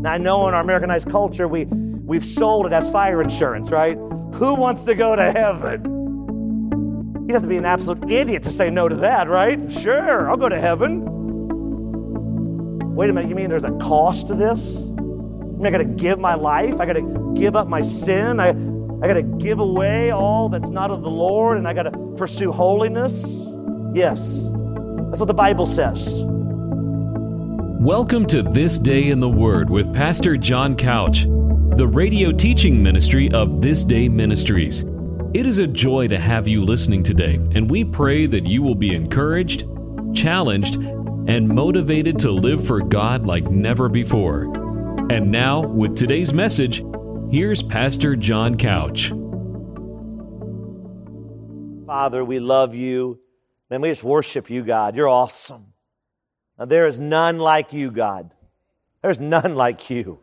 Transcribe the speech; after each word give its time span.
Now, 0.00 0.12
I 0.12 0.18
know 0.18 0.46
in 0.46 0.54
our 0.54 0.60
Americanized 0.60 1.10
culture, 1.10 1.48
we, 1.48 1.64
we've 1.64 2.24
sold 2.24 2.66
it 2.66 2.72
as 2.72 2.88
fire 2.88 3.20
insurance, 3.20 3.72
right? 3.72 3.96
Who 3.96 4.54
wants 4.54 4.84
to 4.84 4.94
go 4.94 5.16
to 5.16 5.32
heaven? 5.32 5.96
You'd 7.26 7.32
have 7.34 7.42
to 7.42 7.48
be 7.48 7.56
an 7.56 7.64
absolute 7.64 8.08
idiot 8.08 8.44
to 8.44 8.50
say 8.50 8.70
no 8.70 8.88
to 8.88 8.94
that, 8.96 9.28
right? 9.28 9.72
Sure, 9.72 10.30
I'll 10.30 10.36
go 10.36 10.48
to 10.48 10.60
heaven. 10.60 11.04
Wait 12.94 13.10
a 13.10 13.12
minute, 13.12 13.28
you 13.28 13.34
mean 13.34 13.48
there's 13.50 13.64
a 13.64 13.76
cost 13.78 14.28
to 14.28 14.36
this? 14.36 14.76
I, 14.76 14.80
mean, 14.80 15.66
I 15.66 15.70
got 15.70 15.78
to 15.78 15.84
give 15.84 16.20
my 16.20 16.34
life. 16.34 16.80
I 16.80 16.86
got 16.86 16.92
to 16.92 17.34
give 17.36 17.56
up 17.56 17.66
my 17.66 17.82
sin. 17.82 18.38
I, 18.38 18.50
I 18.50 19.08
got 19.08 19.14
to 19.14 19.22
give 19.22 19.58
away 19.58 20.12
all 20.12 20.48
that's 20.48 20.70
not 20.70 20.92
of 20.92 21.02
the 21.02 21.10
Lord, 21.10 21.58
and 21.58 21.66
I 21.66 21.72
got 21.72 21.82
to 21.84 22.14
pursue 22.16 22.52
holiness. 22.52 23.24
Yes, 23.94 24.38
that's 25.08 25.18
what 25.18 25.26
the 25.26 25.34
Bible 25.34 25.66
says. 25.66 26.24
Welcome 27.80 28.26
to 28.26 28.42
This 28.42 28.76
Day 28.76 29.10
in 29.10 29.20
the 29.20 29.28
Word 29.28 29.70
with 29.70 29.94
Pastor 29.94 30.36
John 30.36 30.74
Couch, 30.74 31.22
the 31.76 31.86
radio 31.86 32.32
teaching 32.32 32.82
ministry 32.82 33.30
of 33.30 33.60
This 33.60 33.84
Day 33.84 34.08
Ministries. 34.08 34.82
It 35.32 35.46
is 35.46 35.60
a 35.60 35.66
joy 35.68 36.08
to 36.08 36.18
have 36.18 36.48
you 36.48 36.64
listening 36.64 37.04
today, 37.04 37.34
and 37.34 37.70
we 37.70 37.84
pray 37.84 38.26
that 38.26 38.44
you 38.44 38.62
will 38.62 38.74
be 38.74 38.96
encouraged, 38.96 39.64
challenged, 40.12 40.74
and 41.28 41.48
motivated 41.48 42.18
to 42.18 42.32
live 42.32 42.66
for 42.66 42.80
God 42.80 43.24
like 43.24 43.48
never 43.48 43.88
before. 43.88 44.46
And 45.08 45.30
now, 45.30 45.60
with 45.60 45.96
today's 45.96 46.32
message, 46.32 46.82
here's 47.30 47.62
Pastor 47.62 48.16
John 48.16 48.56
Couch. 48.56 49.10
Father, 51.86 52.24
we 52.24 52.40
love 52.40 52.74
you. 52.74 53.20
Man, 53.70 53.82
we 53.82 53.90
just 53.90 54.02
worship 54.02 54.50
you, 54.50 54.64
God. 54.64 54.96
You're 54.96 55.08
awesome. 55.08 55.74
Now, 56.58 56.64
there 56.64 56.86
is 56.86 56.98
none 56.98 57.38
like 57.38 57.72
you, 57.72 57.90
God. 57.90 58.32
There's 59.02 59.20
none 59.20 59.54
like 59.54 59.90
you. 59.90 60.18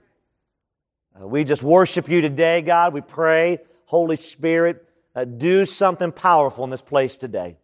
Uh, 1.19 1.27
we 1.27 1.43
just 1.43 1.63
worship 1.63 2.09
you 2.09 2.21
today, 2.21 2.61
God. 2.61 2.93
We 2.93 3.01
pray, 3.01 3.59
Holy 3.85 4.17
Spirit, 4.17 4.85
uh, 5.15 5.23
do 5.23 5.63
something 5.65 6.11
powerful 6.11 6.65
in 6.65 6.69
this 6.69 6.81
place 6.81 7.15
today. 7.15 7.57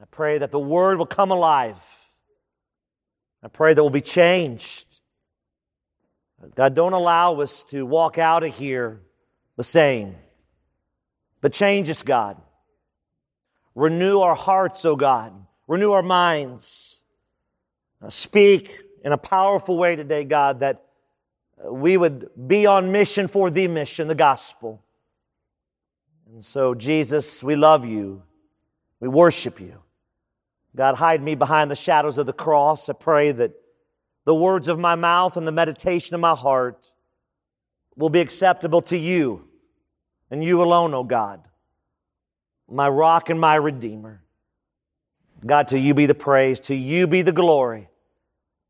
I 0.00 0.04
pray 0.10 0.38
that 0.38 0.50
the 0.50 0.58
word 0.58 0.98
will 0.98 1.06
come 1.06 1.30
alive. 1.30 1.82
I 3.42 3.48
pray 3.48 3.74
that 3.74 3.82
we'll 3.82 3.90
be 3.90 4.00
changed. 4.00 4.86
God, 6.54 6.74
don't 6.74 6.92
allow 6.92 7.40
us 7.40 7.64
to 7.64 7.84
walk 7.84 8.16
out 8.16 8.44
of 8.44 8.56
here 8.56 9.00
the 9.56 9.64
same, 9.64 10.14
but 11.40 11.52
change 11.52 11.90
us, 11.90 12.02
God. 12.02 12.40
Renew 13.74 14.20
our 14.20 14.36
hearts, 14.36 14.84
O 14.84 14.92
oh 14.92 14.96
God. 14.96 15.32
Renew 15.66 15.92
our 15.92 16.02
minds. 16.02 16.87
Uh, 18.00 18.10
speak 18.10 18.82
in 19.04 19.12
a 19.12 19.18
powerful 19.18 19.76
way 19.76 19.96
today, 19.96 20.24
God, 20.24 20.60
that 20.60 20.84
uh, 21.64 21.72
we 21.72 21.96
would 21.96 22.30
be 22.46 22.66
on 22.66 22.92
mission 22.92 23.26
for 23.26 23.50
the 23.50 23.66
mission, 23.68 24.08
the 24.08 24.14
gospel. 24.14 24.82
And 26.32 26.44
so, 26.44 26.74
Jesus, 26.74 27.42
we 27.42 27.56
love 27.56 27.84
you. 27.84 28.22
We 29.00 29.08
worship 29.08 29.60
you. 29.60 29.82
God, 30.76 30.96
hide 30.96 31.22
me 31.22 31.34
behind 31.34 31.70
the 31.70 31.76
shadows 31.76 32.18
of 32.18 32.26
the 32.26 32.32
cross. 32.32 32.88
I 32.88 32.92
pray 32.92 33.32
that 33.32 33.52
the 34.24 34.34
words 34.34 34.68
of 34.68 34.78
my 34.78 34.94
mouth 34.94 35.36
and 35.36 35.46
the 35.46 35.52
meditation 35.52 36.14
of 36.14 36.20
my 36.20 36.34
heart 36.34 36.92
will 37.96 38.10
be 38.10 38.20
acceptable 38.20 38.82
to 38.82 38.96
you 38.96 39.48
and 40.30 40.44
you 40.44 40.62
alone, 40.62 40.94
O 40.94 40.98
oh 40.98 41.04
God, 41.04 41.42
my 42.70 42.88
rock 42.88 43.30
and 43.30 43.40
my 43.40 43.56
redeemer. 43.56 44.22
God, 45.46 45.68
to 45.68 45.78
you 45.78 45.94
be 45.94 46.06
the 46.06 46.14
praise, 46.14 46.60
to 46.60 46.74
you 46.74 47.06
be 47.06 47.22
the 47.22 47.32
glory 47.32 47.88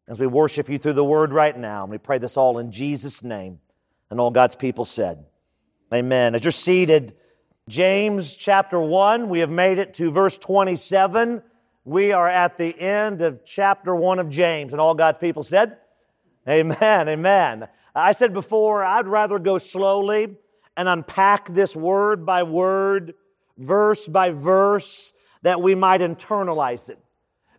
as 0.07 0.21
we 0.21 0.27
worship 0.27 0.69
you 0.69 0.79
through 0.79 0.95
the 0.95 1.05
word 1.05 1.33
right 1.33 1.57
now. 1.57 1.83
And 1.83 1.91
we 1.91 1.99
pray 1.99 2.19
this 2.19 2.37
all 2.37 2.59
in 2.59 2.73
Jesus' 2.73 3.23
name. 3.23 3.61
And 4.11 4.21
all 4.21 4.31
God's 4.31 4.57
people 4.57 4.85
said, 4.85 5.25
Amen. 5.93 6.35
As 6.35 6.45
you're 6.45 6.51
seated, 6.51 7.15
James 7.69 8.35
chapter 8.35 8.81
1, 8.81 9.29
we 9.29 9.41
have 9.41 9.51
made 9.51 9.79
it 9.79 9.95
to 9.95 10.11
verse 10.11 10.37
27. 10.39 11.43
We 11.85 12.13
are 12.13 12.29
at 12.29 12.57
the 12.59 12.79
end 12.79 13.21
of 13.23 13.45
chapter 13.45 13.95
1 13.95 14.19
of 14.19 14.29
James. 14.29 14.73
And 14.73 14.81
all 14.81 14.95
God's 14.95 15.19
people 15.19 15.43
said, 15.43 15.79
Amen, 16.49 17.09
amen. 17.09 17.69
I 17.95 18.13
said 18.13 18.33
before, 18.33 18.85
I'd 18.85 19.07
rather 19.07 19.39
go 19.39 19.59
slowly 19.59 20.37
and 20.77 20.89
unpack 20.89 21.49
this 21.49 21.75
word 21.75 22.25
by 22.25 22.43
word, 22.43 23.15
verse 23.57 24.07
by 24.07 24.31
verse, 24.31 25.13
that 25.43 25.63
we 25.63 25.75
might 25.75 26.01
internalize 26.01 26.91
it. 26.91 26.99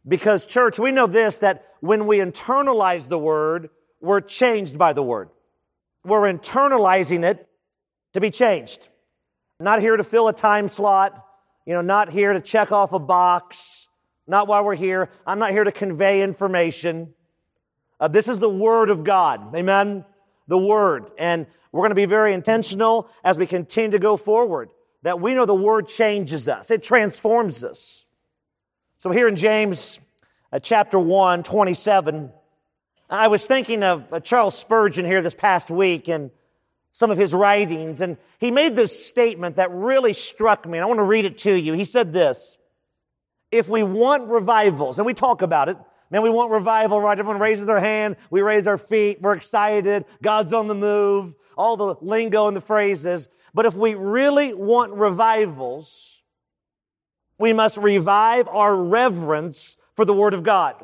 Because, 0.07 0.45
church, 0.45 0.79
we 0.79 0.91
know 0.91 1.07
this 1.07 1.39
that 1.39 1.65
when 1.81 2.07
we 2.07 2.17
internalize 2.17 3.07
the 3.07 3.19
word, 3.19 3.69
we're 4.01 4.21
changed 4.21 4.77
by 4.77 4.93
the 4.93 5.03
word. 5.03 5.29
We're 6.03 6.31
internalizing 6.31 7.23
it 7.23 7.47
to 8.13 8.21
be 8.21 8.31
changed. 8.31 8.89
Not 9.59 9.81
here 9.81 9.97
to 9.97 10.03
fill 10.03 10.27
a 10.27 10.33
time 10.33 10.67
slot, 10.67 11.25
you 11.65 11.73
know, 11.73 11.81
not 11.81 12.09
here 12.09 12.33
to 12.33 12.41
check 12.41 12.71
off 12.71 12.93
a 12.93 12.99
box, 12.99 13.87
not 14.25 14.47
why 14.47 14.61
we're 14.61 14.75
here. 14.75 15.09
I'm 15.27 15.39
not 15.39 15.51
here 15.51 15.63
to 15.63 15.71
convey 15.71 16.21
information. 16.21 17.13
Uh, 17.99 18.07
this 18.07 18.27
is 18.27 18.39
the 18.39 18.49
Word 18.49 18.89
of 18.89 19.03
God. 19.03 19.53
Amen? 19.55 20.05
The 20.47 20.57
Word. 20.57 21.11
And 21.17 21.45
we're 21.71 21.81
going 21.81 21.91
to 21.91 21.95
be 21.95 22.05
very 22.05 22.33
intentional 22.33 23.09
as 23.23 23.37
we 23.37 23.45
continue 23.45 23.91
to 23.91 23.99
go 23.99 24.17
forward 24.17 24.69
that 25.03 25.19
we 25.19 25.33
know 25.33 25.45
the 25.45 25.55
Word 25.55 25.87
changes 25.87 26.47
us, 26.47 26.71
it 26.71 26.83
transforms 26.83 27.63
us. 27.63 28.05
So 28.97 29.11
here 29.11 29.27
in 29.27 29.35
James 29.35 29.99
uh, 30.51 30.59
chapter 30.59 30.99
1, 30.99 31.43
27, 31.43 32.31
I 33.09 33.27
was 33.27 33.47
thinking 33.47 33.83
of 33.83 34.11
uh, 34.11 34.19
Charles 34.19 34.57
Spurgeon 34.57 35.05
here 35.05 35.21
this 35.21 35.33
past 35.33 35.71
week 35.71 36.07
and 36.07 36.31
some 36.91 37.11
of 37.11 37.17
his 37.17 37.33
writings, 37.33 38.01
and 38.01 38.17
he 38.39 38.51
made 38.51 38.75
this 38.75 39.05
statement 39.05 39.55
that 39.55 39.71
really 39.71 40.13
struck 40.13 40.67
me, 40.67 40.77
and 40.77 40.83
I 40.83 40.87
want 40.87 40.97
to 40.97 41.03
read 41.03 41.25
it 41.25 41.37
to 41.39 41.53
you. 41.53 41.73
He 41.73 41.85
said 41.85 42.13
this 42.13 42.57
If 43.51 43.69
we 43.69 43.83
want 43.83 44.27
revivals, 44.27 44.99
and 44.99 45.05
we 45.05 45.13
talk 45.13 45.41
about 45.41 45.69
it, 45.69 45.77
man, 46.09 46.23
we 46.23 46.29
want 46.29 46.51
revival, 46.51 46.99
right? 46.99 47.17
Everyone 47.17 47.39
raises 47.39 47.67
their 47.67 47.79
hand, 47.79 48.17
we 48.29 48.41
raise 48.41 48.67
our 48.67 48.77
feet, 48.77 49.19
we're 49.21 49.33
excited, 49.33 50.05
God's 50.21 50.51
on 50.51 50.67
the 50.67 50.75
move, 50.75 51.35
all 51.57 51.77
the 51.77 51.95
lingo 52.01 52.47
and 52.47 52.57
the 52.57 52.61
phrases. 52.61 53.29
But 53.53 53.65
if 53.65 53.75
we 53.75 53.95
really 53.95 54.53
want 54.53 54.93
revivals, 54.93 56.23
we 57.37 57.53
must 57.53 57.77
revive 57.77 58.47
our 58.47 58.75
reverence 58.75 59.77
for 59.95 60.05
the 60.05 60.13
Word 60.13 60.33
of 60.33 60.43
God. 60.43 60.75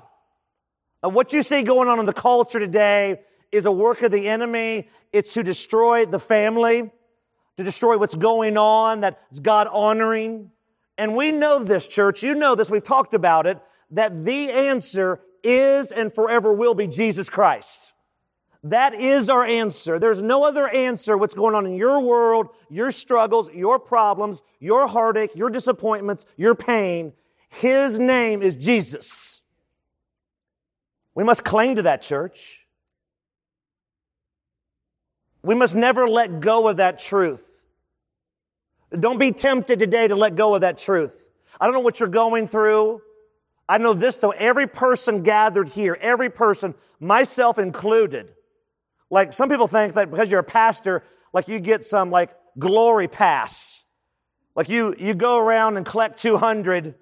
Uh, 1.04 1.10
what 1.10 1.34
you 1.34 1.44
see 1.44 1.64
going 1.64 1.88
on 1.88 2.00
in 2.00 2.06
the 2.06 2.14
culture 2.14 2.60
today 2.60 3.22
is 3.52 3.66
a 3.66 3.72
work 3.72 4.02
of 4.02 4.12
the 4.12 4.28
enemy. 4.28 4.90
It's 5.14 5.34
to 5.34 5.44
destroy 5.44 6.06
the 6.06 6.20
family, 6.20 6.92
to 7.58 7.64
destroy 7.64 7.98
what's 7.98 8.16
going 8.16 8.58
on 8.58 9.02
that's 9.02 9.40
God 9.40 9.68
honoring. 9.68 10.52
And 10.98 11.16
we 11.16 11.32
know 11.32 11.64
this, 11.64 11.88
church. 11.88 12.24
You 12.24 12.36
know 12.36 12.56
this. 12.56 12.70
We've 12.70 12.84
talked 12.84 13.14
about 13.14 13.48
it, 13.48 13.60
that 13.92 14.24
the 14.24 14.52
answer 14.52 15.20
is 15.44 15.92
and 15.92 16.12
forever 16.12 16.54
will 16.54 16.74
be 16.74 16.88
Jesus 16.88 17.30
Christ. 17.30 17.94
That 18.66 18.96
is 18.96 19.30
our 19.30 19.46
answer. 19.46 20.00
There's 20.00 20.24
no 20.24 20.44
other 20.44 20.68
answer 20.68 21.16
what's 21.16 21.36
going 21.36 21.54
on 21.54 21.68
in 21.68 21.76
your 21.76 22.00
world, 22.00 22.48
your 22.68 22.90
struggles, 22.90 23.54
your 23.54 23.78
problems, 23.78 24.42
your 24.60 24.88
heartache, 24.88 25.36
your 25.36 25.52
disappointments, 25.52 26.26
your 26.36 26.56
pain. 26.56 27.14
His 27.50 28.00
name 28.00 28.42
is 28.42 28.56
Jesus. 28.56 29.44
We 31.14 31.24
must 31.24 31.44
cling 31.44 31.76
to 31.76 31.84
that 31.84 32.02
church. 32.02 32.62
We 35.44 35.54
must 35.54 35.76
never 35.76 36.08
let 36.08 36.40
go 36.40 36.68
of 36.68 36.78
that 36.78 36.98
truth. 36.98 37.64
Don't 39.00 39.20
be 39.20 39.32
tempted 39.32 39.78
today 39.78 40.08
to 40.08 40.16
let 40.16 40.36
go 40.36 40.56
of 40.56 40.62
that 40.62 40.80
truth. 40.80 41.30
I 41.62 41.66
don't 41.66 41.76
know 41.76 41.82
what 41.82 42.00
you're 42.00 42.10
going 42.10 42.48
through. 42.48 43.04
I 43.70 43.78
know 43.78 43.94
this 43.94 44.18
though, 44.18 44.32
every 44.32 44.66
person 44.66 45.22
gathered 45.22 45.70
here, 45.70 45.96
every 46.02 46.32
person, 46.32 46.74
myself 47.00 47.60
included, 47.60 48.32
like 49.10 49.34
some 49.34 49.50
people 49.50 49.68
think 49.68 49.94
that 49.94 50.10
because 50.10 50.32
you're 50.32 50.40
a 50.40 50.44
pastor, 50.44 51.04
like 51.34 51.48
you 51.48 51.60
get 51.60 51.84
some 51.84 52.12
like 52.12 52.32
glory 52.58 53.08
pass. 53.08 53.84
Like 54.56 54.70
you, 54.70 54.96
you 54.98 55.14
go 55.14 55.38
around 55.38 55.78
and 55.78 55.86
collect 55.86 56.20
200, 56.20 56.96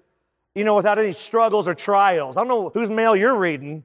you 0.54 0.64
know, 0.64 0.74
without 0.74 0.98
any 0.98 1.12
struggles 1.12 1.68
or 1.68 1.74
trials. 1.74 2.36
I 2.36 2.40
don't 2.40 2.48
know 2.48 2.70
whose 2.74 2.90
mail 2.90 3.14
you're 3.14 3.38
reading. 3.38 3.84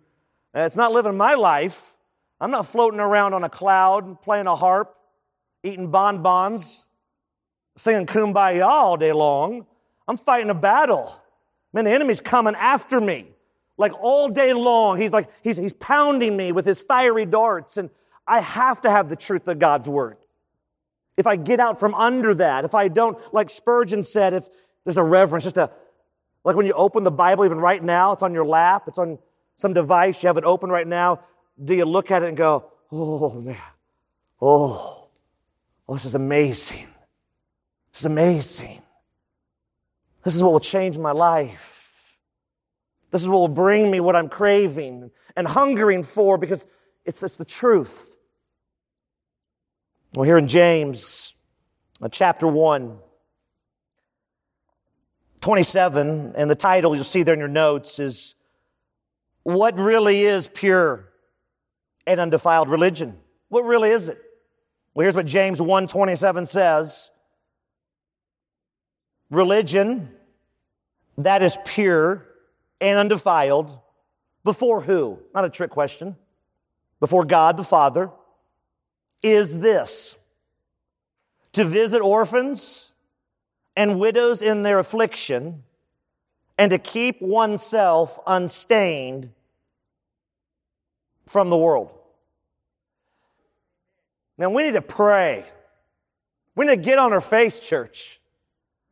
Uh, 0.55 0.61
it's 0.61 0.75
not 0.75 0.91
living 0.91 1.15
my 1.15 1.35
life. 1.35 1.95
I'm 2.41 2.51
not 2.51 2.65
floating 2.65 2.99
around 2.99 3.33
on 3.33 3.43
a 3.43 3.49
cloud, 3.49 4.21
playing 4.21 4.47
a 4.47 4.55
harp, 4.55 4.95
eating 5.63 5.91
bonbons, 5.91 6.85
singing 7.77 8.05
kumbaya 8.05 8.65
all 8.65 8.97
day 8.97 9.11
long. 9.11 9.65
I'm 10.07 10.17
fighting 10.17 10.49
a 10.49 10.55
battle. 10.55 11.21
Man, 11.73 11.85
the 11.85 11.91
enemy's 11.91 12.21
coming 12.21 12.55
after 12.55 12.99
me. 12.99 13.27
Like 13.77 13.93
all 14.01 14.29
day 14.29 14.53
long, 14.53 14.97
he's 14.97 15.13
like, 15.13 15.29
he's, 15.43 15.57
he's 15.57 15.73
pounding 15.73 16.35
me 16.35 16.51
with 16.51 16.65
his 16.65 16.81
fiery 16.81 17.25
darts. 17.25 17.77
And 17.77 17.89
I 18.29 18.41
have 18.41 18.81
to 18.81 18.91
have 18.91 19.09
the 19.09 19.15
truth 19.15 19.47
of 19.47 19.57
God's 19.57 19.89
word. 19.89 20.17
If 21.17 21.25
I 21.25 21.35
get 21.35 21.59
out 21.59 21.79
from 21.79 21.95
under 21.95 22.35
that, 22.35 22.63
if 22.63 22.75
I 22.75 22.87
don't, 22.87 23.17
like 23.33 23.49
Spurgeon 23.49 24.03
said, 24.03 24.33
if 24.33 24.47
there's 24.85 24.97
a 24.97 25.03
reverence, 25.03 25.43
just 25.43 25.57
a, 25.57 25.71
like 26.43 26.55
when 26.55 26.67
you 26.67 26.73
open 26.73 27.03
the 27.03 27.11
Bible, 27.11 27.43
even 27.43 27.57
right 27.57 27.83
now, 27.83 28.13
it's 28.13 28.21
on 28.21 28.33
your 28.33 28.45
lap, 28.45 28.83
it's 28.87 28.99
on 28.99 29.17
some 29.55 29.73
device, 29.73 30.21
you 30.21 30.27
have 30.27 30.37
it 30.37 30.43
open 30.43 30.69
right 30.69 30.87
now. 30.87 31.21
do 31.61 31.73
you 31.73 31.85
look 31.85 32.11
at 32.11 32.21
it 32.21 32.29
and 32.29 32.37
go, 32.37 32.71
oh 32.91 33.41
man, 33.41 33.57
oh, 34.39 35.09
oh 35.87 35.93
this 35.93 36.05
is 36.05 36.15
amazing. 36.15 36.87
This 37.91 38.01
is 38.01 38.05
amazing. 38.05 38.81
This 40.23 40.35
is 40.35 40.43
what 40.43 40.53
will 40.53 40.59
change 40.59 40.97
my 40.97 41.11
life. 41.11 42.15
This 43.09 43.23
is 43.23 43.27
what 43.27 43.39
will 43.39 43.47
bring 43.47 43.89
me 43.89 43.99
what 43.99 44.15
I'm 44.15 44.29
craving 44.29 45.09
and 45.35 45.47
hungering 45.47 46.03
for 46.03 46.37
because 46.37 46.67
it's, 47.05 47.23
it's 47.23 47.37
the 47.37 47.45
truth. 47.45 48.15
Well, 50.15 50.23
here 50.23 50.39
in 50.39 50.47
James, 50.47 51.35
uh, 52.01 52.09
chapter 52.09 52.47
1, 52.47 52.97
27, 55.39 56.33
and 56.35 56.49
the 56.49 56.55
title 56.55 56.95
you'll 56.95 57.03
see 57.03 57.21
there 57.21 57.35
in 57.35 57.39
your 57.39 57.47
notes 57.47 57.99
is 57.99 58.33
What 59.43 59.75
Really 59.75 60.23
is 60.23 60.47
Pure 60.47 61.09
and 62.07 62.19
Undefiled 62.19 62.69
Religion? 62.69 63.19
What 63.49 63.65
really 63.65 63.91
is 63.91 64.09
it? 64.09 64.19
Well, 64.95 65.03
here's 65.03 65.15
what 65.15 65.27
James 65.27 65.61
1 65.61 65.87
27 65.87 66.47
says 66.47 67.11
Religion 69.29 70.09
that 71.19 71.43
is 71.43 71.55
pure 71.65 72.25
and 72.81 72.97
undefiled 72.97 73.79
before 74.43 74.81
who? 74.81 75.19
Not 75.35 75.45
a 75.45 75.49
trick 75.51 75.69
question. 75.69 76.15
Before 76.99 77.25
God 77.25 77.57
the 77.57 77.63
Father 77.63 78.09
is 79.21 79.59
this 79.59 80.17
to 81.53 81.65
visit 81.65 82.01
orphans 82.01 82.91
and 83.75 83.99
widows 83.99 84.41
in 84.41 84.61
their 84.61 84.79
affliction 84.79 85.63
and 86.57 86.71
to 86.71 86.77
keep 86.77 87.21
oneself 87.21 88.19
unstained 88.27 89.31
from 91.25 91.49
the 91.49 91.57
world. 91.57 91.89
Now 94.37 94.49
we 94.49 94.63
need 94.63 94.73
to 94.73 94.81
pray. 94.81 95.45
We 96.55 96.65
need 96.65 96.75
to 96.75 96.81
get 96.81 96.99
on 96.99 97.13
our 97.13 97.21
face, 97.21 97.59
church. 97.59 98.19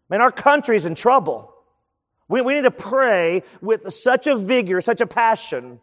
Man, 0.10 0.22
our 0.22 0.32
country's 0.32 0.86
in 0.86 0.96
trouble. 0.96 1.54
We, 2.30 2.42
we 2.42 2.54
need 2.54 2.64
to 2.64 2.72
pray 2.72 3.44
with 3.62 3.92
such 3.94 4.28
a 4.28 4.36
vigor, 4.36 4.82
such 4.82 5.02
a 5.02 5.08
passion, 5.08 5.80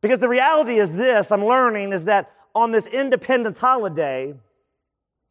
because 0.00 0.20
the 0.20 0.28
reality 0.28 0.78
is 0.78 0.94
this 0.94 1.32
I'm 1.32 1.44
learning 1.44 1.92
is 1.92 2.04
that 2.04 2.32
on 2.54 2.70
this 2.70 2.86
independence 2.86 3.58
holiday, 3.58 4.34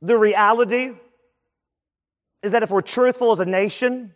the 0.01 0.17
reality 0.17 0.91
is 2.43 2.51
that 2.51 2.63
if 2.63 2.69
we're 2.69 2.81
truthful 2.81 3.31
as 3.31 3.39
a 3.39 3.45
nation, 3.45 4.13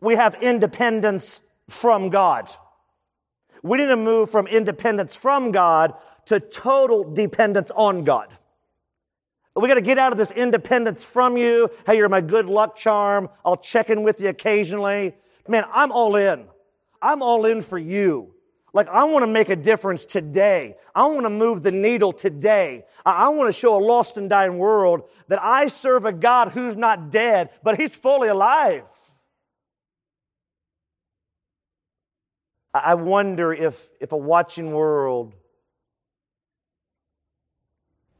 we 0.00 0.16
have 0.16 0.42
independence 0.42 1.40
from 1.68 2.08
God. 2.08 2.48
We 3.62 3.78
need 3.78 3.88
to 3.88 3.96
move 3.96 4.30
from 4.30 4.46
independence 4.46 5.14
from 5.14 5.52
God 5.52 5.94
to 6.26 6.40
total 6.40 7.12
dependence 7.12 7.70
on 7.74 8.04
God. 8.04 8.36
We 9.56 9.68
got 9.68 9.74
to 9.74 9.82
get 9.82 9.98
out 9.98 10.12
of 10.12 10.18
this 10.18 10.30
independence 10.30 11.04
from 11.04 11.36
you. 11.36 11.70
Hey, 11.84 11.96
you're 11.96 12.08
my 12.08 12.20
good 12.20 12.46
luck 12.46 12.76
charm. 12.76 13.28
I'll 13.44 13.56
check 13.56 13.90
in 13.90 14.02
with 14.02 14.20
you 14.20 14.28
occasionally. 14.28 15.14
Man, 15.48 15.64
I'm 15.72 15.92
all 15.92 16.16
in. 16.16 16.46
I'm 17.02 17.22
all 17.22 17.44
in 17.44 17.60
for 17.60 17.78
you. 17.78 18.34
Like, 18.72 18.88
I 18.88 19.04
want 19.04 19.24
to 19.24 19.26
make 19.26 19.48
a 19.48 19.56
difference 19.56 20.06
today. 20.06 20.76
I 20.94 21.06
want 21.06 21.24
to 21.24 21.30
move 21.30 21.62
the 21.62 21.72
needle 21.72 22.12
today. 22.12 22.84
I 23.04 23.28
want 23.30 23.48
to 23.48 23.52
show 23.52 23.74
a 23.74 23.82
lost 23.82 24.16
and 24.16 24.30
dying 24.30 24.58
world 24.58 25.08
that 25.28 25.42
I 25.42 25.68
serve 25.68 26.04
a 26.04 26.12
God 26.12 26.50
who's 26.50 26.76
not 26.76 27.10
dead, 27.10 27.50
but 27.62 27.80
he's 27.80 27.96
fully 27.96 28.28
alive. 28.28 28.88
I 32.72 32.94
wonder 32.94 33.52
if, 33.52 33.90
if 34.00 34.12
a 34.12 34.16
watching 34.16 34.72
world 34.72 35.34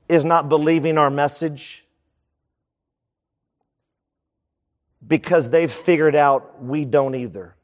is 0.08 0.24
not 0.24 0.48
believing 0.48 0.98
our 0.98 1.10
message 1.10 1.86
because 5.06 5.50
they've 5.50 5.70
figured 5.70 6.16
out 6.16 6.62
we 6.62 6.84
don't 6.84 7.14
either. 7.14 7.54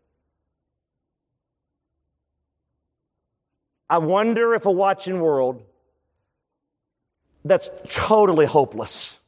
I 3.88 3.98
wonder 3.98 4.54
if 4.54 4.66
a 4.66 4.70
watching 4.70 5.20
world 5.20 5.62
that's 7.44 7.70
totally 7.88 8.46
hopeless. 8.46 9.18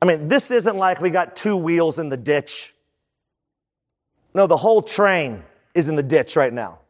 I 0.00 0.06
mean, 0.06 0.28
this 0.28 0.50
isn't 0.50 0.76
like 0.76 1.00
we 1.00 1.10
got 1.10 1.34
two 1.34 1.56
wheels 1.56 1.98
in 1.98 2.08
the 2.08 2.16
ditch. 2.16 2.74
No, 4.34 4.46
the 4.46 4.56
whole 4.56 4.82
train 4.82 5.42
is 5.74 5.88
in 5.88 5.96
the 5.96 6.02
ditch 6.02 6.36
right 6.36 6.52
now. 6.52 6.80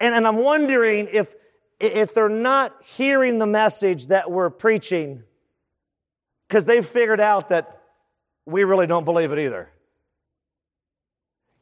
And, 0.00 0.14
and 0.14 0.26
I'm 0.26 0.36
wondering 0.36 1.08
if, 1.10 1.34
if 1.80 2.14
they're 2.14 2.28
not 2.28 2.82
hearing 2.84 3.38
the 3.38 3.46
message 3.46 4.06
that 4.08 4.30
we're 4.30 4.50
preaching 4.50 5.24
because 6.48 6.64
they've 6.64 6.86
figured 6.86 7.20
out 7.20 7.48
that 7.48 7.82
we 8.46 8.64
really 8.64 8.86
don't 8.86 9.04
believe 9.04 9.32
it 9.32 9.38
either. 9.38 9.68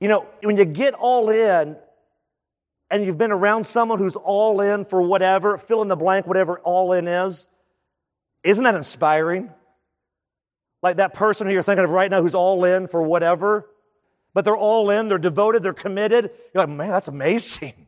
You 0.00 0.08
know, 0.08 0.26
when 0.42 0.56
you 0.56 0.66
get 0.66 0.94
all 0.94 1.30
in, 1.30 1.76
and 2.90 3.04
you've 3.04 3.18
been 3.18 3.32
around 3.32 3.64
someone 3.64 3.98
who's 3.98 4.16
all 4.16 4.60
in 4.60 4.84
for 4.84 5.02
whatever, 5.02 5.56
fill 5.58 5.82
in 5.82 5.88
the 5.88 5.96
blank, 5.96 6.26
whatever 6.26 6.58
all 6.60 6.92
in 6.92 7.08
is, 7.08 7.48
isn't 8.42 8.64
that 8.64 8.74
inspiring? 8.74 9.50
Like 10.82 10.96
that 10.98 11.14
person 11.14 11.46
who 11.46 11.52
you're 11.52 11.62
thinking 11.62 11.84
of 11.84 11.90
right 11.90 12.10
now 12.10 12.20
who's 12.20 12.34
all 12.34 12.64
in 12.64 12.86
for 12.86 13.02
whatever, 13.02 13.68
but 14.34 14.44
they're 14.44 14.56
all 14.56 14.90
in, 14.90 15.08
they're 15.08 15.18
devoted, 15.18 15.62
they're 15.62 15.72
committed. 15.72 16.30
You're 16.52 16.66
like, 16.66 16.76
man, 16.76 16.90
that's 16.90 17.08
amazing. 17.08 17.86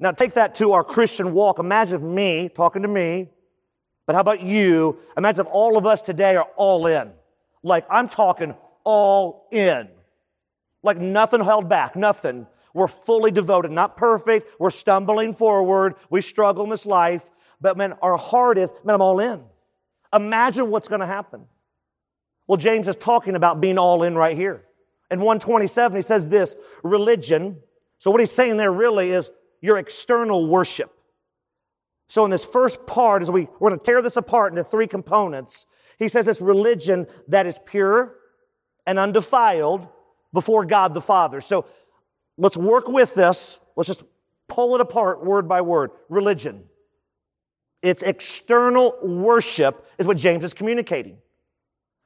Now 0.00 0.12
take 0.12 0.34
that 0.34 0.56
to 0.56 0.72
our 0.72 0.84
Christian 0.84 1.32
walk. 1.34 1.58
Imagine 1.58 2.14
me 2.14 2.48
talking 2.48 2.82
to 2.82 2.88
me, 2.88 3.28
but 4.06 4.14
how 4.14 4.20
about 4.20 4.42
you? 4.42 4.98
Imagine 5.16 5.46
if 5.46 5.52
all 5.52 5.76
of 5.76 5.86
us 5.86 6.02
today 6.02 6.36
are 6.36 6.48
all 6.56 6.86
in. 6.86 7.10
Like 7.62 7.84
I'm 7.90 8.08
talking 8.08 8.54
all 8.84 9.46
in. 9.50 9.88
Like 10.82 10.98
nothing 10.98 11.42
held 11.42 11.68
back, 11.68 11.96
nothing. 11.96 12.46
We're 12.74 12.88
fully 12.88 13.30
devoted, 13.30 13.70
not 13.70 13.96
perfect. 13.96 14.48
We're 14.58 14.70
stumbling 14.70 15.32
forward. 15.32 15.94
We 16.10 16.20
struggle 16.20 16.64
in 16.64 16.70
this 16.70 16.86
life. 16.86 17.30
But 17.60 17.76
man, 17.76 17.94
our 18.02 18.16
heart 18.16 18.58
is, 18.58 18.72
man, 18.84 18.94
I'm 18.94 19.02
all 19.02 19.20
in. 19.20 19.42
Imagine 20.12 20.70
what's 20.70 20.88
going 20.88 21.00
to 21.00 21.06
happen. 21.06 21.46
Well, 22.46 22.56
James 22.56 22.88
is 22.88 22.96
talking 22.96 23.34
about 23.34 23.60
being 23.60 23.78
all 23.78 24.02
in 24.02 24.14
right 24.14 24.36
here. 24.36 24.64
In 25.10 25.20
127, 25.20 25.96
he 25.96 26.02
says 26.02 26.28
this 26.28 26.54
religion. 26.82 27.58
So, 27.98 28.10
what 28.10 28.20
he's 28.20 28.32
saying 28.32 28.56
there 28.56 28.72
really 28.72 29.10
is 29.10 29.30
your 29.60 29.78
external 29.78 30.48
worship. 30.48 30.92
So, 32.08 32.24
in 32.24 32.30
this 32.30 32.44
first 32.44 32.86
part, 32.86 33.22
as 33.22 33.30
we, 33.30 33.48
we're 33.58 33.70
going 33.70 33.80
to 33.80 33.84
tear 33.84 34.02
this 34.02 34.16
apart 34.16 34.52
into 34.52 34.64
three 34.64 34.86
components, 34.86 35.66
he 35.98 36.08
says 36.08 36.28
it's 36.28 36.40
religion 36.40 37.06
that 37.28 37.46
is 37.46 37.58
pure 37.66 38.14
and 38.86 38.98
undefiled 38.98 39.88
before 40.32 40.64
God 40.64 40.94
the 40.94 41.00
Father. 41.00 41.40
So, 41.40 41.66
Let's 42.38 42.56
work 42.56 42.88
with 42.88 43.14
this. 43.14 43.58
Let's 43.76 43.88
just 43.88 44.04
pull 44.46 44.74
it 44.76 44.80
apart 44.80 45.24
word 45.24 45.48
by 45.48 45.60
word. 45.60 45.90
Religion. 46.08 46.64
Its 47.82 48.02
external 48.02 48.96
worship 49.02 49.86
is 49.98 50.06
what 50.06 50.16
James 50.16 50.44
is 50.44 50.54
communicating. 50.54 51.18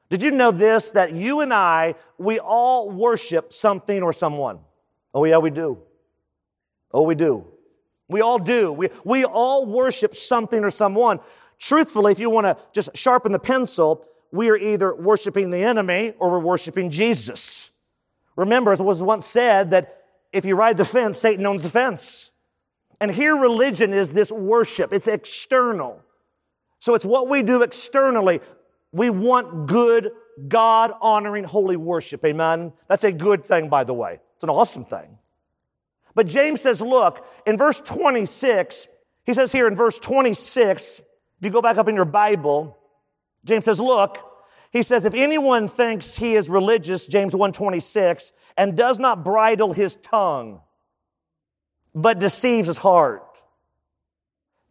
Did 0.09 0.21
you 0.21 0.31
know 0.31 0.51
this? 0.51 0.91
That 0.91 1.13
you 1.13 1.39
and 1.39 1.53
I, 1.53 1.95
we 2.17 2.39
all 2.39 2.89
worship 2.91 3.53
something 3.53 4.03
or 4.03 4.11
someone. 4.11 4.59
Oh, 5.13 5.23
yeah, 5.23 5.37
we 5.37 5.49
do. 5.49 5.79
Oh, 6.91 7.03
we 7.03 7.15
do. 7.15 7.47
We 8.07 8.21
all 8.21 8.37
do. 8.37 8.71
We, 8.71 8.89
we 9.03 9.25
all 9.25 9.65
worship 9.65 10.15
something 10.15 10.63
or 10.63 10.69
someone. 10.69 11.19
Truthfully, 11.57 12.11
if 12.11 12.19
you 12.19 12.29
want 12.29 12.45
to 12.45 12.57
just 12.73 12.95
sharpen 12.95 13.31
the 13.31 13.39
pencil, 13.39 14.05
we 14.31 14.49
are 14.49 14.57
either 14.57 14.93
worshiping 14.93 15.49
the 15.49 15.63
enemy 15.63 16.13
or 16.19 16.31
we're 16.31 16.39
worshiping 16.39 16.89
Jesus. 16.89 17.71
Remember, 18.35 18.71
as 18.71 18.81
was 18.81 19.01
once 19.01 19.25
said, 19.25 19.69
that 19.71 20.02
if 20.33 20.43
you 20.43 20.55
ride 20.55 20.77
the 20.77 20.85
fence, 20.85 21.17
Satan 21.17 21.45
owns 21.45 21.63
the 21.63 21.69
fence. 21.69 22.31
And 22.99 23.11
here 23.11 23.35
religion 23.35 23.93
is 23.93 24.13
this 24.13 24.31
worship. 24.31 24.91
It's 24.91 25.07
external. 25.07 26.01
So 26.79 26.95
it's 26.95 27.05
what 27.05 27.29
we 27.29 27.43
do 27.43 27.61
externally. 27.61 28.41
We 28.91 29.09
want 29.09 29.67
good, 29.67 30.11
God 30.47 30.91
honoring, 31.01 31.43
holy 31.43 31.77
worship. 31.77 32.25
Amen. 32.25 32.73
That's 32.87 33.03
a 33.03 33.11
good 33.11 33.45
thing, 33.45 33.69
by 33.69 33.83
the 33.83 33.93
way. 33.93 34.19
It's 34.35 34.43
an 34.43 34.49
awesome 34.49 34.85
thing. 34.85 35.17
But 36.15 36.27
James 36.27 36.61
says, 36.61 36.81
look, 36.81 37.25
in 37.45 37.57
verse 37.57 37.79
26, 37.79 38.87
he 39.25 39.33
says 39.33 39.51
here 39.51 39.67
in 39.67 39.75
verse 39.75 39.99
26, 39.99 40.99
if 40.99 41.05
you 41.41 41.49
go 41.49 41.61
back 41.61 41.77
up 41.77 41.87
in 41.87 41.95
your 41.95 42.05
Bible, 42.05 42.77
James 43.45 43.65
says, 43.65 43.79
look, 43.79 44.17
he 44.73 44.81
says, 44.81 45.05
if 45.05 45.13
anyone 45.13 45.67
thinks 45.67 46.17
he 46.17 46.35
is 46.35 46.49
religious, 46.49 47.05
James 47.05 47.35
126, 47.35 48.33
and 48.57 48.75
does 48.75 48.97
not 48.97 49.23
bridle 49.23 49.71
his 49.71 49.97
tongue, 49.97 50.61
but 51.93 52.19
deceives 52.19 52.67
his 52.67 52.79
heart, 52.79 53.43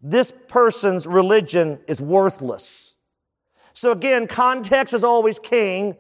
this 0.03 0.35
person's 0.49 1.07
religion 1.07 1.79
is 1.87 2.03
worthless. 2.03 2.97
So 3.75 3.93
again, 3.93 4.27
context 4.27 4.93
is 4.93 5.05
always 5.05 5.39
king. 5.39 5.97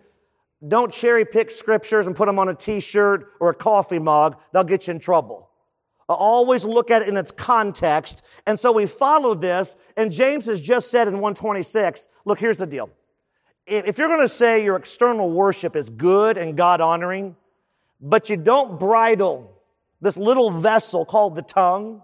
Don't 0.67 0.93
cherry 0.93 1.25
pick 1.25 1.53
scriptures 1.53 2.09
and 2.09 2.17
put 2.17 2.27
them 2.27 2.41
on 2.41 2.49
a 2.49 2.55
t-shirt 2.55 3.35
or 3.39 3.51
a 3.51 3.55
coffee 3.55 4.01
mug. 4.01 4.37
They'll 4.53 4.65
get 4.65 4.89
you 4.89 4.95
in 4.95 4.99
trouble. 4.99 5.49
Always 6.09 6.65
look 6.65 6.91
at 6.91 7.03
it 7.03 7.09
in 7.09 7.17
its 7.17 7.31
context. 7.31 8.23
And 8.47 8.59
so 8.59 8.73
we 8.73 8.87
follow 8.87 9.35
this. 9.35 9.77
And 9.97 10.11
James 10.11 10.47
has 10.47 10.61
just 10.61 10.91
said 10.91 11.07
in 11.07 11.15
126 11.15 12.09
look, 12.25 12.41
here's 12.41 12.59
the 12.59 12.67
deal. 12.67 12.91
If 13.67 13.99
you're 13.99 14.09
going 14.09 14.21
to 14.21 14.29
say 14.29 14.65
your 14.65 14.77
external 14.77 15.31
worship 15.31 15.77
is 15.77 15.89
good 15.89 16.37
and 16.37 16.57
God 16.57 16.81
honoring, 16.81 17.37
but 18.01 18.29
you 18.29 18.37
don't 18.37 18.79
bridle 18.79 19.53
this 20.01 20.17
little 20.17 20.51
vessel 20.51 21.05
called 21.05 21.37
the 21.37 21.43
tongue, 21.43 22.03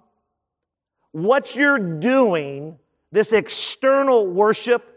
what 1.11 1.57
you're 1.57 1.79
doing, 1.79 2.79
this 3.11 3.33
external 3.33 4.27
worship, 4.27 4.95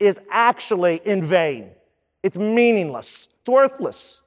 is 0.00 0.20
actually 0.30 1.00
in 1.04 1.22
vain. 1.22 1.70
It's 2.24 2.36
meaningless. 2.36 3.28
It's 3.40 3.48
worthless. 3.48 4.20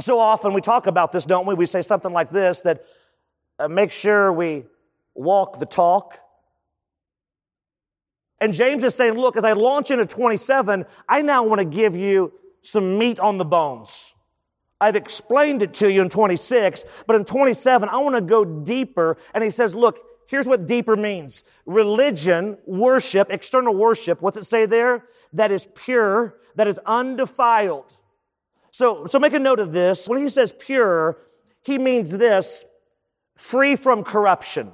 So 0.00 0.18
often 0.18 0.52
we 0.52 0.60
talk 0.60 0.88
about 0.88 1.12
this, 1.12 1.24
don't 1.24 1.46
we? 1.46 1.54
We 1.54 1.66
say 1.66 1.82
something 1.82 2.12
like 2.12 2.30
this 2.30 2.62
that 2.62 2.84
uh, 3.58 3.68
make 3.68 3.92
sure 3.92 4.32
we 4.32 4.64
walk 5.14 5.60
the 5.60 5.66
talk. 5.66 6.18
And 8.44 8.52
James 8.52 8.84
is 8.84 8.94
saying, 8.94 9.14
look, 9.14 9.38
as 9.38 9.42
I 9.42 9.54
launch 9.54 9.90
into 9.90 10.04
27, 10.04 10.84
I 11.08 11.22
now 11.22 11.44
want 11.44 11.60
to 11.60 11.64
give 11.64 11.96
you 11.96 12.30
some 12.60 12.98
meat 12.98 13.18
on 13.18 13.38
the 13.38 13.44
bones. 13.46 14.12
I've 14.78 14.96
explained 14.96 15.62
it 15.62 15.72
to 15.76 15.90
you 15.90 16.02
in 16.02 16.10
26, 16.10 16.84
but 17.06 17.16
in 17.16 17.24
27, 17.24 17.88
I 17.88 17.96
want 17.96 18.16
to 18.16 18.20
go 18.20 18.44
deeper. 18.44 19.16
And 19.32 19.42
he 19.42 19.48
says, 19.48 19.74
look, 19.74 19.98
here's 20.28 20.46
what 20.46 20.66
deeper 20.66 20.94
means. 20.94 21.42
Religion, 21.64 22.58
worship, 22.66 23.28
external 23.30 23.74
worship, 23.74 24.20
what's 24.20 24.36
it 24.36 24.44
say 24.44 24.66
there? 24.66 25.06
That 25.32 25.50
is 25.50 25.66
pure, 25.74 26.36
that 26.56 26.68
is 26.68 26.78
undefiled. 26.84 27.96
So, 28.72 29.06
so 29.06 29.18
make 29.18 29.32
a 29.32 29.38
note 29.38 29.58
of 29.58 29.72
this. 29.72 30.06
When 30.06 30.20
he 30.20 30.28
says 30.28 30.52
pure, 30.52 31.16
he 31.62 31.78
means 31.78 32.12
this 32.12 32.66
free 33.38 33.74
from 33.74 34.04
corruption. 34.04 34.70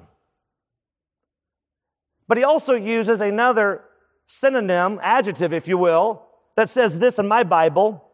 But 2.30 2.38
he 2.38 2.44
also 2.44 2.74
uses 2.74 3.20
another 3.20 3.82
synonym, 4.28 5.00
adjective, 5.02 5.52
if 5.52 5.66
you 5.66 5.76
will, 5.76 6.28
that 6.54 6.68
says 6.68 7.00
this 7.00 7.18
in 7.18 7.26
my 7.26 7.42
Bible 7.42 8.04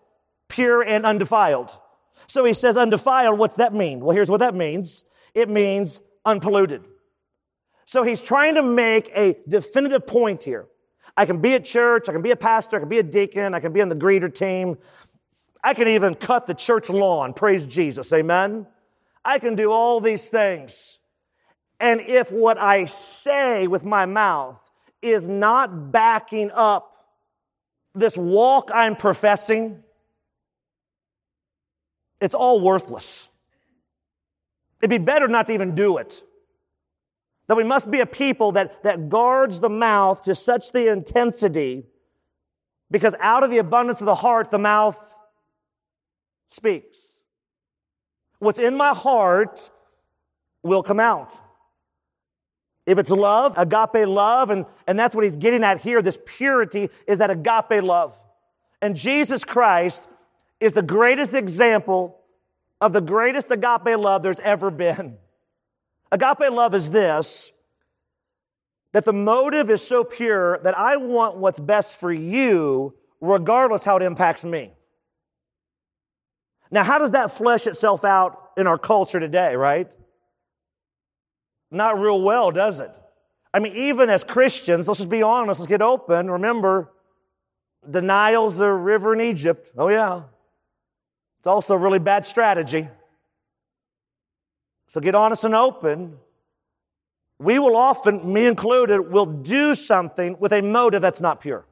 pure 0.48 0.82
and 0.82 1.04
undefiled. 1.04 1.78
So 2.26 2.42
he 2.46 2.54
says 2.54 2.78
undefiled. 2.78 3.38
What's 3.38 3.56
that 3.56 3.74
mean? 3.74 4.00
Well, 4.00 4.16
here's 4.16 4.30
what 4.30 4.40
that 4.40 4.54
means 4.54 5.04
it 5.34 5.50
means 5.50 6.00
unpolluted. 6.24 6.82
So 7.84 8.04
he's 8.04 8.22
trying 8.22 8.54
to 8.54 8.62
make 8.62 9.10
a 9.14 9.36
definitive 9.46 10.06
point 10.06 10.44
here. 10.44 10.66
I 11.14 11.26
can 11.26 11.42
be 11.42 11.52
at 11.52 11.66
church, 11.66 12.08
I 12.08 12.12
can 12.12 12.22
be 12.22 12.30
a 12.30 12.36
pastor, 12.36 12.78
I 12.78 12.80
can 12.80 12.88
be 12.88 12.98
a 12.98 13.02
deacon, 13.02 13.52
I 13.52 13.60
can 13.60 13.74
be 13.74 13.82
on 13.82 13.90
the 13.90 13.96
greeter 13.96 14.34
team, 14.34 14.78
I 15.62 15.74
can 15.74 15.88
even 15.88 16.14
cut 16.14 16.46
the 16.46 16.54
church 16.54 16.88
lawn. 16.88 17.34
Praise 17.34 17.66
Jesus. 17.66 18.10
Amen. 18.14 18.66
I 19.22 19.38
can 19.38 19.56
do 19.56 19.70
all 19.70 20.00
these 20.00 20.30
things. 20.30 20.96
And 21.78 22.00
if 22.00 22.32
what 22.32 22.58
I 22.58 22.86
say 22.86 23.66
with 23.66 23.84
my 23.84 24.06
mouth 24.06 24.58
is 25.02 25.28
not 25.28 25.92
backing 25.92 26.50
up 26.52 26.92
this 27.94 28.16
walk 28.16 28.70
I'm 28.72 28.96
professing, 28.96 29.82
it's 32.20 32.34
all 32.34 32.60
worthless. 32.60 33.28
It'd 34.80 34.90
be 34.90 34.98
better 34.98 35.28
not 35.28 35.46
to 35.46 35.52
even 35.52 35.74
do 35.74 35.98
it. 35.98 36.22
That 37.48 37.56
we 37.56 37.64
must 37.64 37.90
be 37.90 38.00
a 38.00 38.06
people 38.06 38.52
that, 38.52 38.82
that 38.82 39.08
guards 39.08 39.60
the 39.60 39.70
mouth 39.70 40.22
to 40.22 40.34
such 40.34 40.72
the 40.72 40.90
intensity 40.90 41.86
because 42.90 43.14
out 43.20 43.42
of 43.42 43.50
the 43.50 43.58
abundance 43.58 44.00
of 44.00 44.06
the 44.06 44.16
heart, 44.16 44.50
the 44.50 44.58
mouth 44.58 45.14
speaks. 46.48 47.18
What's 48.38 48.58
in 48.58 48.76
my 48.76 48.94
heart 48.94 49.70
will 50.62 50.82
come 50.82 51.00
out. 51.00 51.32
If 52.86 52.98
it's 52.98 53.10
love, 53.10 53.58
agape 53.58 54.06
love, 54.06 54.50
and, 54.50 54.64
and 54.86 54.98
that's 54.98 55.14
what 55.14 55.24
he's 55.24 55.36
getting 55.36 55.64
at 55.64 55.80
here, 55.80 56.00
this 56.00 56.18
purity 56.24 56.88
is 57.06 57.18
that 57.18 57.30
agape 57.30 57.82
love. 57.82 58.16
And 58.80 58.94
Jesus 58.94 59.44
Christ 59.44 60.08
is 60.60 60.72
the 60.72 60.82
greatest 60.82 61.34
example 61.34 62.20
of 62.80 62.92
the 62.92 63.00
greatest 63.00 63.50
agape 63.50 63.98
love 63.98 64.22
there's 64.22 64.40
ever 64.40 64.70
been. 64.70 65.16
Agape 66.12 66.50
love 66.52 66.74
is 66.74 66.90
this 66.90 67.52
that 68.92 69.04
the 69.04 69.12
motive 69.12 69.68
is 69.68 69.86
so 69.86 70.04
pure 70.04 70.58
that 70.62 70.78
I 70.78 70.96
want 70.96 71.36
what's 71.36 71.60
best 71.60 72.00
for 72.00 72.10
you, 72.10 72.94
regardless 73.20 73.84
how 73.84 73.96
it 73.96 74.02
impacts 74.02 74.42
me. 74.42 74.72
Now, 76.70 76.82
how 76.82 76.98
does 76.98 77.10
that 77.10 77.30
flesh 77.30 77.66
itself 77.66 78.06
out 78.06 78.52
in 78.56 78.66
our 78.66 78.78
culture 78.78 79.20
today, 79.20 79.54
right? 79.54 79.90
Not 81.70 81.98
real 81.98 82.20
well, 82.22 82.50
does 82.50 82.80
it? 82.80 82.90
I 83.52 83.58
mean, 83.58 83.74
even 83.74 84.10
as 84.10 84.22
Christians, 84.22 84.86
let's 84.86 85.00
just 85.00 85.10
be 85.10 85.22
honest, 85.22 85.60
let's 85.60 85.68
get 85.68 85.82
open. 85.82 86.30
Remember, 86.30 86.92
the 87.86 88.02
Nile's 88.02 88.58
the 88.58 88.70
river 88.70 89.14
in 89.14 89.20
Egypt. 89.20 89.72
Oh, 89.76 89.88
yeah. 89.88 90.22
It's 91.38 91.46
also 91.46 91.74
a 91.74 91.78
really 91.78 91.98
bad 91.98 92.26
strategy. 92.26 92.88
So 94.88 95.00
get 95.00 95.14
honest 95.14 95.44
and 95.44 95.54
open. 95.54 96.18
We 97.38 97.58
will 97.58 97.76
often, 97.76 98.32
me 98.32 98.46
included, 98.46 99.00
will 99.00 99.26
do 99.26 99.74
something 99.74 100.36
with 100.38 100.52
a 100.52 100.62
motive 100.62 101.02
that's 101.02 101.20
not 101.20 101.40
pure. 101.40 101.66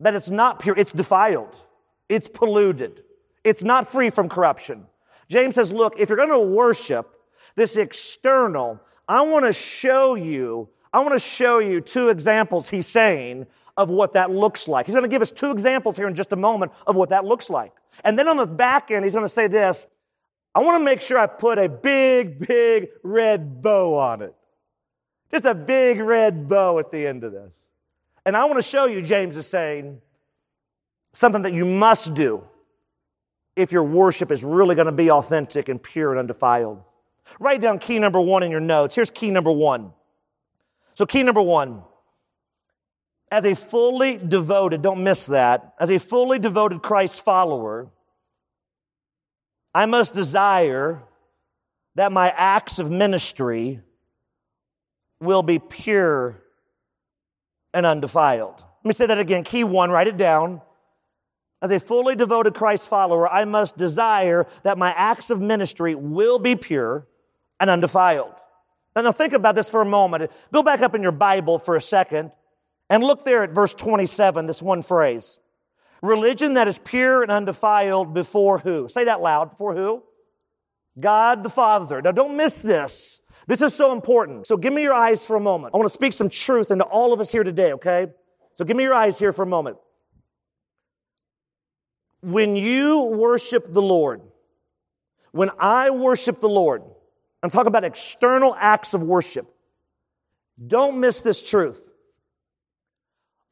That 0.00 0.14
it's 0.14 0.30
not 0.30 0.60
pure, 0.60 0.76
it's 0.76 0.92
defiled. 0.92 1.56
It's 2.08 2.28
polluted. 2.28 3.02
It's 3.44 3.62
not 3.62 3.88
free 3.88 4.10
from 4.10 4.28
corruption. 4.28 4.86
James 5.28 5.54
says, 5.54 5.72
look, 5.72 5.98
if 5.98 6.08
you're 6.08 6.18
going 6.18 6.28
to 6.28 6.54
worship 6.54 7.16
this 7.54 7.76
external, 7.76 8.80
I 9.08 9.22
want 9.22 9.44
to 9.44 9.52
show 9.52 10.14
you, 10.14 10.68
I 10.92 11.00
want 11.00 11.12
to 11.12 11.18
show 11.18 11.58
you 11.58 11.80
two 11.80 12.08
examples 12.08 12.70
he's 12.70 12.86
saying 12.86 13.46
of 13.76 13.88
what 13.88 14.12
that 14.12 14.30
looks 14.30 14.68
like. 14.68 14.86
He's 14.86 14.94
going 14.94 15.04
to 15.04 15.10
give 15.10 15.22
us 15.22 15.32
two 15.32 15.50
examples 15.50 15.96
here 15.96 16.06
in 16.08 16.14
just 16.14 16.32
a 16.32 16.36
moment 16.36 16.72
of 16.86 16.96
what 16.96 17.08
that 17.10 17.24
looks 17.24 17.50
like. 17.50 17.72
And 18.04 18.18
then 18.18 18.28
on 18.28 18.36
the 18.36 18.46
back 18.46 18.90
end, 18.90 19.04
he's 19.04 19.14
going 19.14 19.24
to 19.24 19.28
say 19.28 19.46
this, 19.46 19.86
I 20.54 20.60
want 20.60 20.78
to 20.78 20.84
make 20.84 21.00
sure 21.00 21.18
I 21.18 21.26
put 21.26 21.58
a 21.58 21.68
big, 21.68 22.46
big 22.46 22.88
red 23.02 23.62
bow 23.62 23.98
on 23.98 24.22
it. 24.22 24.34
Just 25.30 25.46
a 25.46 25.54
big 25.54 25.98
red 25.98 26.48
bow 26.48 26.78
at 26.78 26.90
the 26.90 27.06
end 27.06 27.24
of 27.24 27.32
this. 27.32 27.70
And 28.26 28.36
I 28.36 28.44
want 28.44 28.58
to 28.58 28.62
show 28.62 28.84
you, 28.84 29.00
James 29.00 29.36
is 29.36 29.46
saying, 29.46 30.00
something 31.14 31.42
that 31.42 31.52
you 31.52 31.64
must 31.64 32.14
do 32.14 32.44
if 33.56 33.72
your 33.72 33.84
worship 33.84 34.30
is 34.30 34.44
really 34.44 34.74
going 34.74 34.86
to 34.86 34.92
be 34.92 35.10
authentic 35.10 35.68
and 35.68 35.82
pure 35.82 36.10
and 36.10 36.18
undefiled. 36.18 36.82
Write 37.40 37.60
down 37.60 37.78
key 37.78 37.98
number 37.98 38.20
one 38.20 38.42
in 38.42 38.50
your 38.50 38.60
notes. 38.60 38.94
Here's 38.94 39.10
key 39.10 39.30
number 39.30 39.52
one. 39.52 39.92
So, 40.94 41.06
key 41.06 41.22
number 41.22 41.42
one 41.42 41.82
as 43.32 43.46
a 43.46 43.54
fully 43.54 44.18
devoted, 44.18 44.82
don't 44.82 45.02
miss 45.02 45.26
that, 45.26 45.72
as 45.80 45.90
a 45.90 45.98
fully 45.98 46.38
devoted 46.38 46.82
Christ 46.82 47.24
follower, 47.24 47.90
I 49.74 49.86
must 49.86 50.12
desire 50.12 51.02
that 51.94 52.12
my 52.12 52.28
acts 52.36 52.78
of 52.78 52.90
ministry 52.90 53.80
will 55.18 55.42
be 55.42 55.58
pure 55.58 56.42
and 57.72 57.86
undefiled. 57.86 58.56
Let 58.58 58.84
me 58.84 58.92
say 58.92 59.06
that 59.06 59.18
again. 59.18 59.44
Key 59.44 59.64
one, 59.64 59.90
write 59.90 60.08
it 60.08 60.18
down. 60.18 60.60
As 61.62 61.70
a 61.70 61.80
fully 61.80 62.14
devoted 62.14 62.52
Christ 62.52 62.86
follower, 62.86 63.26
I 63.26 63.46
must 63.46 63.78
desire 63.78 64.46
that 64.62 64.76
my 64.76 64.92
acts 64.92 65.30
of 65.30 65.40
ministry 65.40 65.94
will 65.94 66.38
be 66.38 66.54
pure 66.54 67.06
and 67.62 67.70
undefiled. 67.70 68.34
Now, 68.94 69.02
now 69.02 69.12
think 69.12 69.32
about 69.32 69.54
this 69.54 69.70
for 69.70 69.80
a 69.80 69.86
moment. 69.86 70.30
Go 70.52 70.62
back 70.62 70.82
up 70.82 70.94
in 70.94 71.02
your 71.02 71.12
Bible 71.12 71.58
for 71.58 71.76
a 71.76 71.80
second 71.80 72.32
and 72.90 73.02
look 73.02 73.24
there 73.24 73.42
at 73.42 73.52
verse 73.52 73.72
27, 73.72 74.44
this 74.44 74.60
one 74.60 74.82
phrase. 74.82 75.38
Religion 76.02 76.54
that 76.54 76.68
is 76.68 76.78
pure 76.78 77.22
and 77.22 77.30
undefiled 77.30 78.12
before 78.12 78.58
who? 78.58 78.88
Say 78.88 79.04
that 79.04 79.22
loud. 79.22 79.50
Before 79.50 79.74
who? 79.74 80.02
God 81.00 81.42
the 81.42 81.48
Father. 81.48 82.02
Now 82.02 82.12
don't 82.12 82.36
miss 82.36 82.60
this. 82.60 83.20
This 83.46 83.62
is 83.62 83.74
so 83.74 83.92
important. 83.92 84.46
So 84.46 84.58
give 84.58 84.72
me 84.72 84.82
your 84.82 84.94
eyes 84.94 85.24
for 85.24 85.36
a 85.36 85.40
moment. 85.40 85.74
I 85.74 85.78
want 85.78 85.88
to 85.88 85.94
speak 85.94 86.12
some 86.12 86.28
truth 86.28 86.70
into 86.70 86.84
all 86.84 87.12
of 87.12 87.20
us 87.20 87.32
here 87.32 87.44
today, 87.44 87.72
okay? 87.74 88.08
So 88.54 88.64
give 88.64 88.76
me 88.76 88.82
your 88.82 88.94
eyes 88.94 89.18
here 89.18 89.32
for 89.32 89.44
a 89.44 89.46
moment 89.46 89.78
when 92.22 92.54
you 92.54 93.00
worship 93.00 93.72
the 93.72 93.82
Lord, 93.82 94.22
when 95.32 95.50
I 95.58 95.90
worship 95.90 96.40
the 96.40 96.48
Lord, 96.48 96.82
I'm 97.42 97.50
talking 97.50 97.68
about 97.68 97.84
external 97.84 98.54
acts 98.58 98.94
of 98.94 99.02
worship. 99.02 99.52
Don't 100.64 101.00
miss 101.00 101.22
this 101.22 101.42
truth. 101.42 101.92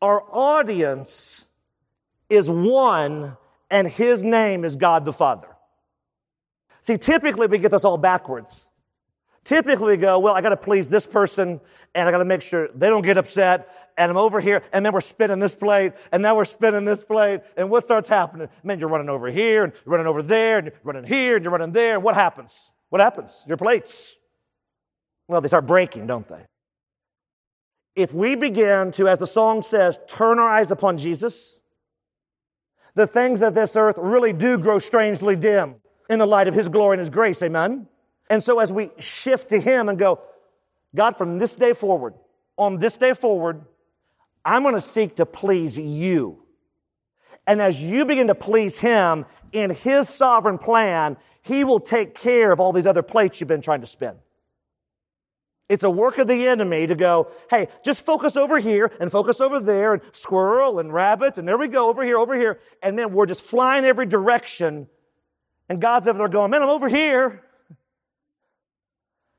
Our 0.01 0.23
audience 0.31 1.47
is 2.29 2.49
one, 2.49 3.37
and 3.71 3.89
his 3.89 4.25
name 4.25 4.65
is 4.65 4.77
God 4.77 5.05
the 5.05 5.13
Father. 5.13 5.49
See, 6.81 6.97
typically 6.97 7.47
we 7.47 7.59
get 7.59 7.71
this 7.71 7.85
all 7.85 7.99
backwards. 7.99 8.67
Typically, 9.45 9.93
we 9.93 9.97
go, 9.97 10.19
well, 10.19 10.35
I 10.35 10.43
got 10.43 10.51
to 10.51 10.57
please 10.57 10.89
this 10.89 11.07
person 11.07 11.61
and 11.95 12.09
I 12.09 12.13
got 12.13 12.19
to 12.19 12.25
make 12.25 12.43
sure 12.43 12.69
they 12.75 12.89
don't 12.89 13.03
get 13.03 13.17
upset. 13.17 13.93
And 13.97 14.11
I'm 14.11 14.17
over 14.17 14.39
here 14.41 14.63
and 14.73 14.85
then 14.85 14.93
we're 14.93 15.01
spinning 15.01 15.39
this 15.39 15.55
plate 15.55 15.93
and 16.13 16.23
now 16.23 16.37
we're 16.37 16.45
spinning 16.45 16.85
this 16.85 17.03
plate. 17.03 17.41
And 17.57 17.71
what 17.71 17.85
starts 17.85 18.09
happening? 18.09 18.49
Man, 18.63 18.79
you're 18.79 18.89
running 18.89 19.09
over 19.09 19.31
here 19.31 19.65
and 19.65 19.73
you're 19.73 19.93
running 19.93 20.07
over 20.07 20.23
there 20.23 20.59
and 20.59 20.67
you're 20.67 20.75
running 20.85 21.05
here 21.05 21.37
and 21.37 21.45
you're 21.45 21.53
running 21.53 21.73
there. 21.73 21.95
And 21.95 22.05
what 22.05 22.15
happens? 22.15 22.73
What 22.91 23.01
happens? 23.01 23.45
Your 23.47 23.57
plates. 23.57 24.15
Well, 25.27 25.41
they 25.41 25.49
start 25.49 25.67
breaking, 25.67 26.07
don't 26.07 26.29
they? 26.29 26.45
If 27.97 28.13
we 28.13 28.35
begin 28.35 28.93
to, 28.93 29.09
as 29.09 29.19
the 29.19 29.27
song 29.27 29.63
says, 29.63 29.99
turn 30.09 30.39
our 30.39 30.49
eyes 30.49 30.71
upon 30.71 30.99
Jesus, 30.99 31.61
the 32.95 33.07
things 33.07 33.43
of 33.43 33.55
this 33.55 33.77
earth 33.77 33.97
really 33.99 34.33
do 34.33 34.59
grow 34.59 34.79
strangely 34.79 35.37
dim 35.37 35.77
in 36.09 36.19
the 36.19 36.27
light 36.27 36.49
of 36.49 36.55
His 36.55 36.69
glory 36.69 36.95
and 36.95 37.01
His 37.01 37.11
grace. 37.11 37.43
Amen? 37.43 37.87
And 38.29 38.43
so 38.43 38.59
as 38.59 38.73
we 38.73 38.91
shift 38.99 39.49
to 39.51 39.61
Him 39.61 39.89
and 39.89 39.99
go, 39.99 40.21
God, 40.95 41.17
from 41.17 41.39
this 41.39 41.55
day 41.55 41.73
forward, 41.73 42.15
on 42.57 42.79
this 42.79 42.97
day 42.97 43.15
forward, 43.15 43.65
I'm 44.45 44.63
going 44.63 44.75
to 44.75 44.81
seek 44.81 45.17
to 45.17 45.27
please 45.27 45.79
you. 45.79 46.43
And 47.47 47.61
as 47.61 47.81
you 47.81 48.05
begin 48.05 48.27
to 48.29 48.35
please 48.35 48.81
Him 48.81 49.27
in 49.53 49.71
His 49.71 50.09
sovereign 50.09 50.59
plan, 50.59 51.17
He 51.43 51.65
will 51.65 51.81
take 51.81 52.15
care 52.15 52.53
of 52.53 52.61
all 52.61 52.73
these 52.73 52.87
other 52.87 53.03
plates 53.03 53.41
you've 53.41 53.49
been 53.49 53.63
trying 53.63 53.81
to 53.81 53.87
spin. 53.87 54.15
It's 55.69 55.85
a 55.85 55.91
work 55.91 56.19
of 56.19 56.27
the 56.27 56.49
enemy 56.49 56.89
to 56.89 56.97
go, 56.97 57.31
hey, 57.49 57.69
just 57.85 58.05
focus 58.05 58.37
over 58.37 58.59
here 58.59 58.91
and 58.99 59.11
focus 59.11 59.41
over 59.41 59.61
there 59.61 59.95
and 59.95 60.03
squirrel 60.11 60.81
and 60.81 60.93
rabbit 60.93 61.39
and 61.39 61.47
there 61.47 61.57
we 61.57 61.69
go 61.69 61.89
over 61.89 62.03
here, 62.03 62.19
over 62.19 62.35
here. 62.35 62.59
And 62.83 62.99
then 62.99 63.13
we're 63.13 63.27
just 63.27 63.45
flying 63.45 63.85
every 63.85 64.07
direction. 64.07 64.89
And 65.69 65.81
God's 65.81 66.09
over 66.09 66.19
there 66.19 66.29
going, 66.29 66.51
man, 66.51 66.63
I'm 66.63 66.69
over 66.69 66.89
here. 66.89 67.45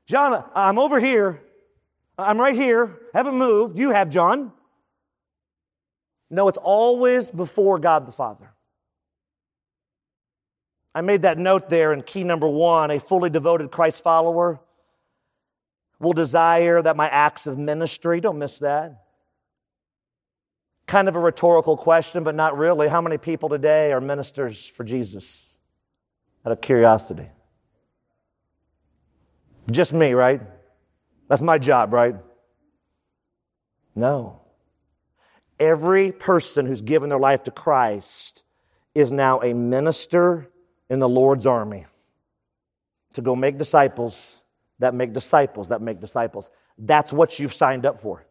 John, 0.06 0.42
I'm 0.54 0.78
over 0.78 0.98
here. 0.98 1.42
I'm 2.18 2.40
right 2.40 2.54
here. 2.54 2.98
Haven't 3.12 3.36
moved. 3.36 3.78
You 3.78 3.90
have, 3.90 4.08
John. 4.08 4.52
No, 6.30 6.48
it's 6.48 6.58
always 6.58 7.30
before 7.30 7.78
God 7.78 8.06
the 8.06 8.12
Father. 8.12 8.54
I 10.94 11.00
made 11.00 11.22
that 11.22 11.38
note 11.38 11.70
there 11.70 11.92
in 11.92 12.02
key 12.02 12.24
number 12.24 12.48
one 12.48 12.90
a 12.90 13.00
fully 13.00 13.30
devoted 13.30 13.70
Christ 13.70 14.02
follower 14.02 14.60
will 15.98 16.12
desire 16.12 16.82
that 16.82 16.96
my 16.96 17.08
acts 17.08 17.46
of 17.46 17.56
ministry, 17.56 18.20
don't 18.20 18.38
miss 18.38 18.58
that. 18.58 19.04
Kind 20.86 21.08
of 21.08 21.14
a 21.14 21.20
rhetorical 21.20 21.76
question, 21.76 22.24
but 22.24 22.34
not 22.34 22.58
really. 22.58 22.88
How 22.88 23.00
many 23.00 23.18
people 23.18 23.48
today 23.48 23.92
are 23.92 24.00
ministers 24.00 24.66
for 24.66 24.82
Jesus? 24.82 25.58
Out 26.44 26.52
of 26.52 26.60
curiosity. 26.60 27.28
Just 29.70 29.92
me, 29.92 30.12
right? 30.12 30.42
That's 31.28 31.40
my 31.40 31.56
job, 31.58 31.92
right? 31.92 32.16
No. 33.94 34.40
Every 35.60 36.10
person 36.10 36.66
who's 36.66 36.82
given 36.82 37.08
their 37.08 37.18
life 37.18 37.44
to 37.44 37.52
Christ 37.52 38.42
is 38.94 39.12
now 39.12 39.40
a 39.40 39.54
minister 39.54 40.50
in 40.92 40.98
the 40.98 41.08
Lord's 41.08 41.46
army 41.46 41.86
to 43.14 43.22
go 43.22 43.34
make 43.34 43.56
disciples 43.56 44.42
that 44.78 44.92
make 44.92 45.14
disciples 45.14 45.70
that 45.70 45.80
make 45.80 46.00
disciples. 46.00 46.50
That's 46.76 47.10
what 47.10 47.38
you've 47.38 47.54
signed 47.54 47.86
up 47.86 48.02
for. 48.02 48.26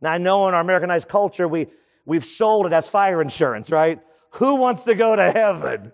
Now, 0.00 0.12
I 0.12 0.16
know 0.16 0.48
in 0.48 0.54
our 0.54 0.62
Americanized 0.62 1.06
culture, 1.06 1.46
we, 1.46 1.66
we've 2.06 2.24
sold 2.24 2.64
it 2.64 2.72
as 2.72 2.88
fire 2.88 3.20
insurance, 3.20 3.70
right? 3.70 4.00
Who 4.30 4.54
wants 4.54 4.84
to 4.84 4.94
go 4.94 5.16
to 5.16 5.30
heaven? 5.30 5.92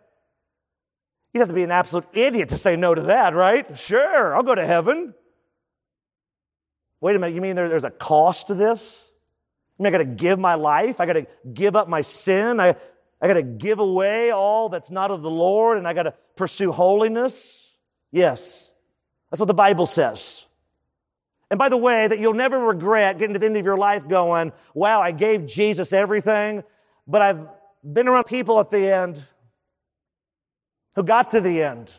You'd 1.33 1.41
have 1.41 1.49
to 1.49 1.55
be 1.55 1.65
an 1.65 1.73
absolute 1.73 2.07
idiot 2.13 2.51
to 2.51 2.59
say 2.59 2.77
no 2.77 2.95
to 2.95 3.03
that, 3.03 3.35
right? 3.35 3.77
Sure, 3.77 4.37
I'll 4.37 4.45
go 4.45 4.55
to 4.55 4.65
heaven. 4.65 5.15
Wait 7.01 7.17
a 7.17 7.19
minute, 7.19 7.35
you 7.35 7.41
mean 7.41 7.57
there, 7.57 7.69
there's 7.69 7.83
a 7.83 7.91
cost 7.91 8.47
to 8.47 8.55
this? 8.55 9.11
I 9.81 9.83
mean, 9.83 9.93
I 9.93 9.99
got 9.99 10.05
to 10.05 10.15
give 10.15 10.39
my 10.39 10.55
life. 10.55 11.01
I 11.01 11.07
got 11.07 11.15
to 11.15 11.27
give 11.53 11.75
up 11.75 11.89
my 11.89 12.03
sin. 12.03 12.61
I, 12.61 12.77
I 13.23 13.29
got 13.29 13.35
to 13.35 13.43
give 13.43 13.79
away 13.79 14.33
all 14.33 14.69
that's 14.69 14.91
not 14.91 15.13
of 15.13 15.23
the 15.23 15.31
Lord 15.31 15.79
and 15.79 15.87
I 15.87 15.93
got 15.93 16.03
to 16.03 16.15
pursue 16.35 16.73
holiness. 16.73 17.73
Yes, 18.11 18.69
that's 19.31 19.39
what 19.39 19.47
the 19.47 19.55
Bible 19.55 19.87
says. 19.87 20.45
And 21.49 21.57
by 21.59 21.69
the 21.69 21.77
way, 21.77 22.09
that 22.09 22.19
you'll 22.19 22.35
never 22.35 22.59
regret 22.59 23.19
getting 23.19 23.35
to 23.35 23.39
the 23.39 23.47
end 23.47 23.57
of 23.57 23.65
your 23.65 23.77
life 23.77 24.09
going, 24.09 24.53
wow, 24.75 25.01
I 25.01 25.13
gave 25.13 25.47
Jesus 25.47 25.93
everything, 25.93 26.65
but 27.07 27.23
I've 27.23 27.47
been 27.85 28.09
around 28.09 28.25
people 28.25 28.59
at 28.59 28.71
the 28.71 28.93
end 28.93 29.25
who 30.97 31.05
got 31.05 31.31
to 31.31 31.41
the 31.41 31.63
end. 31.63 31.93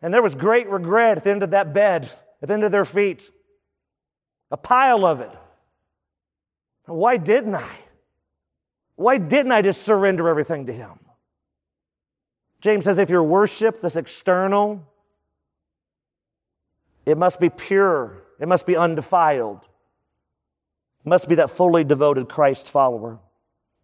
And 0.00 0.14
there 0.14 0.22
was 0.22 0.34
great 0.34 0.68
regret 0.68 1.16
at 1.16 1.24
the 1.24 1.30
end 1.30 1.42
of 1.42 1.50
that 1.50 1.74
bed, 1.74 2.08
at 2.40 2.48
the 2.48 2.54
end 2.54 2.62
of 2.62 2.70
their 2.70 2.84
feet. 2.84 3.30
A 4.52 4.56
pile 4.56 5.04
of 5.04 5.20
it. 5.20 5.32
Why 6.84 7.16
didn't 7.16 7.56
I? 7.56 7.78
Why 8.96 9.18
didn't 9.18 9.52
I 9.52 9.62
just 9.62 9.82
surrender 9.82 10.28
everything 10.28 10.66
to 10.66 10.72
Him? 10.72 10.98
James 12.60 12.84
says 12.84 12.98
if 12.98 13.10
your 13.10 13.22
worship, 13.22 13.80
this 13.80 13.96
external, 13.96 14.86
it 17.04 17.16
must 17.16 17.38
be 17.38 17.50
pure, 17.50 18.22
it 18.40 18.48
must 18.48 18.66
be 18.66 18.76
undefiled, 18.76 19.60
it 21.04 21.08
must 21.08 21.28
be 21.28 21.36
that 21.36 21.50
fully 21.50 21.84
devoted 21.84 22.28
Christ 22.28 22.70
follower. 22.70 23.20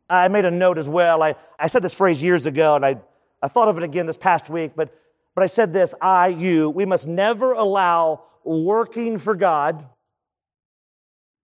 I 0.09 0.29
made 0.29 0.44
a 0.44 0.51
note 0.51 0.79
as 0.79 0.88
well. 0.88 1.22
I, 1.22 1.37
I 1.59 1.68
said 1.68 1.83
this 1.83 1.94
phrase 1.94 2.22
years 2.22 2.44
ago, 2.46 2.75
and 2.75 2.85
I, 2.85 2.96
I 3.40 3.48
thought 3.48 3.68
of 3.68 3.79
it 3.79 3.85
again 3.85 4.07
this 4.07 4.18
past 4.18 4.51
week, 4.51 4.72
but, 4.75 4.92
but 5.35 5.44
I 5.44 5.46
said 5.46 5.72
this 5.72 5.94
I, 6.01 6.29
you, 6.29 6.68
we 6.70 6.85
must 6.85 7.07
never 7.07 7.53
allow 7.53 8.25
working 8.44 9.18
for 9.18 9.35
God 9.35 9.87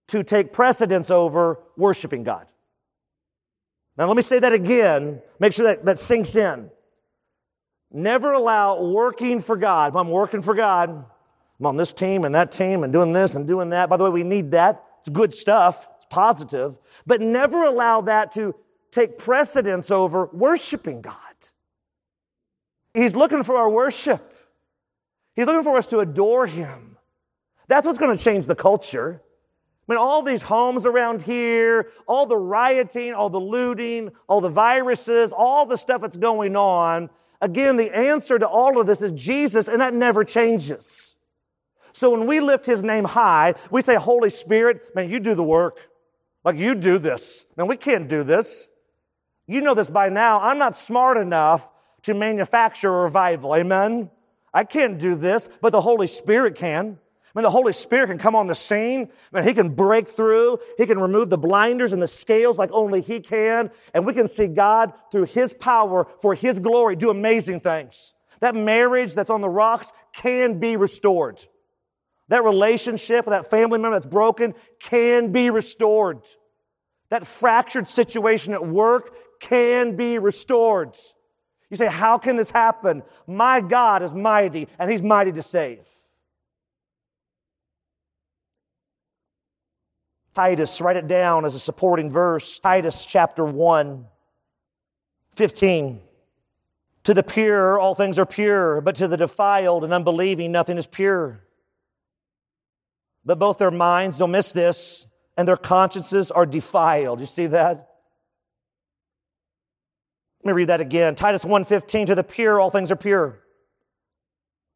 to 0.09 0.25
take 0.25 0.53
precedence 0.53 1.11
over 1.11 1.61
worshiping 1.77 2.25
God. 2.25 2.47
Now, 3.99 4.07
let 4.07 4.17
me 4.17 4.23
say 4.23 4.39
that 4.39 4.53
again. 4.53 5.21
Make 5.41 5.53
sure 5.53 5.67
that, 5.67 5.85
that 5.85 5.99
sinks 5.99 6.37
in. 6.37 6.71
Never 7.91 8.33
allow 8.33 8.81
working 8.81 9.41
for 9.41 9.57
God. 9.57 9.97
I'm 9.97 10.09
working 10.09 10.41
for 10.41 10.55
God. 10.55 11.05
I'm 11.59 11.67
on 11.67 11.77
this 11.77 11.93
team 11.93 12.25
and 12.25 12.33
that 12.35 12.53
team 12.53 12.85
and 12.85 12.93
doing 12.93 13.13
this 13.13 13.35
and 13.35 13.47
doing 13.47 13.71
that. 13.71 13.89
By 13.89 13.97
the 13.97 14.05
way, 14.05 14.11
we 14.11 14.23
need 14.23 14.53
that. 14.53 14.85
It's 15.01 15.09
good 15.09 15.35
stuff 15.35 15.89
It's 15.97 16.07
positive, 16.09 16.79
but 17.07 17.21
never 17.21 17.65
allow 17.65 18.03
that 18.03 18.33
to 18.33 18.55
take 18.93 19.19
precedence 19.19 19.91
over 19.91 20.31
worshiping 20.33 21.01
God. 21.01 21.15
He's 22.95 23.17
looking 23.17 23.43
for 23.43 23.57
our 23.57 23.69
worship. 23.69 24.33
He's 25.35 25.47
looking 25.47 25.63
for 25.65 25.77
us 25.77 25.87
to 25.89 25.99
adore 25.99 26.47
Him. 26.47 26.97
That's 27.67 27.87
what's 27.87 27.99
going 27.99 28.17
to 28.17 28.23
change 28.23 28.47
the 28.47 28.55
culture. 28.55 29.23
I 29.89 29.93
mean, 29.93 29.99
all 29.99 30.23
these 30.23 30.43
homes 30.43 30.85
around 30.85 31.23
here, 31.23 31.91
all 32.07 32.27
the 32.27 32.37
rioting, 32.37 33.15
all 33.15 33.31
the 33.31 33.41
looting, 33.41 34.11
all 34.29 34.43
the 34.43 34.51
viruses, 34.51 35.33
all 35.33 35.65
the 35.65 35.79
stuff 35.79 36.03
that's 36.03 36.19
going 36.19 36.57
on. 36.57 37.09
Again, 37.41 37.77
the 37.77 37.97
answer 37.97 38.39
to 38.39 38.47
all 38.47 38.79
of 38.79 38.87
this 38.87 39.01
is 39.01 39.13
Jesus, 39.13 39.67
and 39.67 39.81
that 39.81 39.95
never 39.95 40.25
changes. 40.25 41.15
So 41.93 42.11
when 42.11 42.27
we 42.27 42.41
lift 42.41 42.67
His 42.67 42.83
name 42.83 43.05
high, 43.05 43.55
we 43.71 43.81
say, 43.81 43.95
Holy 43.95 44.29
Spirit, 44.29 44.95
man, 44.95 45.09
you 45.09 45.21
do 45.21 45.35
the 45.35 45.43
work. 45.43 45.89
Like, 46.45 46.59
you 46.59 46.75
do 46.75 46.99
this. 46.99 47.47
Man, 47.57 47.67
we 47.67 47.77
can't 47.77 48.09
do 48.09 48.23
this. 48.23 48.69
You 49.47 49.63
know 49.63 49.75
this 49.75 49.89
by 49.89 50.11
now. 50.11 50.41
I'm 50.41 50.59
not 50.59 50.77
smart 50.77 51.17
enough 51.17 51.73
to 52.03 52.13
manufacture 52.13 52.95
a 52.95 53.03
revival. 53.05 53.55
Amen? 53.55 54.11
I 54.53 54.65
can't 54.65 54.99
do 54.99 55.15
this, 55.15 55.49
but 55.63 55.71
the 55.71 55.81
Holy 55.81 56.07
Spirit 56.07 56.55
can. 56.55 56.99
The 57.43 57.51
Holy 57.51 57.73
Spirit 57.73 58.09
can 58.09 58.19
come 58.19 58.35
on 58.35 58.47
the 58.47 58.55
scene. 58.55 59.11
I 59.33 59.43
He 59.43 59.55
can 59.55 59.75
break 59.75 60.09
through. 60.09 60.59
He 60.77 60.87
can 60.87 60.99
remove 60.99 61.31
the 61.31 61.39
blinders 61.39 61.93
and 61.93 62.01
the 62.01 62.09
scales 62.09 62.59
like 62.59 62.71
only 62.73 63.01
He 63.01 63.21
can. 63.21 63.71
And 63.95 64.07
we 64.07 64.15
can 64.15 64.29
see 64.29 64.47
God 64.47 64.93
through 65.13 65.25
His 65.25 65.55
power 65.55 66.07
for 66.21 66.35
His 66.35 66.59
glory 66.59 66.97
do 66.97 67.11
amazing 67.11 67.61
things. 67.61 68.15
That 68.41 68.55
marriage 68.55 69.15
that's 69.15 69.31
on 69.31 69.41
the 69.41 69.49
rocks 69.49 69.93
can 70.13 70.59
be 70.59 70.77
restored. 70.77 71.45
That 72.29 72.45
relationship, 72.45 73.27
that 73.27 73.51
family 73.51 73.79
member 73.79 73.97
that's 73.97 74.07
broken 74.07 74.55
can 74.81 75.33
be 75.33 75.51
restored. 75.51 76.21
That 77.11 77.27
fractured 77.27 77.89
situation 77.89 78.53
at 78.53 78.67
work 78.67 79.15
can 79.41 79.97
be 79.97 80.19
restored. 80.19 80.97
You 81.71 81.77
say, 81.77 81.89
How 81.89 82.19
can 82.19 82.37
this 82.37 82.51
happen? 82.51 83.03
My 83.27 83.61
God 83.61 84.03
is 84.03 84.15
mighty, 84.15 84.69
and 84.79 84.91
He's 84.91 85.03
mighty 85.03 85.33
to 85.33 85.43
save. 85.43 85.87
Titus, 90.35 90.81
write 90.81 90.97
it 90.97 91.09
down 91.09 91.45
as 91.45 91.55
a 91.55 91.59
supporting 91.59 92.11
verse. 92.11 92.59
Titus 92.59 93.05
chapter 93.05 93.45
1, 93.45 94.07
15. 95.33 96.01
To 97.05 97.15
the 97.15 97.23
pure, 97.23 97.79
all 97.79 97.95
things 97.95 98.19
are 98.19 98.27
pure, 98.27 98.81
but 98.81 98.95
to 98.97 99.09
the 99.09 99.17
defiled 99.17 99.85
and 99.85 99.93
unbelieving, 99.93 100.53
nothing 100.53 100.77
is 100.77 100.87
pure 100.87 101.41
but 103.29 103.39
both 103.39 103.59
their 103.59 103.71
minds, 103.71 104.17
don't 104.17 104.31
miss 104.31 104.53
this, 104.53 105.07
and 105.37 105.47
their 105.47 105.59
consciences 105.59 106.31
are 106.31 106.47
defiled. 106.47 107.21
You 107.21 107.27
see 107.27 107.47
that? 107.49 107.91
Let 110.43 110.47
me 110.47 110.53
read 110.55 110.71
that 110.71 110.81
again. 110.81 111.15
Titus 111.15 111.45
1:15 111.45 112.07
to 112.07 112.15
the 112.15 112.25
pure 112.25 112.59
all 112.59 112.71
things 112.71 112.91
are 112.91 112.97
pure. 112.97 113.45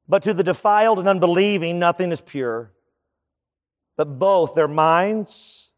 But 0.07 0.23
to 0.25 0.35
the 0.35 0.43
defiled 0.43 0.99
and 0.99 1.09
unbelieving, 1.09 1.79
nothing 1.79 2.13
is 2.13 2.21
pure. 2.21 2.73
But 3.97 4.19
both 4.19 4.55
their 4.55 4.69
minds 4.69 5.71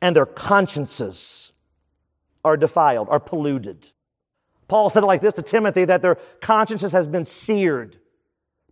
and 0.00 0.14
their 0.14 0.26
consciences 0.26 1.52
are 2.44 2.56
defiled, 2.56 3.08
are 3.08 3.20
polluted. 3.20 3.90
Paul 4.68 4.90
said 4.90 5.02
it 5.02 5.06
like 5.06 5.20
this 5.20 5.34
to 5.34 5.42
Timothy 5.42 5.84
that 5.84 6.02
their 6.02 6.16
consciences 6.40 6.92
has 6.92 7.06
been 7.06 7.24
seared, 7.24 7.98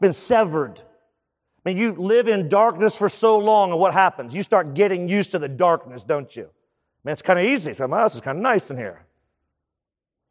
been 0.01 0.13
severed. 0.13 0.81
I 0.81 1.71
mean, 1.71 1.77
you 1.77 1.93
live 1.93 2.29
in 2.29 2.49
darkness 2.49 2.97
for 2.97 3.09
so 3.09 3.39
long, 3.39 3.71
and 3.71 3.81
what 3.81 3.93
happens? 3.93 4.35
You 4.35 4.43
start 4.43 4.75
getting 4.75 5.09
used 5.09 5.31
to 5.31 5.39
the 5.39 5.49
darkness, 5.49 6.05
don't 6.05 6.35
you? 6.35 6.51
Man, 7.05 7.13
it's 7.13 7.23
kind 7.23 7.39
of 7.39 7.45
easy. 7.45 7.75
So, 7.75 7.87
well, 7.87 8.05
this 8.05 8.15
is 8.15 8.21
kind 8.21 8.39
of 8.39 8.43
nice 8.43 8.71
in 8.71 8.77
here. 8.77 9.07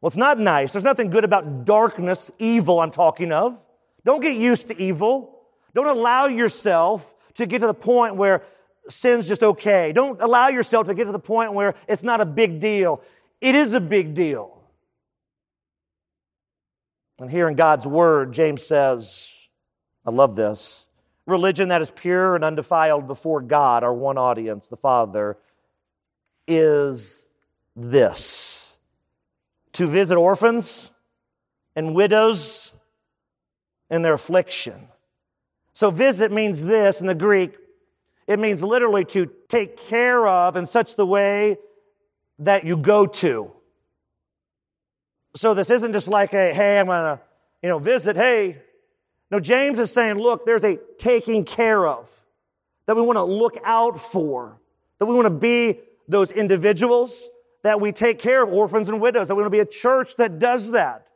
Well, 0.00 0.08
it's 0.08 0.16
not 0.16 0.38
nice. 0.38 0.72
There's 0.72 0.84
nothing 0.84 1.10
good 1.10 1.24
about 1.24 1.64
darkness, 1.64 2.30
evil, 2.38 2.80
I'm 2.80 2.90
talking 2.90 3.32
of. 3.32 3.64
Don't 4.04 4.20
get 4.20 4.36
used 4.36 4.68
to 4.68 4.80
evil. 4.80 5.40
Don't 5.72 5.86
allow 5.86 6.26
yourself 6.26 7.14
to 7.34 7.46
get 7.46 7.60
to 7.60 7.66
the 7.66 7.74
point 7.74 8.16
where 8.16 8.42
sin's 8.88 9.26
just 9.28 9.42
okay. 9.42 9.92
Don't 9.92 10.20
allow 10.20 10.48
yourself 10.48 10.86
to 10.86 10.94
get 10.94 11.04
to 11.04 11.12
the 11.12 11.18
point 11.18 11.52
where 11.52 11.74
it's 11.88 12.02
not 12.02 12.20
a 12.20 12.26
big 12.26 12.60
deal. 12.60 13.02
It 13.40 13.54
is 13.54 13.74
a 13.74 13.80
big 13.80 14.14
deal. 14.14 14.62
And 17.18 17.30
here 17.30 17.48
in 17.48 17.54
God's 17.54 17.86
Word, 17.86 18.32
James 18.32 18.64
says, 18.64 19.48
I 20.04 20.10
love 20.10 20.36
this. 20.36 20.86
Religion 21.26 21.68
that 21.68 21.80
is 21.80 21.90
pure 21.90 22.34
and 22.34 22.44
undefiled 22.44 23.06
before 23.06 23.40
God, 23.40 23.82
our 23.82 23.94
one 23.94 24.18
audience, 24.18 24.68
the 24.68 24.76
Father, 24.76 25.38
is 26.46 27.24
this 27.74 28.76
to 29.72 29.86
visit 29.86 30.16
orphans 30.16 30.90
and 31.74 31.94
widows 31.94 32.72
in 33.90 34.02
their 34.02 34.14
affliction. 34.14 34.88
So, 35.74 35.90
visit 35.90 36.32
means 36.32 36.64
this 36.64 37.00
in 37.00 37.06
the 37.06 37.14
Greek. 37.14 37.56
It 38.26 38.38
means 38.38 38.62
literally 38.62 39.04
to 39.06 39.30
take 39.48 39.76
care 39.76 40.26
of 40.26 40.56
in 40.56 40.64
such 40.64 40.96
the 40.96 41.04
way 41.04 41.58
that 42.38 42.64
you 42.64 42.76
go 42.76 43.06
to. 43.06 43.52
So 45.36 45.52
this 45.52 45.70
isn't 45.70 45.92
just 45.92 46.08
like 46.08 46.32
a, 46.32 46.54
hey, 46.54 46.78
I'm 46.78 46.86
gonna, 46.86 47.20
you 47.62 47.68
know, 47.68 47.78
visit, 47.78 48.16
hey. 48.16 48.62
No, 49.30 49.40
James 49.40 49.78
is 49.78 49.90
saying, 49.92 50.16
look, 50.16 50.44
there's 50.44 50.64
a 50.64 50.78
taking 50.96 51.44
care 51.44 51.86
of 51.86 52.08
that 52.86 52.94
we 52.94 53.02
want 53.02 53.16
to 53.16 53.24
look 53.24 53.58
out 53.64 53.98
for, 53.98 54.60
that 54.98 55.06
we 55.06 55.14
want 55.14 55.26
to 55.26 55.30
be 55.30 55.80
those 56.06 56.30
individuals, 56.30 57.28
that 57.62 57.80
we 57.80 57.90
take 57.90 58.18
care 58.18 58.44
of 58.44 58.52
orphans 58.52 58.88
and 58.88 59.00
widows, 59.00 59.28
that 59.28 59.34
we 59.34 59.42
want 59.42 59.52
to 59.52 59.56
be 59.56 59.60
a 59.60 59.66
church 59.66 60.16
that 60.16 60.38
does 60.38 60.70
that. 60.72 61.06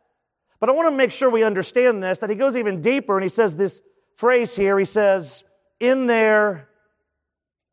But 0.59 0.69
I 0.69 0.73
want 0.73 0.89
to 0.89 0.97
make 0.97 1.13
sure 1.13 1.31
we 1.31 1.45
understand 1.45 2.03
this, 2.03 2.19
that 2.19 2.31
he 2.31 2.35
goes 2.35 2.57
even 2.57 2.81
deeper 2.81 3.17
and 3.17 3.23
he 3.23 3.29
says 3.29 3.55
this 3.55 3.83
phrase 4.19 4.57
here. 4.57 4.79
He 4.79 4.85
says, 4.85 5.45
in 5.79 6.07
their 6.07 6.69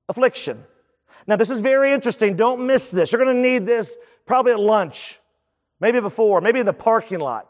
affliction. 0.08 0.64
Now, 1.28 1.36
this 1.36 1.50
is 1.50 1.60
very 1.60 1.92
interesting. 1.92 2.36
Don't 2.36 2.68
miss 2.68 2.92
this. 2.92 3.12
You're 3.12 3.24
going 3.24 3.36
to 3.36 3.42
need 3.42 3.66
this 3.66 3.98
probably 4.28 4.52
at 4.52 4.60
lunch, 4.60 5.20
maybe 5.80 6.00
before, 6.00 6.40
maybe 6.42 6.60
in 6.60 6.68
the 6.68 6.74
parking 6.74 7.20
lot. 7.20 7.50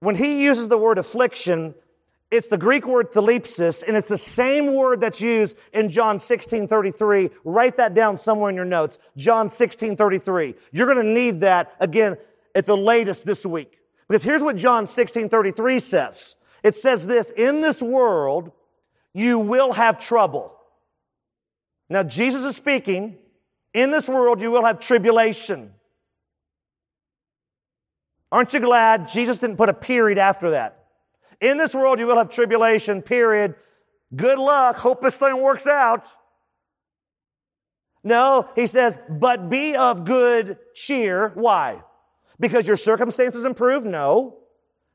When 0.00 0.14
he 0.14 0.44
uses 0.44 0.68
the 0.68 0.76
word 0.76 0.98
affliction, 0.98 1.74
it's 2.30 2.48
the 2.48 2.58
Greek 2.58 2.86
word 2.86 3.12
thlipsis, 3.12 3.82
and 3.86 3.96
it's 3.96 4.08
the 4.08 4.18
same 4.18 4.74
word 4.74 5.00
that's 5.00 5.22
used 5.22 5.56
in 5.72 5.88
John 5.88 6.18
16 6.18 6.68
33. 6.68 7.30
Write 7.44 7.76
that 7.76 7.94
down 7.94 8.18
somewhere 8.18 8.50
in 8.50 8.56
your 8.56 8.66
notes. 8.66 8.98
John 9.16 9.48
16 9.48 9.96
33. 9.96 10.54
You're 10.70 10.92
going 10.92 11.04
to 11.04 11.12
need 11.12 11.40
that 11.40 11.74
again 11.80 12.18
at 12.54 12.66
the 12.66 12.76
latest 12.76 13.24
this 13.24 13.46
week. 13.46 13.80
Because 14.06 14.22
here's 14.22 14.42
what 14.42 14.56
John 14.56 14.86
16 14.86 15.30
33 15.30 15.78
says 15.78 16.36
it 16.62 16.76
says 16.76 17.06
this 17.06 17.30
In 17.36 17.60
this 17.60 17.82
world, 17.82 18.52
you 19.12 19.38
will 19.38 19.72
have 19.72 19.98
trouble. 19.98 20.56
Now, 21.88 22.02
Jesus 22.04 22.44
is 22.44 22.56
speaking, 22.56 23.18
in 23.74 23.90
this 23.90 24.08
world, 24.08 24.40
you 24.40 24.50
will 24.50 24.64
have 24.64 24.78
tribulation. 24.80 25.72
Aren't 28.32 28.52
you 28.52 28.60
glad 28.60 29.08
Jesus 29.08 29.40
didn't 29.40 29.56
put 29.56 29.68
a 29.68 29.74
period 29.74 30.18
after 30.18 30.50
that? 30.50 30.86
In 31.40 31.56
this 31.56 31.74
world, 31.74 31.98
you 31.98 32.06
will 32.06 32.18
have 32.18 32.30
tribulation, 32.30 33.02
period. 33.02 33.54
Good 34.14 34.38
luck. 34.38 34.76
Hope 34.76 35.00
this 35.00 35.18
thing 35.18 35.40
works 35.40 35.66
out. 35.66 36.06
No, 38.02 38.48
he 38.54 38.66
says, 38.66 38.98
but 39.08 39.50
be 39.50 39.76
of 39.76 40.04
good 40.04 40.58
cheer. 40.74 41.32
Why? 41.34 41.82
Because 42.38 42.66
your 42.66 42.76
circumstances 42.76 43.44
improve? 43.44 43.84
No. 43.84 44.39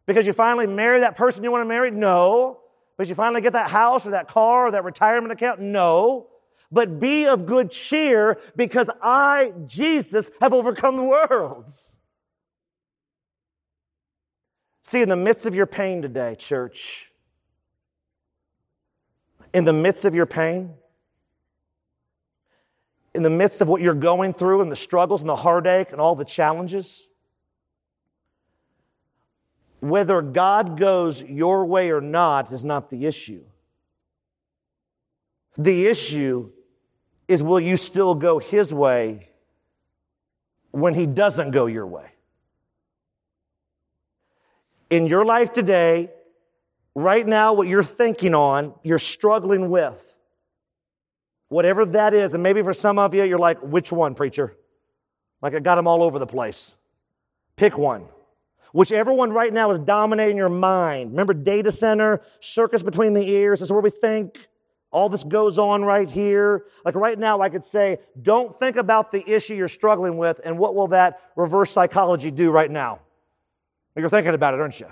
Because 0.05 0.27
you 0.27 0.33
finally 0.33 0.67
marry 0.67 0.99
that 0.99 1.15
person 1.15 1.43
you 1.43 1.51
want 1.51 1.63
to 1.63 1.67
marry? 1.67 1.91
No. 1.91 2.59
Because 2.95 3.09
you 3.09 3.15
finally 3.15 3.41
get 3.41 3.53
that 3.53 3.69
house 3.69 4.05
or 4.07 4.11
that 4.11 4.27
car 4.27 4.67
or 4.67 4.71
that 4.71 4.83
retirement 4.83 5.31
account? 5.31 5.59
No. 5.59 6.27
But 6.71 6.99
be 6.99 7.25
of 7.25 7.45
good 7.45 7.71
cheer 7.71 8.37
because 8.55 8.89
I, 9.01 9.53
Jesus, 9.65 10.29
have 10.41 10.53
overcome 10.53 10.97
the 10.97 11.03
worlds. 11.03 11.97
See, 14.83 15.01
in 15.01 15.09
the 15.09 15.15
midst 15.15 15.45
of 15.45 15.55
your 15.55 15.65
pain 15.65 16.01
today, 16.01 16.35
church, 16.35 17.11
in 19.53 19.63
the 19.63 19.73
midst 19.73 20.05
of 20.05 20.13
your 20.13 20.25
pain, 20.25 20.73
in 23.15 23.23
the 23.23 23.29
midst 23.29 23.61
of 23.61 23.67
what 23.67 23.81
you're 23.81 23.93
going 23.93 24.33
through 24.33 24.61
and 24.61 24.71
the 24.71 24.75
struggles 24.75 25.21
and 25.21 25.29
the 25.29 25.35
heartache 25.35 25.91
and 25.91 25.99
all 26.01 26.15
the 26.15 26.25
challenges, 26.25 27.07
whether 29.89 30.21
God 30.21 30.77
goes 30.77 31.21
your 31.23 31.65
way 31.65 31.91
or 31.91 32.01
not 32.01 32.51
is 32.51 32.63
not 32.63 32.89
the 32.89 33.05
issue. 33.05 33.43
The 35.57 35.87
issue 35.87 36.51
is 37.27 37.41
will 37.41 37.59
you 37.59 37.77
still 37.77 38.15
go 38.15 38.39
His 38.39 38.73
way 38.73 39.29
when 40.71 40.93
He 40.93 41.05
doesn't 41.05 41.51
go 41.51 41.65
your 41.65 41.87
way? 41.87 42.15
in 44.89 45.07
your 45.07 45.25
life 45.25 45.51
today, 45.51 46.11
right 46.93 47.25
now, 47.25 47.53
what 47.53 47.67
you're 47.67 47.83
thinking 47.83 48.33
on, 48.33 48.73
you're 48.83 48.99
struggling 48.99 49.69
with. 49.69 50.17
Whatever 51.49 51.85
that 51.85 52.13
is, 52.13 52.33
and 52.33 52.41
maybe 52.41 52.61
for 52.61 52.73
some 52.73 52.97
of 52.97 53.13
you, 53.13 53.23
you're 53.23 53.37
like, 53.37 53.59
which 53.61 53.91
one, 53.91 54.15
preacher? 54.15 54.55
Like 55.41 55.53
I 55.53 55.59
got 55.59 55.75
them 55.75 55.87
all 55.87 56.01
over 56.01 56.17
the 56.17 56.25
place. 56.25 56.75
Pick 57.55 57.77
one. 57.77 58.07
Whichever 58.75 59.13
one 59.13 59.31
right 59.31 59.53
now 59.53 59.71
is 59.71 59.79
dominating 59.79 60.35
your 60.35 60.49
mind. 60.49 61.11
Remember, 61.11 61.33
data 61.33 61.71
center, 61.71 62.19
circus 62.41 62.83
between 62.83 63.13
the 63.13 63.25
ears, 63.25 63.61
this 63.61 63.69
is 63.69 63.71
where 63.71 63.81
we 63.81 63.89
think. 63.89 64.49
All 64.91 65.07
this 65.07 65.23
goes 65.23 65.57
on 65.57 65.85
right 65.85 66.11
here. 66.11 66.65
Like 66.83 66.95
right 66.95 67.17
now, 67.17 67.39
I 67.39 67.47
could 67.47 67.63
say, 67.63 67.99
don't 68.21 68.53
think 68.53 68.75
about 68.75 69.13
the 69.13 69.23
issue 69.33 69.55
you're 69.55 69.69
struggling 69.69 70.17
with, 70.17 70.41
and 70.43 70.59
what 70.59 70.75
will 70.75 70.87
that 70.87 71.21
reverse 71.37 71.71
psychology 71.71 72.31
do 72.31 72.51
right 72.51 72.69
now? 72.69 72.99
You're 73.95 74.09
thinking 74.09 74.33
about 74.33 74.53
it, 74.53 74.59
aren't 74.59 74.77
you? 74.81 74.91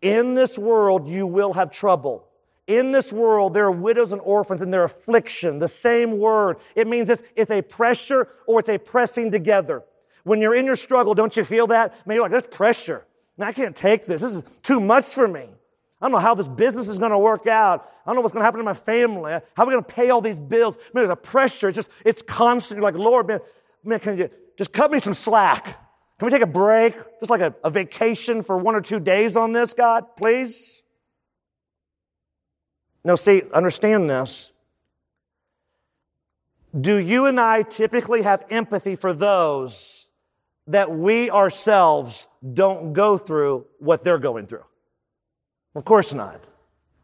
In 0.00 0.36
this 0.36 0.56
world, 0.56 1.08
you 1.08 1.26
will 1.26 1.54
have 1.54 1.72
trouble. 1.72 2.28
In 2.68 2.92
this 2.92 3.12
world, 3.12 3.54
there 3.54 3.64
are 3.64 3.72
widows 3.72 4.12
and 4.12 4.20
orphans 4.20 4.62
and 4.62 4.72
their 4.72 4.84
affliction. 4.84 5.58
The 5.58 5.66
same 5.66 6.20
word. 6.20 6.58
It 6.76 6.86
means 6.86 7.10
it's, 7.10 7.24
it's 7.34 7.50
a 7.50 7.60
pressure 7.60 8.28
or 8.46 8.60
it's 8.60 8.68
a 8.68 8.78
pressing 8.78 9.32
together. 9.32 9.82
When 10.24 10.40
you're 10.40 10.54
in 10.54 10.66
your 10.66 10.76
struggle, 10.76 11.14
don't 11.14 11.36
you 11.36 11.44
feel 11.44 11.66
that? 11.68 12.06
Man, 12.06 12.16
you're 12.16 12.22
like, 12.22 12.30
there's 12.30 12.46
pressure. 12.46 13.06
Man, 13.36 13.48
I 13.48 13.52
can't 13.52 13.74
take 13.74 14.06
this. 14.06 14.20
This 14.20 14.34
is 14.34 14.42
too 14.62 14.80
much 14.80 15.06
for 15.06 15.26
me. 15.26 15.48
I 16.00 16.06
don't 16.06 16.12
know 16.12 16.18
how 16.18 16.34
this 16.34 16.48
business 16.48 16.88
is 16.88 16.98
going 16.98 17.10
to 17.10 17.18
work 17.18 17.46
out. 17.46 17.90
I 18.04 18.10
don't 18.10 18.16
know 18.16 18.22
what's 18.22 18.32
going 18.32 18.40
to 18.40 18.44
happen 18.44 18.58
to 18.58 18.64
my 18.64 18.74
family. 18.74 19.32
How 19.32 19.64
are 19.64 19.66
we 19.66 19.72
going 19.72 19.84
to 19.84 19.92
pay 19.92 20.10
all 20.10 20.20
these 20.20 20.40
bills? 20.40 20.76
Man, 20.76 21.04
there's 21.04 21.10
a 21.10 21.16
pressure. 21.16 21.68
It's 21.68 21.76
just, 21.76 21.90
it's 22.04 22.22
constant. 22.22 22.78
You're 22.78 22.90
like, 22.90 22.94
Lord, 22.94 23.26
man, 23.26 23.40
man, 23.84 24.00
can 24.00 24.16
you 24.16 24.30
just 24.56 24.72
cut 24.72 24.90
me 24.90 24.98
some 24.98 25.14
slack? 25.14 25.64
Can 26.18 26.26
we 26.26 26.30
take 26.30 26.42
a 26.42 26.46
break? 26.46 26.94
Just 27.18 27.30
like 27.30 27.40
a, 27.40 27.54
a 27.64 27.70
vacation 27.70 28.42
for 28.42 28.56
one 28.56 28.74
or 28.74 28.80
two 28.80 29.00
days 29.00 29.36
on 29.36 29.52
this, 29.52 29.74
God, 29.74 30.16
please? 30.16 30.82
No, 33.04 33.16
see, 33.16 33.42
understand 33.52 34.08
this. 34.08 34.52
Do 36.78 36.96
you 36.96 37.26
and 37.26 37.40
I 37.40 37.62
typically 37.62 38.22
have 38.22 38.44
empathy 38.50 38.96
for 38.96 39.12
those 39.12 39.99
that 40.72 40.90
we 40.90 41.30
ourselves 41.30 42.28
don't 42.54 42.92
go 42.92 43.16
through 43.16 43.66
what 43.78 44.02
they're 44.04 44.18
going 44.18 44.46
through? 44.46 44.64
Of 45.74 45.84
course 45.84 46.12
not. 46.12 46.40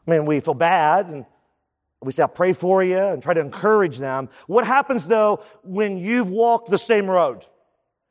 I 0.07 0.11
mean, 0.11 0.25
we 0.25 0.41
feel 0.41 0.55
bad 0.55 1.07
and 1.07 1.27
we 2.03 2.13
say, 2.13 2.23
I'll 2.23 2.29
pray 2.29 2.53
for 2.53 2.83
you 2.83 2.99
and 2.99 3.23
try 3.23 3.35
to 3.35 3.41
encourage 3.41 3.99
them. 3.99 4.29
What 4.47 4.67
happens 4.67 5.09
though 5.09 5.43
when 5.63 5.99
you've 5.99 6.31
walked 6.31 6.71
the 6.71 6.79
same 6.79 7.09
road? 7.09 7.47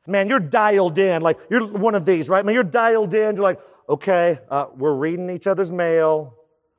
Man, 0.06 0.28
you're 0.28 0.40
dialed 0.40 0.98
in. 0.98 1.22
Like, 1.22 1.38
you're 1.50 1.66
one 1.66 1.94
of 1.94 2.04
these, 2.04 2.28
right? 2.28 2.44
Man, 2.44 2.54
you're 2.54 2.62
dialed 2.62 3.12
in. 3.12 3.34
You're 3.34 3.42
like, 3.42 3.60
okay, 3.88 4.38
uh, 4.48 4.66
we're 4.76 4.94
reading 4.94 5.30
each 5.30 5.46
other's 5.46 5.72
mail, 5.72 6.34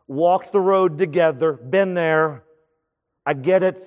walked 0.07 0.51
the 0.51 0.61
road 0.61 0.97
together, 0.97 1.53
been 1.53 1.93
there. 1.93 2.43
I 3.25 3.33
get 3.33 3.63
it. 3.63 3.81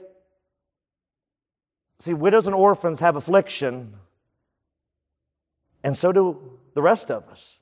See, 2.01 2.15
widows 2.15 2.47
and 2.47 2.55
orphans 2.55 3.01
have 3.01 3.17
affliction, 3.17 3.95
and 5.83 5.97
so 5.97 6.13
do 6.13 6.59
the 6.75 6.83
rest 6.83 7.11
of 7.11 7.27
us. 7.29 7.59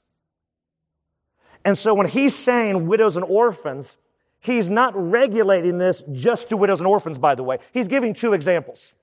And 1.64 1.76
so 1.76 1.94
when 1.94 2.06
he's 2.06 2.34
saying 2.34 2.86
widows 2.86 3.16
and 3.16 3.24
orphans, 3.24 3.96
he's 4.40 4.70
not 4.70 4.92
regulating 4.94 5.78
this 5.78 6.04
just 6.12 6.48
to 6.48 6.56
widows 6.56 6.80
and 6.80 6.86
orphans, 6.86 7.18
by 7.18 7.34
the 7.34 7.42
way. 7.42 7.58
He's 7.72 7.88
giving 7.88 8.14
two 8.14 8.32
examples. 8.32 8.94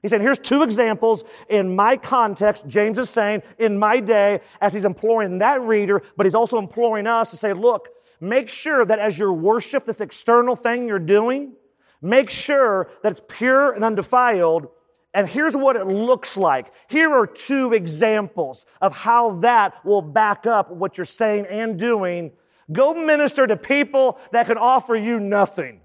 He 0.00 0.08
said, 0.08 0.20
here's 0.20 0.38
two 0.38 0.62
examples 0.62 1.24
in 1.48 1.74
my 1.74 1.96
context. 1.96 2.68
James 2.68 2.98
is 2.98 3.10
saying, 3.10 3.42
in 3.58 3.78
my 3.78 3.98
day, 4.00 4.40
as 4.60 4.72
he's 4.72 4.84
imploring 4.84 5.38
that 5.38 5.60
reader, 5.62 6.02
but 6.16 6.24
he's 6.24 6.36
also 6.36 6.58
imploring 6.58 7.06
us 7.06 7.30
to 7.32 7.36
say, 7.36 7.52
look, 7.52 7.88
make 8.20 8.48
sure 8.48 8.84
that 8.84 9.00
as 9.00 9.18
you 9.18 9.32
worship 9.32 9.84
this 9.84 10.00
external 10.00 10.54
thing 10.54 10.86
you're 10.86 11.00
doing, 11.00 11.52
make 12.00 12.30
sure 12.30 12.88
that 13.02 13.10
it's 13.10 13.22
pure 13.28 13.72
and 13.72 13.84
undefiled. 13.84 14.68
And 15.14 15.28
here's 15.28 15.56
what 15.56 15.76
it 15.76 15.86
looks 15.86 16.36
like. 16.36 16.72
Here 16.88 17.10
are 17.10 17.26
two 17.26 17.72
examples 17.72 18.66
of 18.80 18.94
how 18.94 19.32
that 19.40 19.84
will 19.84 20.02
back 20.02 20.46
up 20.46 20.70
what 20.70 20.98
you're 20.98 21.04
saying 21.04 21.46
and 21.46 21.78
doing. 21.78 22.32
Go 22.70 22.92
minister 22.92 23.46
to 23.46 23.56
people 23.56 24.18
that 24.32 24.46
can 24.46 24.58
offer 24.58 24.94
you 24.94 25.18
nothing. 25.18 25.80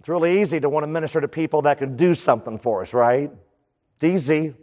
It's 0.00 0.08
really 0.08 0.40
easy 0.40 0.60
to 0.60 0.68
want 0.68 0.84
to 0.84 0.88
minister 0.88 1.20
to 1.20 1.28
people 1.28 1.62
that 1.62 1.78
can 1.78 1.96
do 1.96 2.14
something 2.14 2.58
for 2.58 2.82
us, 2.82 2.92
right? 2.92 3.30
It's 3.96 4.04
easy. 4.04 4.54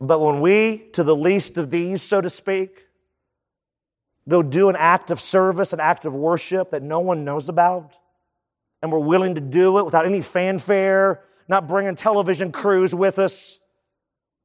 But 0.00 0.20
when 0.20 0.40
we, 0.40 0.88
to 0.92 1.04
the 1.04 1.16
least 1.16 1.58
of 1.58 1.70
these, 1.70 2.02
so 2.02 2.20
to 2.20 2.30
speak, 2.30 2.86
go 4.28 4.42
do 4.42 4.70
an 4.70 4.76
act 4.76 5.10
of 5.10 5.20
service, 5.20 5.72
an 5.72 5.80
act 5.80 6.04
of 6.06 6.14
worship 6.14 6.70
that 6.70 6.82
no 6.82 7.00
one 7.00 7.24
knows 7.24 7.48
about, 7.48 7.96
and 8.82 8.90
we're 8.90 8.98
willing 8.98 9.34
to 9.34 9.40
do 9.40 9.78
it 9.78 9.84
without 9.84 10.06
any 10.06 10.22
fanfare, 10.22 11.22
not 11.48 11.68
bringing 11.68 11.94
television 11.94 12.52
crews 12.52 12.94
with 12.94 13.18
us, 13.18 13.58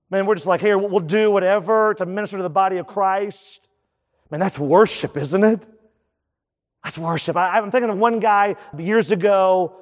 man, 0.09 0.25
we're 0.25 0.35
just 0.35 0.47
like, 0.47 0.61
here, 0.61 0.77
we'll 0.77 0.99
do 0.99 1.31
whatever 1.31 1.93
to 1.95 2.05
minister 2.05 2.37
to 2.37 2.43
the 2.43 2.49
body 2.49 2.77
of 2.77 2.87
Christ. 2.87 3.67
Man, 4.29 4.39
that's 4.39 4.59
worship, 4.59 5.17
isn't 5.17 5.43
it? 5.43 5.61
That's 6.83 6.97
worship. 6.97 7.35
I, 7.35 7.57
am 7.57 7.71
thinking 7.71 7.89
of 7.89 7.97
one 7.97 8.19
guy 8.19 8.55
years 8.77 9.11
ago. 9.11 9.81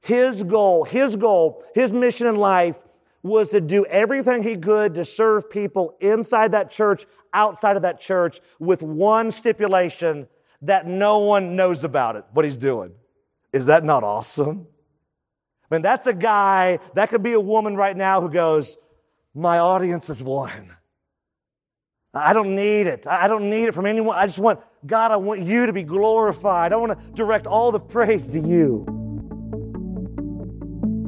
His 0.00 0.42
goal, 0.44 0.84
his 0.84 1.16
goal, 1.16 1.64
his 1.74 1.92
mission 1.92 2.28
in 2.28 2.36
life 2.36 2.82
was 3.22 3.50
to 3.50 3.60
do 3.60 3.84
everything 3.86 4.42
he 4.42 4.56
could 4.56 4.94
to 4.94 5.04
serve 5.04 5.50
people 5.50 5.96
inside 6.00 6.52
that 6.52 6.70
church, 6.70 7.06
outside 7.34 7.74
of 7.74 7.82
that 7.82 7.98
church, 7.98 8.40
with 8.60 8.82
one 8.82 9.32
stipulation 9.32 10.28
that 10.62 10.86
no 10.86 11.18
one 11.18 11.56
knows 11.56 11.82
about 11.82 12.14
it, 12.14 12.24
what 12.32 12.44
he's 12.44 12.56
doing. 12.56 12.92
Is 13.56 13.66
that 13.66 13.84
not 13.84 14.04
awesome? 14.04 14.66
I 15.70 15.74
mean, 15.74 15.82
that's 15.82 16.06
a 16.06 16.12
guy, 16.12 16.78
that 16.94 17.08
could 17.08 17.22
be 17.22 17.32
a 17.32 17.40
woman 17.40 17.74
right 17.74 17.96
now 17.96 18.20
who 18.20 18.30
goes, 18.30 18.76
My 19.34 19.58
audience 19.58 20.08
is 20.10 20.22
one. 20.22 20.76
I 22.14 22.32
don't 22.32 22.54
need 22.54 22.86
it. 22.86 23.04
I 23.06 23.28
don't 23.28 23.50
need 23.50 23.64
it 23.64 23.74
from 23.74 23.86
anyone. 23.86 24.16
I 24.16 24.26
just 24.26 24.38
want, 24.38 24.60
God, 24.86 25.10
I 25.10 25.16
want 25.16 25.40
you 25.40 25.66
to 25.66 25.72
be 25.72 25.82
glorified. 25.82 26.72
I 26.72 26.76
want 26.76 26.92
to 26.92 26.98
direct 27.12 27.46
all 27.46 27.72
the 27.72 27.80
praise 27.80 28.28
to 28.30 28.40
you. 28.40 28.86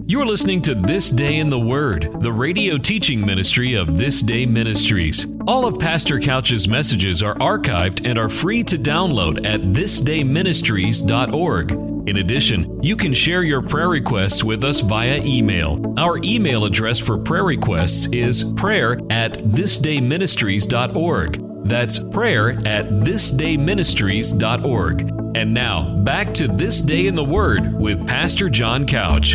You're 0.06 0.26
listening 0.26 0.62
to 0.62 0.74
This 0.74 1.10
Day 1.10 1.36
in 1.36 1.50
the 1.50 1.60
Word, 1.60 2.16
the 2.20 2.32
radio 2.32 2.78
teaching 2.78 3.24
ministry 3.24 3.74
of 3.74 3.98
This 3.98 4.22
Day 4.22 4.46
Ministries. 4.46 5.26
All 5.46 5.66
of 5.66 5.78
Pastor 5.78 6.18
Couch's 6.18 6.66
messages 6.66 7.22
are 7.22 7.34
archived 7.34 8.08
and 8.08 8.18
are 8.18 8.30
free 8.30 8.64
to 8.64 8.78
download 8.78 9.44
at 9.44 9.60
thisdayministries.org. 9.60 11.87
In 12.08 12.16
addition, 12.16 12.82
you 12.82 12.96
can 12.96 13.12
share 13.12 13.42
your 13.42 13.60
prayer 13.60 13.90
requests 13.90 14.42
with 14.42 14.64
us 14.64 14.80
via 14.80 15.22
email. 15.22 15.94
Our 15.98 16.18
email 16.24 16.64
address 16.64 16.98
for 16.98 17.18
prayer 17.18 17.44
requests 17.44 18.08
is 18.12 18.50
prayer 18.54 18.98
at 19.10 19.34
thisdayministries.org. 19.34 21.68
That's 21.68 22.02
prayer 22.04 22.52
at 22.66 22.86
thisdayministries.org. 22.86 25.00
And 25.36 25.52
now, 25.52 25.98
back 25.98 26.32
to 26.32 26.48
This 26.48 26.80
Day 26.80 27.08
in 27.08 27.14
the 27.14 27.24
Word 27.24 27.74
with 27.74 28.06
Pastor 28.06 28.48
John 28.48 28.86
Couch. 28.86 29.34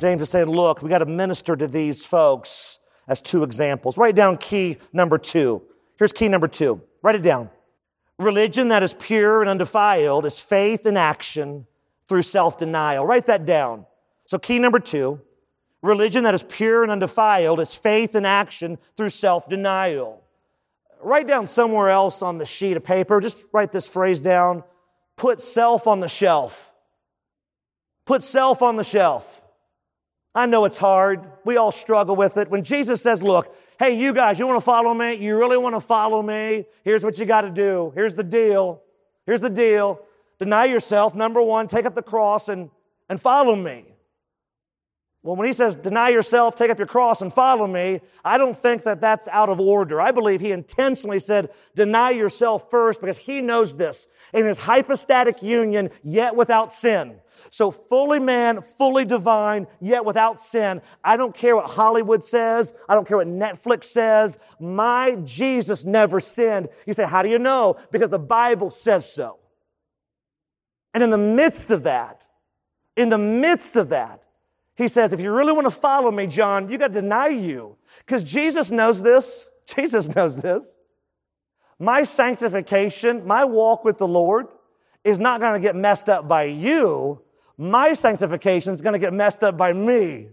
James 0.00 0.22
is 0.22 0.28
saying, 0.28 0.46
look, 0.46 0.82
we 0.82 0.88
got 0.88 0.98
to 0.98 1.06
minister 1.06 1.54
to 1.54 1.68
these 1.68 2.04
folks 2.04 2.80
as 3.06 3.20
two 3.20 3.44
examples. 3.44 3.96
Write 3.96 4.16
down 4.16 4.38
key 4.38 4.78
number 4.92 5.18
two. 5.18 5.62
Here's 5.98 6.12
key 6.12 6.28
number 6.28 6.48
two. 6.48 6.80
Write 7.02 7.16
it 7.16 7.22
down. 7.22 7.50
Religion 8.18 8.68
that 8.68 8.82
is 8.82 8.94
pure 8.94 9.40
and 9.40 9.50
undefiled 9.50 10.24
is 10.24 10.38
faith 10.38 10.86
in 10.86 10.96
action 10.96 11.66
through 12.08 12.22
self 12.22 12.58
denial. 12.58 13.06
Write 13.06 13.26
that 13.26 13.44
down. 13.44 13.86
So, 14.26 14.38
key 14.38 14.58
number 14.58 14.78
two 14.78 15.20
religion 15.82 16.24
that 16.24 16.34
is 16.34 16.42
pure 16.42 16.82
and 16.82 16.90
undefiled 16.90 17.60
is 17.60 17.74
faith 17.74 18.14
in 18.14 18.24
action 18.24 18.78
through 18.96 19.10
self 19.10 19.48
denial. 19.48 20.22
Write 21.00 21.28
down 21.28 21.46
somewhere 21.46 21.90
else 21.90 22.22
on 22.22 22.38
the 22.38 22.46
sheet 22.46 22.76
of 22.76 22.82
paper, 22.82 23.20
just 23.20 23.44
write 23.52 23.72
this 23.72 23.86
phrase 23.86 24.20
down 24.20 24.64
put 25.16 25.40
self 25.40 25.86
on 25.86 26.00
the 26.00 26.08
shelf. 26.08 26.72
Put 28.06 28.22
self 28.22 28.62
on 28.62 28.76
the 28.76 28.84
shelf. 28.84 29.42
I 30.34 30.46
know 30.46 30.64
it's 30.64 30.78
hard. 30.78 31.26
We 31.44 31.56
all 31.56 31.72
struggle 31.72 32.14
with 32.14 32.36
it. 32.36 32.48
When 32.48 32.62
Jesus 32.62 33.02
says, 33.02 33.22
Look, 33.22 33.54
hey, 33.78 33.98
you 33.98 34.12
guys, 34.12 34.38
you 34.38 34.46
want 34.46 34.56
to 34.56 34.64
follow 34.64 34.92
me? 34.92 35.14
You 35.14 35.38
really 35.38 35.56
want 35.56 35.74
to 35.74 35.80
follow 35.80 36.20
me? 36.20 36.66
Here's 36.84 37.04
what 37.04 37.18
you 37.18 37.26
got 37.26 37.42
to 37.42 37.50
do. 37.50 37.92
Here's 37.94 38.14
the 38.14 38.24
deal. 38.24 38.82
Here's 39.24 39.40
the 39.40 39.50
deal. 39.50 40.00
Deny 40.38 40.66
yourself. 40.66 41.14
Number 41.14 41.42
one, 41.42 41.66
take 41.68 41.86
up 41.86 41.94
the 41.94 42.02
cross 42.02 42.48
and, 42.48 42.70
and 43.08 43.20
follow 43.20 43.54
me. 43.54 43.84
Well, 45.22 45.36
when 45.36 45.46
he 45.46 45.52
says 45.52 45.76
deny 45.76 46.10
yourself, 46.10 46.56
take 46.56 46.70
up 46.70 46.78
your 46.78 46.86
cross 46.86 47.20
and 47.20 47.32
follow 47.32 47.66
me, 47.66 48.00
I 48.24 48.38
don't 48.38 48.56
think 48.56 48.84
that 48.84 49.00
that's 49.00 49.26
out 49.28 49.48
of 49.48 49.60
order. 49.60 50.00
I 50.00 50.12
believe 50.12 50.40
he 50.40 50.52
intentionally 50.52 51.18
said 51.18 51.50
deny 51.74 52.10
yourself 52.10 52.70
first 52.70 53.00
because 53.00 53.18
he 53.18 53.40
knows 53.40 53.76
this. 53.76 54.06
In 54.32 54.46
his 54.46 54.58
hypostatic 54.58 55.42
union, 55.42 55.90
yet 56.02 56.36
without 56.36 56.72
sin. 56.72 57.20
So 57.50 57.70
fully 57.70 58.18
man, 58.18 58.60
fully 58.60 59.04
divine, 59.04 59.66
yet 59.80 60.04
without 60.04 60.40
sin. 60.40 60.82
I 61.02 61.16
don't 61.16 61.34
care 61.34 61.56
what 61.56 61.70
Hollywood 61.70 62.22
says. 62.22 62.74
I 62.88 62.94
don't 62.94 63.06
care 63.06 63.16
what 63.16 63.26
Netflix 63.26 63.84
says. 63.84 64.38
My 64.60 65.16
Jesus 65.24 65.84
never 65.84 66.20
sinned. 66.20 66.68
You 66.86 66.94
say, 66.94 67.04
how 67.04 67.22
do 67.22 67.28
you 67.28 67.38
know? 67.38 67.76
Because 67.90 68.10
the 68.10 68.18
Bible 68.18 68.70
says 68.70 69.10
so. 69.12 69.38
And 70.94 71.02
in 71.02 71.10
the 71.10 71.18
midst 71.18 71.70
of 71.70 71.84
that, 71.84 72.24
in 72.96 73.08
the 73.08 73.18
midst 73.18 73.76
of 73.76 73.90
that, 73.90 74.22
he 74.76 74.88
says, 74.88 75.12
if 75.12 75.20
you 75.20 75.32
really 75.32 75.52
want 75.52 75.66
to 75.66 75.72
follow 75.72 76.10
me, 76.10 76.26
John, 76.26 76.70
you 76.70 76.78
got 76.78 76.88
to 76.88 77.00
deny 77.00 77.28
you. 77.28 77.76
Because 77.98 78.22
Jesus 78.24 78.70
knows 78.70 79.02
this. 79.02 79.50
Jesus 79.74 80.14
knows 80.14 80.40
this. 80.40 80.78
My 81.78 82.02
sanctification, 82.02 83.26
my 83.26 83.44
walk 83.44 83.84
with 83.84 83.98
the 83.98 84.08
Lord 84.08 84.48
is 85.04 85.18
not 85.18 85.40
going 85.40 85.54
to 85.54 85.60
get 85.60 85.76
messed 85.76 86.08
up 86.08 86.26
by 86.26 86.44
you 86.44 87.22
my 87.58 87.92
sanctification 87.92 88.72
is 88.72 88.80
going 88.80 88.92
to 88.92 89.00
get 89.00 89.12
messed 89.12 89.42
up 89.42 89.56
by 89.56 89.72
me. 89.72 90.28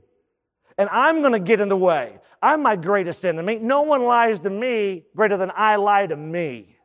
And 0.77 0.87
I'm 0.91 1.21
going 1.21 1.33
to 1.33 1.39
get 1.39 1.59
in 1.59 1.69
the 1.69 1.77
way. 1.77 2.19
I'm 2.41 2.61
my 2.61 2.75
greatest 2.75 3.25
enemy. 3.25 3.57
No 3.59 3.81
one 3.81 4.03
lies 4.03 4.41
to 4.41 4.49
me 4.49 5.05
greater 5.15 5.35
than 5.35 5.51
I 5.55 5.77
lie 5.77 6.05
to 6.05 6.15
me. 6.15 6.77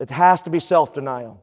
It 0.00 0.10
has 0.10 0.42
to 0.42 0.50
be 0.50 0.58
self 0.58 0.92
denial. 0.94 1.42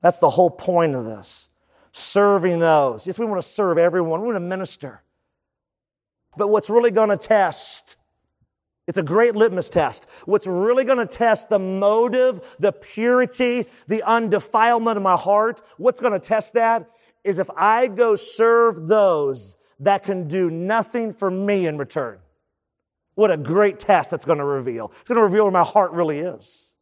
That's 0.00 0.18
the 0.18 0.30
whole 0.30 0.50
point 0.50 0.94
of 0.94 1.04
this. 1.04 1.48
Serving 1.92 2.58
those. 2.58 3.06
Yes, 3.06 3.18
we 3.18 3.26
want 3.26 3.42
to 3.42 3.48
serve 3.48 3.76
everyone, 3.76 4.20
we 4.20 4.26
want 4.26 4.36
to 4.36 4.40
minister. 4.40 5.02
But 6.36 6.48
what's 6.48 6.70
really 6.70 6.90
going 6.90 7.08
to 7.10 7.16
test 7.16 7.96
it's 8.86 8.98
a 8.98 9.02
great 9.02 9.34
litmus 9.34 9.68
test. 9.68 10.06
What's 10.26 10.46
really 10.46 10.84
going 10.84 10.98
to 10.98 11.06
test 11.06 11.48
the 11.48 11.58
motive, 11.58 12.56
the 12.60 12.72
purity, 12.72 13.66
the 13.88 14.02
undefilement 14.06 14.96
of 14.96 15.02
my 15.02 15.16
heart, 15.16 15.60
what's 15.76 16.00
going 16.00 16.12
to 16.12 16.20
test 16.20 16.54
that 16.54 16.88
is 17.24 17.38
if 17.40 17.50
I 17.56 17.88
go 17.88 18.14
serve 18.14 18.86
those 18.86 19.56
that 19.80 20.04
can 20.04 20.28
do 20.28 20.50
nothing 20.50 21.12
for 21.12 21.30
me 21.30 21.66
in 21.66 21.76
return. 21.78 22.18
What 23.16 23.30
a 23.30 23.36
great 23.36 23.80
test 23.80 24.10
that's 24.10 24.24
going 24.24 24.38
to 24.38 24.44
reveal. 24.44 24.92
It's 25.00 25.08
going 25.08 25.16
to 25.16 25.24
reveal 25.24 25.44
where 25.44 25.52
my 25.52 25.64
heart 25.64 25.92
really 25.92 26.20
is. 26.20 26.74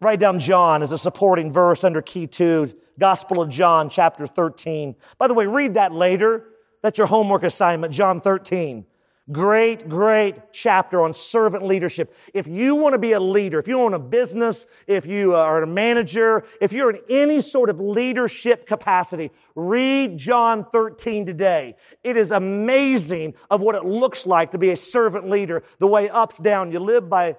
Write 0.00 0.20
down 0.20 0.38
John 0.38 0.82
as 0.82 0.92
a 0.92 0.98
supporting 0.98 1.50
verse 1.50 1.82
under 1.82 2.02
key 2.02 2.26
two, 2.26 2.74
Gospel 2.98 3.40
of 3.40 3.48
John, 3.48 3.88
chapter 3.88 4.26
13. 4.26 4.96
By 5.18 5.28
the 5.28 5.34
way, 5.34 5.46
read 5.46 5.74
that 5.74 5.92
later. 5.92 6.44
That's 6.82 6.98
your 6.98 7.06
homework 7.06 7.42
assignment, 7.42 7.94
John 7.94 8.20
13. 8.20 8.84
Great, 9.32 9.88
great 9.88 10.52
chapter 10.52 11.00
on 11.00 11.14
servant 11.14 11.64
leadership. 11.64 12.14
If 12.34 12.46
you 12.46 12.74
want 12.74 12.92
to 12.92 12.98
be 12.98 13.12
a 13.12 13.20
leader, 13.20 13.58
if 13.58 13.66
you 13.66 13.80
own 13.80 13.94
a 13.94 13.98
business, 13.98 14.66
if 14.86 15.06
you 15.06 15.34
uh, 15.34 15.38
are 15.38 15.62
a 15.62 15.66
manager, 15.66 16.44
if 16.60 16.74
you're 16.74 16.90
in 16.90 17.00
any 17.08 17.40
sort 17.40 17.70
of 17.70 17.80
leadership 17.80 18.66
capacity, 18.66 19.30
read 19.54 20.18
John 20.18 20.66
13 20.66 21.24
today. 21.24 21.74
It 22.02 22.18
is 22.18 22.32
amazing 22.32 23.32
of 23.50 23.62
what 23.62 23.74
it 23.74 23.86
looks 23.86 24.26
like 24.26 24.50
to 24.50 24.58
be 24.58 24.70
a 24.70 24.76
servant 24.76 25.30
leader, 25.30 25.62
the 25.78 25.86
way 25.86 26.10
ups, 26.10 26.38
down. 26.38 26.70
You 26.70 26.80
live 26.80 27.08
by, 27.08 27.36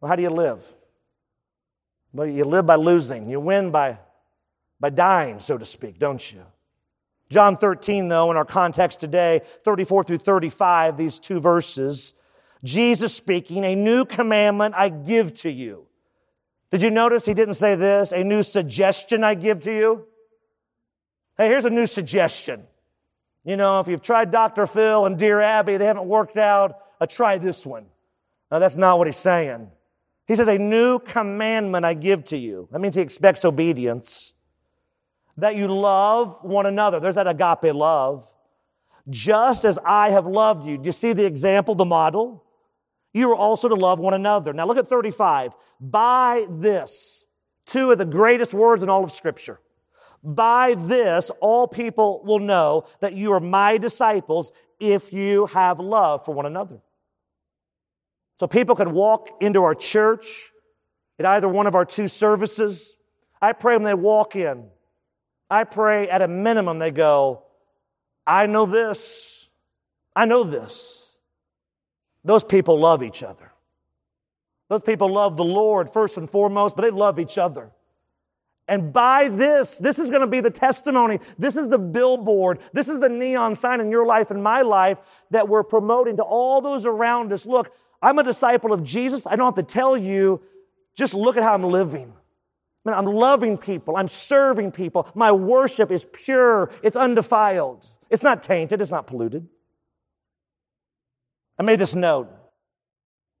well, 0.00 0.10
how 0.10 0.16
do 0.16 0.22
you 0.22 0.30
live? 0.30 0.74
Well, 2.12 2.26
you 2.26 2.44
live 2.44 2.66
by 2.66 2.74
losing. 2.74 3.30
You 3.30 3.40
win 3.40 3.70
by 3.70 3.98
by 4.80 4.90
dying, 4.90 5.40
so 5.40 5.58
to 5.58 5.64
speak, 5.64 5.98
don't 5.98 6.32
you? 6.32 6.44
John 7.30 7.56
13, 7.56 8.08
though, 8.08 8.30
in 8.30 8.36
our 8.36 8.44
context 8.44 9.00
today, 9.00 9.42
34 9.64 10.04
through 10.04 10.18
35, 10.18 10.96
these 10.96 11.18
two 11.18 11.40
verses, 11.40 12.14
Jesus 12.64 13.14
speaking, 13.14 13.64
a 13.64 13.74
new 13.74 14.04
commandment 14.04 14.74
I 14.74 14.88
give 14.88 15.34
to 15.40 15.50
you. 15.50 15.86
Did 16.70 16.82
you 16.82 16.90
notice 16.90 17.24
he 17.24 17.34
didn't 17.34 17.54
say 17.54 17.74
this? 17.74 18.12
A 18.12 18.24
new 18.24 18.42
suggestion 18.42 19.24
I 19.24 19.34
give 19.34 19.60
to 19.60 19.72
you? 19.72 20.06
Hey, 21.36 21.48
here's 21.48 21.64
a 21.64 21.70
new 21.70 21.86
suggestion. 21.86 22.64
You 23.44 23.56
know, 23.56 23.80
if 23.80 23.88
you've 23.88 24.02
tried 24.02 24.30
Dr. 24.30 24.66
Phil 24.66 25.06
and 25.06 25.18
Dear 25.18 25.40
Abby, 25.40 25.76
they 25.76 25.86
haven't 25.86 26.06
worked 26.06 26.36
out, 26.36 26.76
uh, 27.00 27.06
try 27.06 27.38
this 27.38 27.64
one. 27.64 27.86
Now, 28.50 28.58
that's 28.58 28.76
not 28.76 28.98
what 28.98 29.06
he's 29.06 29.16
saying. 29.16 29.70
He 30.26 30.36
says, 30.36 30.48
A 30.48 30.58
new 30.58 30.98
commandment 30.98 31.84
I 31.84 31.94
give 31.94 32.24
to 32.24 32.36
you. 32.36 32.68
That 32.72 32.80
means 32.80 32.94
he 32.94 33.00
expects 33.00 33.44
obedience. 33.44 34.32
That 35.38 35.56
you 35.56 35.68
love 35.68 36.42
one 36.42 36.66
another. 36.66 37.00
There's 37.00 37.14
that 37.14 37.26
agape 37.26 37.74
love. 37.74 38.30
Just 39.08 39.64
as 39.64 39.78
I 39.84 40.10
have 40.10 40.26
loved 40.26 40.66
you. 40.66 40.76
Do 40.76 40.84
you 40.84 40.92
see 40.92 41.12
the 41.14 41.24
example, 41.24 41.74
the 41.74 41.84
model? 41.84 42.44
You 43.14 43.30
are 43.30 43.36
also 43.36 43.68
to 43.68 43.74
love 43.74 43.98
one 43.98 44.14
another. 44.14 44.52
Now 44.52 44.66
look 44.66 44.76
at 44.76 44.86
35. 44.86 45.54
By 45.80 46.46
this, 46.50 47.24
two 47.64 47.90
of 47.90 47.98
the 47.98 48.04
greatest 48.04 48.52
words 48.52 48.82
in 48.82 48.90
all 48.90 49.02
of 49.02 49.10
Scripture. 49.10 49.60
By 50.22 50.74
this, 50.74 51.30
all 51.40 51.66
people 51.66 52.22
will 52.24 52.40
know 52.40 52.84
that 53.00 53.14
you 53.14 53.32
are 53.32 53.40
my 53.40 53.78
disciples 53.78 54.52
if 54.80 55.12
you 55.12 55.46
have 55.46 55.80
love 55.80 56.24
for 56.24 56.34
one 56.34 56.46
another. 56.46 56.80
So 58.38 58.46
people 58.46 58.76
can 58.76 58.92
walk 58.92 59.30
into 59.40 59.62
our 59.62 59.74
church 59.74 60.52
at 61.18 61.26
either 61.26 61.48
one 61.48 61.66
of 61.66 61.74
our 61.74 61.84
two 61.84 62.08
services. 62.08 62.94
I 63.40 63.52
pray 63.52 63.74
when 63.74 63.84
they 63.84 63.94
walk 63.94 64.36
in, 64.36 64.68
I 65.50 65.64
pray 65.64 66.08
at 66.08 66.22
a 66.22 66.28
minimum 66.28 66.78
they 66.78 66.90
go, 66.90 67.44
I 68.26 68.46
know 68.46 68.66
this. 68.66 69.48
I 70.14 70.26
know 70.26 70.44
this. 70.44 71.06
Those 72.24 72.44
people 72.44 72.78
love 72.78 73.02
each 73.02 73.22
other. 73.22 73.52
Those 74.68 74.82
people 74.82 75.08
love 75.08 75.36
the 75.36 75.44
Lord 75.44 75.90
first 75.90 76.18
and 76.18 76.28
foremost, 76.28 76.76
but 76.76 76.82
they 76.82 76.90
love 76.90 77.18
each 77.18 77.38
other. 77.38 77.70
And 78.68 78.92
by 78.92 79.28
this, 79.28 79.78
this 79.78 79.98
is 79.98 80.10
going 80.10 80.20
to 80.20 80.26
be 80.26 80.40
the 80.40 80.50
testimony. 80.50 81.20
This 81.38 81.56
is 81.56 81.68
the 81.68 81.78
billboard. 81.78 82.58
This 82.74 82.90
is 82.90 83.00
the 83.00 83.08
neon 83.08 83.54
sign 83.54 83.80
in 83.80 83.90
your 83.90 84.04
life 84.04 84.30
and 84.30 84.42
my 84.42 84.60
life 84.60 84.98
that 85.30 85.48
we're 85.48 85.62
promoting 85.62 86.18
to 86.18 86.22
all 86.22 86.60
those 86.60 86.84
around 86.84 87.32
us. 87.32 87.46
Look, 87.46 87.72
I'm 88.02 88.18
a 88.18 88.22
disciple 88.22 88.74
of 88.74 88.82
Jesus. 88.84 89.26
I 89.26 89.36
don't 89.36 89.46
have 89.46 89.66
to 89.66 89.72
tell 89.72 89.96
you, 89.96 90.42
just 90.94 91.14
look 91.14 91.38
at 91.38 91.42
how 91.42 91.54
I'm 91.54 91.64
living. 91.64 92.12
Man, 92.88 92.96
I'm 92.96 93.04
loving 93.04 93.58
people. 93.58 93.96
I'm 93.96 94.08
serving 94.08 94.72
people. 94.72 95.08
My 95.14 95.30
worship 95.30 95.92
is 95.92 96.06
pure. 96.10 96.70
It's 96.82 96.96
undefiled. 96.96 97.86
It's 98.08 98.22
not 98.22 98.42
tainted. 98.42 98.80
It's 98.80 98.90
not 98.90 99.06
polluted. 99.06 99.46
I 101.58 101.64
made 101.64 101.78
this 101.78 101.94
note. 101.94 102.30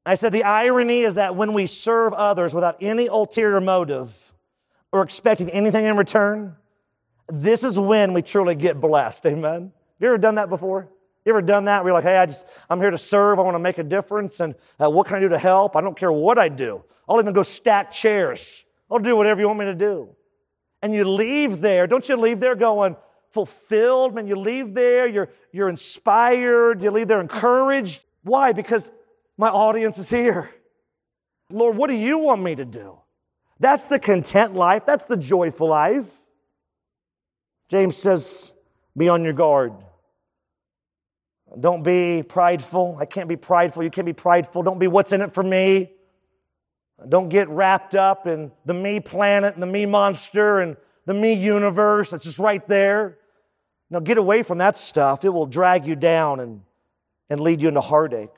I 0.04 0.14
said 0.16 0.32
the 0.32 0.44
irony 0.44 1.00
is 1.00 1.14
that 1.14 1.34
when 1.34 1.54
we 1.54 1.66
serve 1.66 2.12
others 2.12 2.54
without 2.54 2.76
any 2.82 3.06
ulterior 3.06 3.60
motive 3.60 4.34
or 4.92 5.02
expecting 5.02 5.48
anything 5.50 5.86
in 5.86 5.96
return, 5.96 6.56
this 7.28 7.64
is 7.64 7.78
when 7.78 8.12
we 8.12 8.20
truly 8.20 8.54
get 8.54 8.80
blessed. 8.80 9.24
Amen. 9.26 9.62
Have 9.62 9.72
you 10.00 10.08
ever 10.08 10.18
done 10.18 10.34
that 10.34 10.50
before? 10.50 10.90
You 11.24 11.32
ever 11.32 11.42
done 11.42 11.64
that? 11.64 11.84
You're 11.84 11.94
like, 11.94 12.04
hey, 12.04 12.18
I 12.18 12.26
just, 12.26 12.46
I'm 12.68 12.80
here 12.80 12.90
to 12.90 12.98
serve. 12.98 13.38
I 13.38 13.42
want 13.42 13.54
to 13.54 13.60
make 13.60 13.78
a 13.78 13.84
difference. 13.84 14.40
And 14.40 14.54
uh, 14.78 14.90
what 14.90 15.06
can 15.06 15.16
I 15.16 15.20
do 15.20 15.28
to 15.30 15.38
help? 15.38 15.74
I 15.74 15.80
don't 15.80 15.96
care 15.96 16.12
what 16.12 16.38
I 16.38 16.50
do. 16.50 16.84
I'll 17.08 17.18
even 17.18 17.32
go 17.32 17.42
stack 17.42 17.92
chairs. 17.92 18.64
I'll 18.90 18.98
do 18.98 19.16
whatever 19.16 19.40
you 19.40 19.46
want 19.46 19.60
me 19.60 19.66
to 19.66 19.74
do. 19.74 20.10
And 20.82 20.94
you 20.94 21.04
leave 21.04 21.60
there. 21.60 21.86
Don't 21.86 22.08
you 22.08 22.16
leave 22.16 22.40
there 22.40 22.54
going 22.54 22.96
fulfilled? 23.30 24.14
Man, 24.14 24.26
you 24.26 24.36
leave 24.36 24.74
there. 24.74 25.06
You're, 25.06 25.28
you're 25.52 25.68
inspired. 25.68 26.82
You 26.82 26.90
leave 26.90 27.08
there 27.08 27.20
encouraged. 27.20 28.04
Why? 28.22 28.52
Because 28.52 28.90
my 29.36 29.48
audience 29.48 29.98
is 29.98 30.08
here. 30.08 30.50
Lord, 31.50 31.76
what 31.76 31.88
do 31.88 31.94
you 31.94 32.18
want 32.18 32.42
me 32.42 32.54
to 32.54 32.64
do? 32.64 32.98
That's 33.60 33.86
the 33.86 33.98
content 33.98 34.54
life. 34.54 34.86
That's 34.86 35.06
the 35.06 35.16
joyful 35.16 35.68
life. 35.68 36.14
James 37.68 37.96
says, 37.96 38.52
be 38.96 39.08
on 39.08 39.24
your 39.24 39.32
guard. 39.32 39.72
Don't 41.58 41.82
be 41.82 42.22
prideful. 42.22 42.96
I 43.00 43.06
can't 43.06 43.28
be 43.28 43.36
prideful. 43.36 43.82
You 43.82 43.90
can't 43.90 44.06
be 44.06 44.12
prideful. 44.12 44.62
Don't 44.62 44.78
be 44.78 44.86
what's 44.86 45.12
in 45.12 45.22
it 45.22 45.32
for 45.32 45.42
me. 45.42 45.92
Don't 47.06 47.28
get 47.28 47.48
wrapped 47.48 47.94
up 47.94 48.26
in 48.26 48.50
the 48.64 48.74
me 48.74 49.00
planet 49.00 49.54
and 49.54 49.62
the 49.62 49.66
me 49.66 49.86
monster 49.86 50.60
and 50.60 50.76
the 51.06 51.14
me 51.14 51.32
universe. 51.32 52.10
that's 52.10 52.24
just 52.24 52.38
right 52.38 52.66
there. 52.66 53.18
Now 53.90 54.00
get 54.00 54.18
away 54.18 54.42
from 54.42 54.58
that 54.58 54.76
stuff. 54.76 55.24
It 55.24 55.30
will 55.30 55.46
drag 55.46 55.86
you 55.86 55.96
down 55.96 56.40
and, 56.40 56.62
and 57.30 57.40
lead 57.40 57.62
you 57.62 57.68
into 57.68 57.80
heartache. 57.80 58.30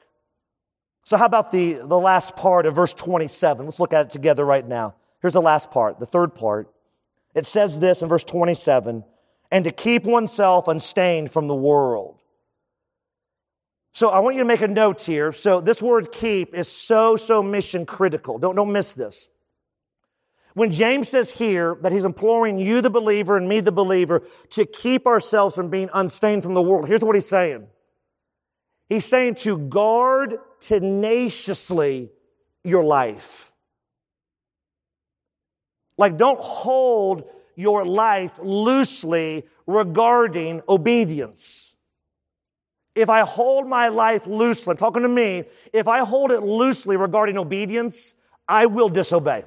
So, 1.04 1.16
how 1.16 1.26
about 1.26 1.50
the, 1.50 1.74
the 1.74 1.98
last 1.98 2.36
part 2.36 2.66
of 2.66 2.76
verse 2.76 2.92
27? 2.92 3.64
Let's 3.64 3.80
look 3.80 3.92
at 3.92 4.06
it 4.06 4.10
together 4.10 4.44
right 4.44 4.66
now. 4.66 4.94
Here's 5.22 5.32
the 5.32 5.40
last 5.40 5.70
part, 5.70 5.98
the 5.98 6.06
third 6.06 6.34
part. 6.34 6.70
It 7.34 7.46
says 7.46 7.78
this 7.78 8.02
in 8.02 8.08
verse 8.08 8.24
27 8.24 9.04
and 9.50 9.64
to 9.64 9.70
keep 9.70 10.04
oneself 10.04 10.68
unstained 10.68 11.30
from 11.30 11.48
the 11.48 11.54
world. 11.54 12.19
So 13.92 14.10
I 14.10 14.20
want 14.20 14.36
you 14.36 14.42
to 14.42 14.46
make 14.46 14.60
a 14.60 14.68
note 14.68 15.02
here. 15.02 15.32
So 15.32 15.60
this 15.60 15.82
word 15.82 16.12
keep 16.12 16.54
is 16.54 16.68
so, 16.68 17.16
so 17.16 17.42
mission 17.42 17.86
critical. 17.86 18.38
Don't, 18.38 18.54
don't 18.54 18.72
miss 18.72 18.94
this. 18.94 19.28
When 20.54 20.70
James 20.70 21.08
says 21.08 21.30
here 21.30 21.76
that 21.82 21.92
he's 21.92 22.04
imploring 22.04 22.58
you, 22.58 22.80
the 22.80 22.90
believer, 22.90 23.36
and 23.36 23.48
me, 23.48 23.60
the 23.60 23.72
believer, 23.72 24.22
to 24.50 24.66
keep 24.66 25.06
ourselves 25.06 25.54
from 25.54 25.70
being 25.70 25.88
unstained 25.92 26.42
from 26.42 26.54
the 26.54 26.62
world, 26.62 26.88
here's 26.88 27.04
what 27.04 27.14
he's 27.14 27.28
saying. 27.28 27.66
He's 28.88 29.04
saying 29.04 29.36
to 29.36 29.58
guard 29.58 30.38
tenaciously 30.58 32.10
your 32.64 32.82
life. 32.82 33.52
Like, 35.96 36.16
don't 36.16 36.40
hold 36.40 37.24
your 37.54 37.84
life 37.84 38.38
loosely 38.42 39.44
regarding 39.66 40.62
obedience. 40.68 41.69
If 43.00 43.08
I 43.08 43.20
hold 43.22 43.66
my 43.66 43.88
life 43.88 44.26
loosely, 44.26 44.72
I'm 44.72 44.76
talking 44.76 45.02
to 45.02 45.08
me, 45.08 45.44
if 45.72 45.88
I 45.88 46.00
hold 46.00 46.32
it 46.32 46.42
loosely 46.42 46.98
regarding 46.98 47.38
obedience, 47.38 48.14
I 48.46 48.66
will 48.66 48.90
disobey. 48.90 49.44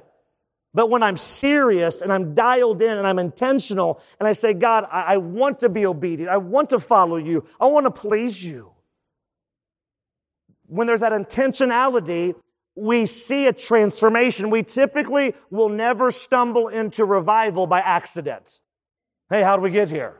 But 0.72 0.90
when 0.90 1.04
I'm 1.04 1.16
serious 1.16 2.00
and 2.00 2.12
I'm 2.12 2.34
dialed 2.34 2.82
in 2.82 2.98
and 2.98 3.06
I'm 3.06 3.20
intentional 3.20 4.00
and 4.18 4.26
I 4.26 4.32
say, 4.32 4.54
God, 4.54 4.88
I, 4.90 5.02
I 5.02 5.16
want 5.18 5.60
to 5.60 5.68
be 5.68 5.86
obedient. 5.86 6.28
I 6.28 6.38
want 6.38 6.70
to 6.70 6.80
follow 6.80 7.16
you. 7.16 7.46
I 7.60 7.66
want 7.66 7.86
to 7.86 7.92
please 7.92 8.44
you. 8.44 8.72
When 10.66 10.88
there's 10.88 11.02
that 11.02 11.12
intentionality, 11.12 12.34
we 12.74 13.06
see 13.06 13.46
a 13.46 13.52
transformation. 13.52 14.50
We 14.50 14.64
typically 14.64 15.36
will 15.48 15.68
never 15.68 16.10
stumble 16.10 16.66
into 16.66 17.04
revival 17.04 17.68
by 17.68 17.78
accident. 17.78 18.58
Hey, 19.30 19.42
how 19.42 19.54
do 19.54 19.62
we 19.62 19.70
get 19.70 19.90
here? 19.90 20.16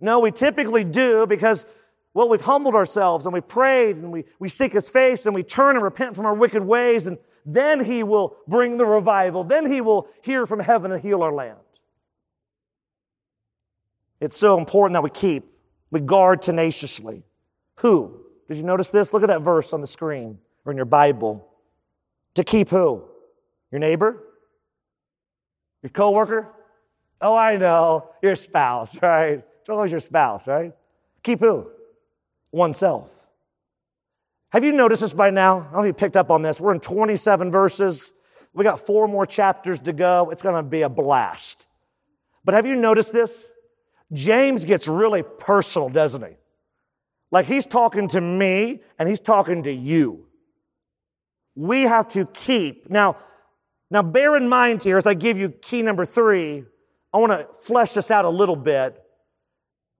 No, 0.00 0.18
we 0.18 0.32
typically 0.32 0.82
do 0.82 1.26
because 1.28 1.64
well, 2.12 2.28
we've 2.28 2.40
humbled 2.40 2.74
ourselves 2.74 3.26
and 3.26 3.32
we 3.32 3.40
prayed 3.40 3.96
and 3.96 4.10
we, 4.10 4.24
we 4.38 4.48
seek 4.48 4.72
his 4.72 4.88
face 4.88 5.26
and 5.26 5.34
we 5.34 5.42
turn 5.42 5.76
and 5.76 5.84
repent 5.84 6.16
from 6.16 6.26
our 6.26 6.34
wicked 6.34 6.62
ways, 6.64 7.06
and 7.06 7.18
then 7.46 7.84
he 7.84 8.02
will 8.02 8.36
bring 8.48 8.76
the 8.76 8.86
revival. 8.86 9.44
Then 9.44 9.70
he 9.70 9.80
will 9.80 10.08
hear 10.22 10.46
from 10.46 10.60
heaven 10.60 10.92
and 10.92 11.00
heal 11.00 11.22
our 11.22 11.32
land. 11.32 11.58
It's 14.20 14.36
so 14.36 14.58
important 14.58 14.94
that 14.94 15.02
we 15.02 15.10
keep, 15.10 15.50
we 15.90 16.00
guard 16.00 16.42
tenaciously. 16.42 17.22
Who? 17.76 18.20
Did 18.48 18.58
you 18.58 18.64
notice 18.64 18.90
this? 18.90 19.14
Look 19.14 19.22
at 19.22 19.28
that 19.28 19.42
verse 19.42 19.72
on 19.72 19.80
the 19.80 19.86
screen 19.86 20.38
or 20.64 20.72
in 20.72 20.76
your 20.76 20.84
Bible. 20.84 21.46
To 22.34 22.44
keep 22.44 22.68
who? 22.68 23.04
Your 23.70 23.78
neighbor? 23.78 24.22
Your 25.82 25.90
coworker? 25.90 26.48
Oh, 27.20 27.36
I 27.36 27.56
know. 27.56 28.10
Your 28.22 28.36
spouse, 28.36 28.94
right? 29.02 29.42
It's 29.60 29.68
always 29.68 29.90
your 29.90 30.00
spouse, 30.00 30.46
right? 30.46 30.72
Keep 31.22 31.40
who? 31.40 31.70
Oneself. 32.52 33.10
Have 34.52 34.64
you 34.64 34.72
noticed 34.72 35.02
this 35.02 35.12
by 35.12 35.30
now? 35.30 35.58
I 35.58 35.62
don't 35.62 35.72
know 35.72 35.80
if 35.80 35.86
you 35.86 35.92
picked 35.92 36.16
up 36.16 36.30
on 36.30 36.42
this. 36.42 36.60
We're 36.60 36.74
in 36.74 36.80
27 36.80 37.50
verses. 37.50 38.12
We 38.52 38.64
got 38.64 38.80
four 38.80 39.06
more 39.06 39.26
chapters 39.26 39.78
to 39.80 39.92
go. 39.92 40.30
It's 40.30 40.42
going 40.42 40.56
to 40.56 40.68
be 40.68 40.82
a 40.82 40.88
blast. 40.88 41.66
But 42.44 42.54
have 42.54 42.66
you 42.66 42.74
noticed 42.74 43.12
this? 43.12 43.52
James 44.12 44.64
gets 44.64 44.88
really 44.88 45.22
personal, 45.22 45.88
doesn't 45.88 46.22
he? 46.22 46.32
Like 47.30 47.46
he's 47.46 47.64
talking 47.64 48.08
to 48.08 48.20
me 48.20 48.80
and 48.98 49.08
he's 49.08 49.20
talking 49.20 49.62
to 49.62 49.72
you. 49.72 50.26
We 51.54 51.82
have 51.82 52.08
to 52.10 52.26
keep. 52.26 52.90
Now, 52.90 53.18
now 53.88 54.02
bear 54.02 54.36
in 54.36 54.48
mind 54.48 54.82
here 54.82 54.98
as 54.98 55.06
I 55.06 55.14
give 55.14 55.38
you 55.38 55.50
key 55.50 55.82
number 55.82 56.04
three, 56.04 56.64
I 57.12 57.18
want 57.18 57.32
to 57.32 57.46
flesh 57.62 57.94
this 57.94 58.10
out 58.10 58.24
a 58.24 58.30
little 58.30 58.56
bit 58.56 58.99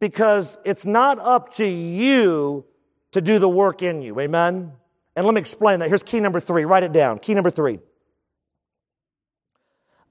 because 0.01 0.59
it's 0.65 0.87
not 0.87 1.19
up 1.19 1.53
to 1.55 1.67
you 1.67 2.65
to 3.13 3.21
do 3.21 3.39
the 3.39 3.49
work 3.49 3.83
in 3.83 4.03
you. 4.03 4.19
Amen? 4.19 4.73
And 5.15 5.27
let 5.27 5.35
me 5.35 5.41
explain 5.41 5.81
that. 5.81 5.89
Here's 5.89 6.03
key 6.03 6.21
number 6.21 6.41
three. 6.41 6.65
Write 6.65 6.83
it 6.83 6.93
down. 6.93 7.19
Key 7.19 7.35
number 7.35 7.51
three. 7.51 7.79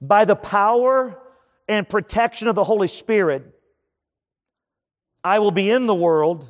By 0.00 0.24
the 0.24 0.36
power 0.36 1.18
and 1.68 1.88
protection 1.88 2.48
of 2.48 2.54
the 2.54 2.64
Holy 2.64 2.88
Spirit, 2.88 3.54
I 5.22 5.38
will 5.40 5.50
be 5.50 5.70
in 5.70 5.86
the 5.86 5.94
world, 5.94 6.48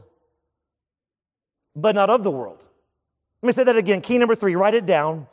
but 1.74 1.95
not 1.95 2.11
of 2.11 2.22
the 2.22 2.30
world. 2.30 2.62
Let 3.43 3.47
me 3.47 3.53
say 3.53 3.64
that 3.64 3.76
again. 3.76 4.01
Key 4.03 4.18
number 4.18 4.34
three, 4.34 4.55
write 4.55 4.74
it 4.74 4.86
down. 4.86 5.26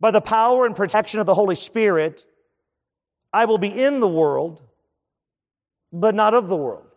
By 0.00 0.10
the 0.10 0.20
power 0.20 0.64
and 0.64 0.74
protection 0.74 1.20
of 1.20 1.26
the 1.26 1.34
Holy 1.34 1.54
Spirit, 1.54 2.24
I 3.32 3.44
will 3.44 3.58
be 3.58 3.68
in 3.68 4.00
the 4.00 4.08
world, 4.08 4.62
but 5.92 6.14
not 6.14 6.34
of 6.34 6.48
the 6.48 6.56
world. 6.56 6.87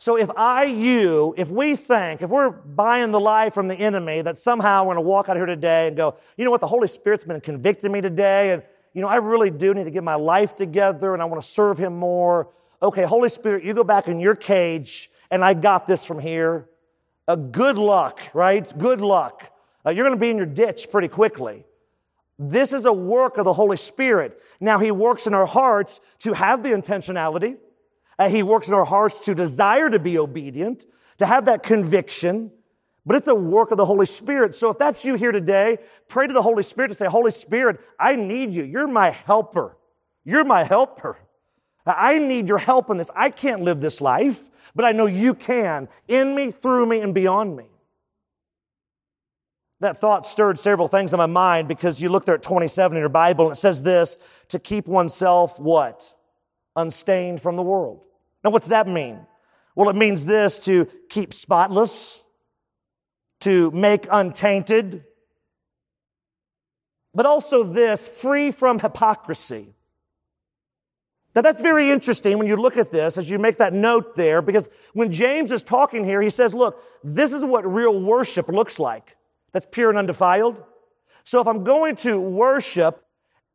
So 0.00 0.16
if 0.16 0.30
I, 0.34 0.64
you, 0.64 1.34
if 1.36 1.50
we 1.50 1.76
think, 1.76 2.22
if 2.22 2.30
we're 2.30 2.48
buying 2.48 3.10
the 3.10 3.20
lie 3.20 3.50
from 3.50 3.68
the 3.68 3.74
enemy 3.74 4.22
that 4.22 4.38
somehow 4.38 4.84
we're 4.84 4.94
going 4.94 5.04
to 5.04 5.08
walk 5.08 5.28
out 5.28 5.36
here 5.36 5.44
today 5.44 5.88
and 5.88 5.96
go, 5.96 6.16
you 6.38 6.46
know 6.46 6.50
what, 6.50 6.62
the 6.62 6.66
Holy 6.66 6.88
Spirit's 6.88 7.24
been 7.24 7.38
convicting 7.42 7.92
me 7.92 8.00
today, 8.00 8.52
and 8.52 8.62
you 8.94 9.02
know, 9.02 9.08
I 9.08 9.16
really 9.16 9.50
do 9.50 9.74
need 9.74 9.84
to 9.84 9.90
get 9.90 10.02
my 10.02 10.14
life 10.14 10.56
together 10.56 11.12
and 11.12 11.20
I 11.20 11.26
want 11.26 11.42
to 11.42 11.46
serve 11.46 11.76
him 11.76 11.98
more. 11.98 12.48
Okay, 12.82 13.04
Holy 13.04 13.28
Spirit, 13.28 13.62
you 13.62 13.74
go 13.74 13.84
back 13.84 14.08
in 14.08 14.20
your 14.20 14.34
cage 14.34 15.10
and 15.30 15.44
I 15.44 15.52
got 15.52 15.86
this 15.86 16.06
from 16.06 16.18
here. 16.18 16.66
Uh, 17.28 17.36
good 17.36 17.76
luck, 17.76 18.22
right? 18.32 18.66
Good 18.78 19.02
luck. 19.02 19.52
Uh, 19.84 19.90
you're 19.90 20.06
going 20.06 20.16
to 20.16 20.20
be 20.20 20.30
in 20.30 20.38
your 20.38 20.46
ditch 20.46 20.90
pretty 20.90 21.08
quickly. 21.08 21.66
This 22.38 22.72
is 22.72 22.86
a 22.86 22.92
work 22.92 23.36
of 23.36 23.44
the 23.44 23.52
Holy 23.52 23.76
Spirit. 23.76 24.40
Now, 24.60 24.78
He 24.78 24.90
works 24.90 25.26
in 25.26 25.34
our 25.34 25.46
hearts 25.46 26.00
to 26.20 26.32
have 26.32 26.62
the 26.62 26.70
intentionality. 26.70 27.58
Uh, 28.20 28.28
he 28.28 28.42
works 28.42 28.68
in 28.68 28.74
our 28.74 28.84
hearts 28.84 29.18
to 29.20 29.34
desire 29.34 29.88
to 29.88 29.98
be 29.98 30.18
obedient, 30.18 30.84
to 31.16 31.24
have 31.24 31.46
that 31.46 31.62
conviction. 31.62 32.50
But 33.06 33.16
it's 33.16 33.28
a 33.28 33.34
work 33.34 33.70
of 33.70 33.78
the 33.78 33.86
Holy 33.86 34.04
Spirit. 34.04 34.54
So 34.54 34.68
if 34.68 34.76
that's 34.76 35.06
you 35.06 35.14
here 35.14 35.32
today, 35.32 35.78
pray 36.06 36.26
to 36.26 36.34
the 36.34 36.42
Holy 36.42 36.62
Spirit 36.62 36.88
to 36.88 36.94
say, 36.94 37.06
Holy 37.06 37.30
Spirit, 37.30 37.80
I 37.98 38.16
need 38.16 38.52
you. 38.52 38.62
You're 38.62 38.86
my 38.86 39.08
helper. 39.08 39.78
You're 40.22 40.44
my 40.44 40.64
helper. 40.64 41.16
I 41.86 42.18
need 42.18 42.46
your 42.46 42.58
help 42.58 42.90
in 42.90 42.98
this. 42.98 43.10
I 43.16 43.30
can't 43.30 43.62
live 43.62 43.80
this 43.80 44.02
life, 44.02 44.50
but 44.74 44.84
I 44.84 44.92
know 44.92 45.06
you 45.06 45.32
can 45.32 45.88
in 46.06 46.34
me, 46.34 46.50
through 46.50 46.84
me, 46.84 47.00
and 47.00 47.14
beyond 47.14 47.56
me. 47.56 47.70
That 49.80 49.96
thought 49.96 50.26
stirred 50.26 50.60
several 50.60 50.88
things 50.88 51.14
in 51.14 51.16
my 51.16 51.24
mind 51.24 51.68
because 51.68 52.02
you 52.02 52.10
look 52.10 52.26
there 52.26 52.34
at 52.34 52.42
27 52.42 52.98
in 52.98 53.00
your 53.00 53.08
Bible 53.08 53.46
and 53.46 53.56
it 53.56 53.58
says 53.58 53.82
this 53.82 54.18
to 54.48 54.58
keep 54.58 54.86
oneself 54.86 55.58
what? 55.58 56.14
Unstained 56.76 57.40
from 57.40 57.56
the 57.56 57.62
world. 57.62 58.04
Now, 58.42 58.50
what's 58.50 58.68
that 58.68 58.88
mean? 58.88 59.26
Well, 59.74 59.88
it 59.90 59.96
means 59.96 60.26
this 60.26 60.58
to 60.60 60.86
keep 61.08 61.32
spotless, 61.32 62.22
to 63.40 63.70
make 63.70 64.06
untainted, 64.10 65.04
but 67.14 67.26
also 67.26 67.62
this 67.62 68.08
free 68.08 68.50
from 68.50 68.78
hypocrisy. 68.78 69.74
Now 71.34 71.42
that's 71.42 71.60
very 71.60 71.90
interesting 71.90 72.38
when 72.38 72.48
you 72.48 72.56
look 72.56 72.76
at 72.76 72.90
this 72.90 73.16
as 73.16 73.30
you 73.30 73.38
make 73.38 73.58
that 73.58 73.72
note 73.72 74.16
there, 74.16 74.42
because 74.42 74.68
when 74.94 75.12
James 75.12 75.52
is 75.52 75.62
talking 75.62 76.04
here, 76.04 76.20
he 76.20 76.30
says, 76.30 76.54
look, 76.54 76.82
this 77.04 77.32
is 77.32 77.44
what 77.44 77.64
real 77.70 78.00
worship 78.00 78.48
looks 78.48 78.78
like. 78.78 79.16
That's 79.52 79.66
pure 79.70 79.90
and 79.90 79.98
undefiled. 79.98 80.62
So 81.24 81.40
if 81.40 81.46
I'm 81.46 81.62
going 81.62 81.96
to 81.96 82.20
worship 82.20 83.04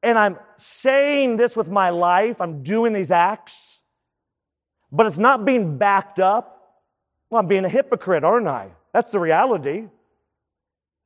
and 0.02 0.18
I'm 0.18 0.38
saying 0.56 1.36
this 1.36 1.58
with 1.58 1.70
my 1.70 1.90
life, 1.90 2.40
I'm 2.40 2.64
doing 2.64 2.94
these 2.94 3.12
acts, 3.12 3.82
but 4.96 5.06
it's 5.06 5.18
not 5.18 5.44
being 5.44 5.78
backed 5.78 6.20
up, 6.20 6.80
well, 7.30 7.42
I'm 7.42 7.48
being 7.48 7.66
a 7.66 7.70
hypocrite, 7.70 8.24
aren't 8.24 8.48
I? 8.48 8.70
That's 8.94 9.12
the 9.12 9.20
reality. 9.20 9.90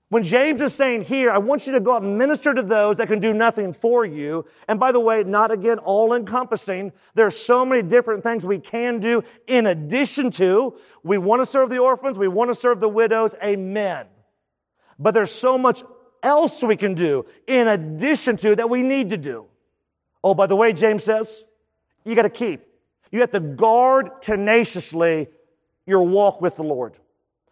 When 0.10 0.24
James 0.24 0.62
is 0.62 0.74
saying 0.74 1.04
here, 1.04 1.32
I 1.32 1.40
want 1.40 1.66
you 1.66 1.74
to 1.74 1.80
go 1.80 1.96
out 1.96 2.04
and 2.04 2.18
minister 2.18 2.54
to 2.54 2.62
those 2.62 2.98
that 2.98 3.08
can 3.08 3.20
do 3.20 3.34
nothing 3.34 3.74
for 3.74 4.06
you. 4.06 4.46
And 4.68 4.80
by 4.80 4.92
the 4.92 5.00
way, 5.00 5.24
not 5.24 5.52
again 5.52 5.80
all 5.80 6.14
encompassing. 6.14 6.92
There's 7.16 7.36
so 7.36 7.66
many 7.66 7.82
different 7.82 8.24
things 8.24 8.46
we 8.46 8.60
can 8.60 9.00
do 9.00 9.24
in 9.48 9.66
addition 9.66 10.30
to. 10.32 10.76
We 11.04 11.18
want 11.18 11.42
to 11.42 11.46
serve 11.46 11.70
the 11.70 11.80
orphans. 11.80 12.18
We 12.18 12.28
want 12.28 12.50
to 12.50 12.56
serve 12.56 12.80
the 12.80 12.90
widows. 12.90 13.34
Amen. 13.44 14.06
But 14.98 15.12
there's 15.12 15.32
so 15.32 15.58
much 15.58 15.84
else 16.22 16.62
we 16.62 16.76
can 16.76 16.94
do 16.94 17.26
in 17.48 17.68
addition 17.68 18.38
to 18.38 18.56
that 18.56 18.70
we 18.70 18.84
need 18.84 19.10
to 19.10 19.18
do. 19.18 19.46
Oh, 20.24 20.34
by 20.34 20.46
the 20.48 20.56
way, 20.56 20.74
James 20.74 21.04
says, 21.04 21.44
you 22.04 22.16
got 22.16 22.24
to 22.24 22.30
keep. 22.30 22.69
You 23.12 23.22
have 23.22 23.32
to 23.32 23.40
guard 23.40 24.22
tenaciously 24.22 25.28
your 25.86 26.04
walk 26.04 26.42
with 26.42 26.56
the 26.56 26.64
Lord. 26.64 26.94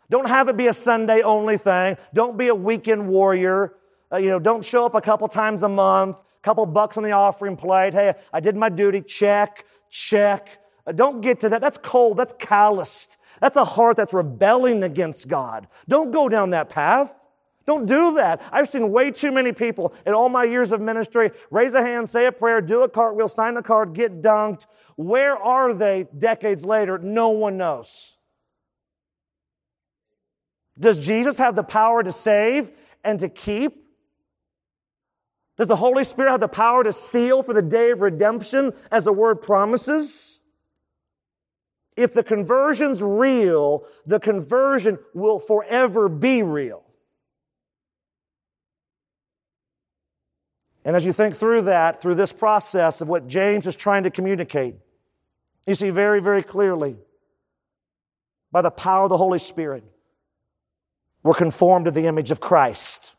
Don't 0.10 0.28
have 0.28 0.48
it 0.48 0.56
be 0.56 0.68
a 0.68 0.74
Sunday 0.74 1.22
only 1.22 1.58
thing. 1.58 1.98
Don't 2.14 2.38
be 2.38 2.48
a 2.48 2.56
weekend 2.56 3.08
warrior. 3.08 3.74
Uh, 4.12 4.18
you 4.18 4.30
know, 4.30 4.40
don't 4.40 4.64
show 4.64 4.86
up 4.86 4.96
a 4.96 5.02
couple 5.02 5.28
times 5.28 5.64
a 5.64 5.70
month, 5.70 6.24
couple 6.42 6.66
bucks 6.66 6.98
on 6.98 7.04
the 7.04 7.12
offering 7.12 7.58
plate. 7.58 7.94
Hey, 7.94 8.14
I 8.32 8.40
did 8.40 8.56
my 8.56 8.70
duty. 8.70 9.02
Check, 9.02 9.66
check. 9.90 10.60
Uh, 10.86 10.94
don't 10.94 11.20
get 11.22 11.42
to 11.42 11.50
that. 11.50 11.60
That's 11.60 11.78
cold. 11.78 12.18
That's 12.18 12.34
calloused. 12.40 13.18
That's 13.42 13.58
a 13.58 13.66
heart 13.66 13.98
that's 13.98 14.14
rebelling 14.14 14.84
against 14.84 15.28
God. 15.28 15.68
Don't 15.88 16.12
go 16.12 16.30
down 16.30 16.52
that 16.52 16.70
path. 16.70 17.14
Don't 17.66 17.86
do 17.86 18.16
that. 18.16 18.42
I've 18.52 18.70
seen 18.70 18.92
way 18.92 19.12
too 19.12 19.32
many 19.32 19.52
people 19.52 19.94
in 20.06 20.14
all 20.14 20.30
my 20.30 20.46
years 20.46 20.72
of 20.72 20.80
ministry 20.80 21.32
raise 21.52 21.74
a 21.74 21.82
hand, 21.82 22.08
say 22.08 22.26
a 22.26 22.32
prayer, 22.32 22.62
do 22.62 22.84
a 22.84 22.90
cartwheel, 22.90 23.28
sign 23.28 23.58
a 23.58 23.62
card, 23.62 23.94
get 23.94 24.22
dunked. 24.22 24.68
Where 24.98 25.38
are 25.38 25.74
they 25.74 26.08
decades 26.18 26.66
later? 26.66 26.98
No 26.98 27.30
one 27.30 27.56
knows. 27.56 28.18
Does 30.78 31.00
Jesus 31.00 31.38
have 31.38 31.56
the 31.56 31.64
power 31.64 32.04
to 32.04 32.12
save 32.12 32.72
and 33.04 33.20
to 33.20 33.30
keep? 33.30 33.86
Does 35.56 35.68
the 35.68 35.76
Holy 35.76 36.04
Spirit 36.04 36.32
have 36.32 36.40
the 36.40 36.48
power 36.48 36.84
to 36.84 36.92
seal 36.92 37.42
for 37.42 37.54
the 37.54 37.62
day 37.62 37.92
of 37.92 38.02
redemption 38.02 38.74
as 38.92 39.04
the 39.04 39.14
word 39.14 39.42
promises? 39.42 40.40
If 41.96 42.14
the 42.14 42.24
conversion's 42.24 43.02
real, 43.02 43.86
the 44.06 44.20
conversion 44.20 45.00
will 45.14 45.40
forever 45.40 46.10
be 46.10 46.44
real. 46.44 46.84
And 50.86 50.96
as 50.96 51.06
you 51.06 51.12
think 51.12 51.36
through 51.36 51.64
that, 51.64 52.02
through 52.02 52.16
this 52.16 52.32
process 52.32 53.02
of 53.02 53.10
what 53.10 53.28
James 53.28 53.68
is 53.68 53.76
trying 53.76 54.04
to 54.04 54.12
communicate, 54.12 54.76
you 55.68 55.76
see 55.76 55.90
very, 55.90 56.22
very 56.22 56.42
clearly 56.42 56.98
by 58.52 58.62
the 58.62 58.72
power 58.72 59.04
of 59.04 59.10
the 59.10 59.18
Holy 59.18 59.40
Spirit 59.40 59.84
we're 61.24 61.34
conformed 61.34 61.86
to 61.86 61.92
the 61.92 62.06
image 62.06 62.32
of 62.32 62.40
Christ. 62.40 63.14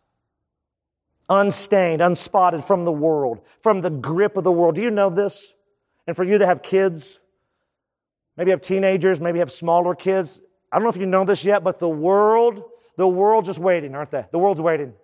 Unstained, 1.29 2.01
unspotted 2.01 2.65
from 2.65 2.87
the 2.87 2.93
world, 2.93 3.43
from 3.61 3.83
the 3.83 3.91
grip 3.91 4.39
of 4.39 4.45
the 4.45 4.53
world. 4.53 4.77
Do 4.77 4.83
you 4.83 4.91
know 4.91 5.11
this? 5.11 5.55
And 6.07 6.17
for 6.17 6.25
you 6.25 6.39
to 6.39 6.47
have 6.47 6.63
kids, 6.63 7.19
maybe 8.35 8.51
have 8.51 8.63
teenagers, 8.63 9.21
maybe 9.21 9.41
have 9.41 9.53
smaller 9.53 9.95
kids. 9.95 10.41
I 10.73 10.77
don't 10.77 10.85
know 10.85 10.89
if 10.89 10.97
you 10.97 11.05
know 11.05 11.25
this 11.25 11.45
yet, 11.45 11.63
but 11.63 11.79
the 11.79 11.89
world, 11.89 12.65
the 12.97 13.07
world's 13.07 13.49
just 13.49 13.59
waiting, 13.59 13.95
aren't 13.95 14.11
they? 14.11 14.25
The 14.33 14.39
world's 14.39 14.63
waiting. 14.63 14.95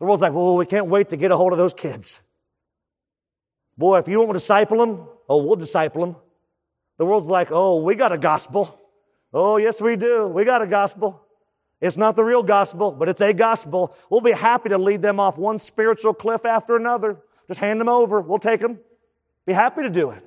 The 0.00 0.06
world's 0.06 0.22
like, 0.22 0.32
well, 0.32 0.56
we 0.56 0.66
can't 0.66 0.88
wait 0.88 1.10
to 1.10 1.16
get 1.16 1.30
a 1.30 1.36
hold 1.36 1.52
of 1.52 1.58
those 1.58 1.74
kids. 1.74 2.20
Boy, 3.78 3.98
if 3.98 4.08
you 4.08 4.18
want 4.18 4.30
to 4.30 4.34
disciple 4.34 4.78
them, 4.78 5.06
oh, 5.28 5.44
we'll 5.44 5.54
disciple 5.54 6.04
them. 6.04 6.16
The 7.00 7.06
world's 7.06 7.28
like, 7.28 7.48
oh, 7.50 7.82
we 7.82 7.94
got 7.94 8.12
a 8.12 8.18
gospel. 8.18 8.78
Oh, 9.32 9.56
yes, 9.56 9.80
we 9.80 9.96
do. 9.96 10.26
We 10.26 10.44
got 10.44 10.60
a 10.60 10.66
gospel. 10.66 11.22
It's 11.80 11.96
not 11.96 12.14
the 12.14 12.22
real 12.22 12.42
gospel, 12.42 12.92
but 12.92 13.08
it's 13.08 13.22
a 13.22 13.32
gospel. 13.32 13.96
We'll 14.10 14.20
be 14.20 14.32
happy 14.32 14.68
to 14.68 14.76
lead 14.76 15.00
them 15.00 15.18
off 15.18 15.38
one 15.38 15.58
spiritual 15.58 16.12
cliff 16.12 16.44
after 16.44 16.76
another. 16.76 17.16
Just 17.48 17.58
hand 17.58 17.80
them 17.80 17.88
over. 17.88 18.20
We'll 18.20 18.38
take 18.38 18.60
them. 18.60 18.80
Be 19.46 19.54
happy 19.54 19.80
to 19.80 19.88
do 19.88 20.10
it. 20.10 20.22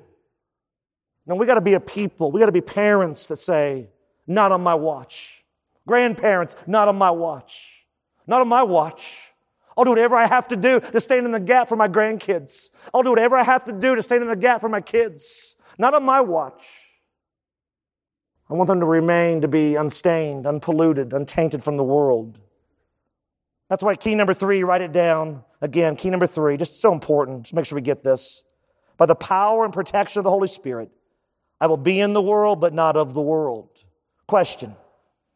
No, 1.28 1.36
we 1.36 1.46
got 1.46 1.56
to 1.56 1.62
be 1.62 1.76
a 1.76 1.80
people. 1.80 2.32
We 2.32 2.40
got 2.40 2.48
to 2.48 2.52
be 2.52 2.60
parents 2.60 3.28
that 3.28 3.38
say, 3.38 3.92
not 4.26 4.52
on 4.52 4.64
my 4.64 4.74
watch. 4.74 5.44
Grandparents, 5.86 6.56
not 6.66 6.88
on 6.88 6.96
my 6.96 7.12
watch. 7.12 7.86
Not 8.26 8.42
on 8.42 8.48
my 8.48 8.64
watch. 8.64 9.32
I'll 9.78 9.84
do 9.84 9.92
whatever 9.92 10.16
I 10.16 10.26
have 10.26 10.48
to 10.48 10.56
do 10.56 10.80
to 10.80 11.00
stand 11.00 11.28
in 11.28 11.32
the 11.32 11.40
gap 11.40 11.70
for 11.70 11.76
my 11.76 11.88
grandkids. 11.88 12.72
I'll 12.96 13.04
do 13.04 13.12
whatever 13.12 13.38
I 13.38 13.44
have 13.44 13.64
to 13.66 13.72
do 13.72 13.96
to 13.96 14.02
stand 14.02 14.24
in 14.24 14.30
the 14.30 14.36
gap 14.36 14.60
for 14.60 14.70
my 14.70 14.82
kids. 14.82 15.56
Not 15.78 15.94
on 15.94 16.04
my 16.04 16.22
watch. 16.22 16.64
I 18.50 18.54
want 18.54 18.68
them 18.68 18.80
to 18.82 18.86
remain 18.86 19.42
to 19.42 19.48
be 19.48 19.76
unstained, 19.76 20.46
unpolluted, 20.46 21.14
untainted 21.14 21.64
from 21.64 21.78
the 21.78 21.84
world. 21.84 22.40
That's 23.70 23.82
why 23.82 23.96
key 23.96 24.16
number 24.16 24.34
three, 24.34 24.64
write 24.64 24.82
it 24.82 24.92
down. 24.92 25.44
Again, 25.62 25.96
key 25.96 26.10
number 26.10 26.28
three, 26.28 26.58
just 26.58 26.80
so 26.80 26.94
important. 26.94 27.44
Just 27.44 27.54
make 27.54 27.66
sure 27.66 27.76
we 27.76 27.82
get 27.82 28.04
this. 28.04 28.44
By 28.98 29.06
the 29.06 29.16
power 29.16 29.66
and 29.66 29.74
protection 29.74 30.20
of 30.20 30.24
the 30.24 30.30
Holy 30.30 30.48
Spirit, 30.48 30.92
I 31.60 31.68
will 31.68 31.78
be 31.78 32.00
in 32.00 32.14
the 32.14 32.22
world, 32.22 32.60
but 32.60 32.74
not 32.74 32.96
of 32.98 33.14
the 33.14 33.22
world. 33.22 33.70
Question 34.28 34.76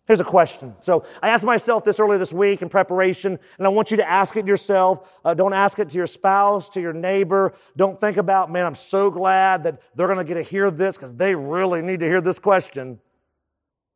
Here's 0.08 0.22
a 0.22 0.26
question. 0.26 0.74
So 0.80 1.04
I 1.22 1.30
asked 1.30 1.44
myself 1.44 1.84
this 1.84 2.00
earlier 2.00 2.18
this 2.18 2.32
week 2.32 2.62
in 2.62 2.70
preparation, 2.70 3.38
and 3.58 3.68
I 3.68 3.70
want 3.70 3.92
you 3.92 3.98
to 3.98 4.10
ask 4.10 4.38
it 4.38 4.48
yourself. 4.48 5.12
Uh, 5.26 5.34
don't 5.34 5.54
ask 5.54 5.80
it 5.80 5.90
to 5.90 5.98
your 5.98 6.08
spouse, 6.08 6.70
to 6.70 6.82
your 6.82 6.94
neighbor. 6.94 7.54
Don't 7.76 8.00
think 8.00 8.16
about, 8.16 8.50
man, 8.50 8.66
I'm 8.66 8.76
so 8.76 9.12
glad 9.12 9.64
that 9.66 9.82
they're 9.96 10.08
going 10.08 10.18
to 10.18 10.24
get 10.24 10.36
to 10.36 10.44
hear 10.44 10.72
this 10.72 10.96
because 10.96 11.14
they 11.16 11.36
really 11.36 11.82
need 11.82 12.00
to 12.00 12.06
hear 12.06 12.22
this 12.22 12.40
question. 12.40 13.00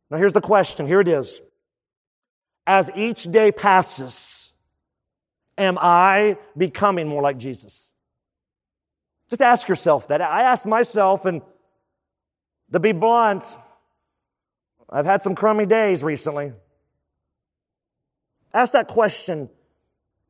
Now 0.09 0.18
here's 0.18 0.34
the 0.34 0.41
question. 0.41 0.86
Here 0.86 0.99
it 0.99 1.07
is. 1.07 1.39
As 2.68 2.91
each 2.95 3.24
day 3.32 3.53
passes, 3.53 4.51
am 5.57 5.78
I 5.80 6.38
becoming 6.57 7.07
more 7.07 7.22
like 7.22 7.38
Jesus? 7.38 7.89
Just 9.30 9.41
ask 9.41 9.70
yourself 9.70 10.09
that. 10.09 10.20
I 10.22 10.43
asked 10.43 10.66
myself, 10.66 11.26
and 11.26 11.41
to 12.74 12.82
be 12.82 12.91
blunt, 12.91 13.45
I've 14.92 15.06
had 15.06 15.24
some 15.24 15.36
crummy 15.36 15.66
days 15.66 16.04
recently. 16.04 16.54
Ask 18.54 18.74
that 18.74 18.88
question 18.88 19.50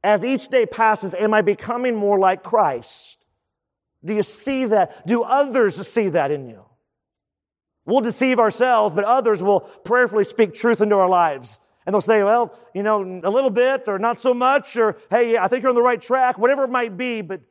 as 0.04 0.24
each 0.26 0.48
day 0.48 0.66
passes, 0.66 1.14
am 1.14 1.34
I 1.34 1.42
becoming 1.42 1.96
more 1.96 2.20
like 2.20 2.44
Christ? 2.44 3.18
Do 4.04 4.14
you 4.14 4.24
see 4.24 4.66
that? 4.66 5.06
Do 5.06 5.24
others 5.24 5.76
see 5.88 6.10
that 6.10 6.32
in 6.32 6.48
you? 6.48 6.66
We'll 7.86 8.02
deceive 8.02 8.40
ourselves, 8.40 8.94
but 8.94 9.04
others 9.04 9.44
will 9.44 9.62
prayerfully 9.62 10.24
speak 10.24 10.54
truth 10.54 10.82
into 10.82 10.96
our 10.96 11.10
lives. 11.10 11.60
And 11.86 11.94
they'll 11.94 12.02
say, 12.02 12.24
well, 12.24 12.56
you 12.76 12.84
know, 12.84 13.22
a 13.24 13.30
little 13.30 13.50
bit 13.50 13.88
or 13.88 13.98
not 13.98 14.20
so 14.20 14.34
much, 14.34 14.78
or 14.78 14.98
hey, 15.10 15.38
I 15.38 15.48
think 15.48 15.64
you're 15.64 15.70
on 15.70 15.76
the 15.76 15.82
right 15.82 16.02
track, 16.02 16.38
whatever 16.38 16.64
it 16.64 16.70
might 16.70 16.96
be, 16.96 17.22
but 17.22 17.42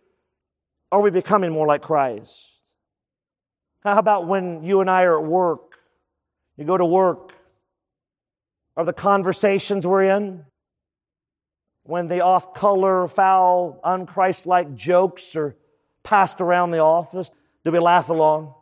are 0.93 1.01
we 1.01 1.11
becoming 1.11 1.51
more 1.51 1.67
like 1.67 1.83
Christ? 1.83 2.33
How 3.83 3.99
about 3.99 4.27
when 4.27 4.63
you 4.63 4.81
and 4.81 4.91
I 4.91 5.03
are 5.05 5.19
at 5.19 5.25
work? 5.25 5.70
You 6.61 6.67
go 6.67 6.77
to 6.77 6.85
work. 6.85 7.33
Are 8.77 8.85
the 8.85 8.93
conversations 8.93 9.87
we're 9.87 10.03
in? 10.03 10.45
When 11.85 12.07
the 12.07 12.21
off 12.21 12.53
color, 12.53 13.09
foul, 13.09 13.81
unchristlike 13.83 14.77
jokes 14.77 15.35
are 15.37 15.57
passed 16.03 16.43
around 16.43 16.73
the 16.73 16.81
office, 16.81 17.31
do 17.65 17.71
we 17.71 17.79
laugh 17.79 18.11
along? 18.11 18.53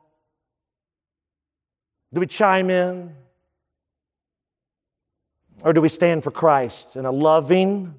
Do 2.15 2.21
we 2.21 2.27
chime 2.29 2.71
in? 2.71 3.17
Or 5.65 5.73
do 5.73 5.81
we 5.81 5.89
stand 5.89 6.23
for 6.23 6.31
Christ 6.31 6.95
in 6.95 7.05
a 7.05 7.11
loving, 7.11 7.97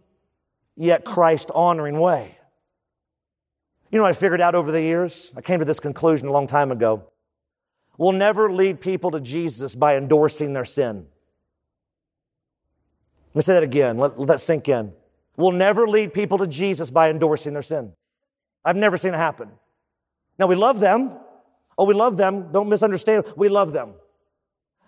yet 0.78 1.04
Christ 1.04 1.52
honoring 1.54 2.00
way? 2.00 2.38
You 3.92 4.00
know 4.00 4.06
I 4.06 4.14
figured 4.14 4.40
out 4.40 4.56
over 4.56 4.72
the 4.72 4.82
years? 4.82 5.34
I 5.36 5.42
came 5.42 5.60
to 5.60 5.66
this 5.66 5.82
conclusion 5.82 6.30
a 6.30 6.32
long 6.32 6.48
time 6.48 6.72
ago. 6.72 7.12
We'll 8.00 8.14
never 8.14 8.50
lead 8.50 8.80
people 8.80 9.12
to 9.12 9.20
Jesus 9.20 9.76
by 9.76 9.98
endorsing 9.98 10.54
their 10.54 10.64
sin. 10.64 11.06
Let 13.34 13.36
me 13.36 13.42
say 13.42 13.54
that 13.56 13.64
again. 13.64 13.98
Let, 13.98 14.18
let 14.18 14.30
that 14.30 14.40
sink 14.40 14.70
in. 14.70 14.94
We'll 15.36 15.52
never 15.52 15.86
lead 15.86 16.14
people 16.14 16.38
to 16.38 16.48
Jesus 16.48 16.92
by 16.92 17.10
endorsing 17.10 17.52
their 17.52 17.62
sin. 17.62 17.92
I've 18.64 18.78
never 18.78 18.96
seen 18.96 19.14
it 19.14 19.18
happen. 19.18 19.50
Now, 20.40 20.48
we 20.48 20.56
love 20.56 20.80
them. 20.80 21.12
Oh, 21.78 21.84
we 21.84 21.94
love 21.94 22.16
them. 22.16 22.54
Don't 22.54 22.70
misunderstand. 22.70 23.26
We 23.36 23.50
love 23.50 23.74
them. 23.74 23.92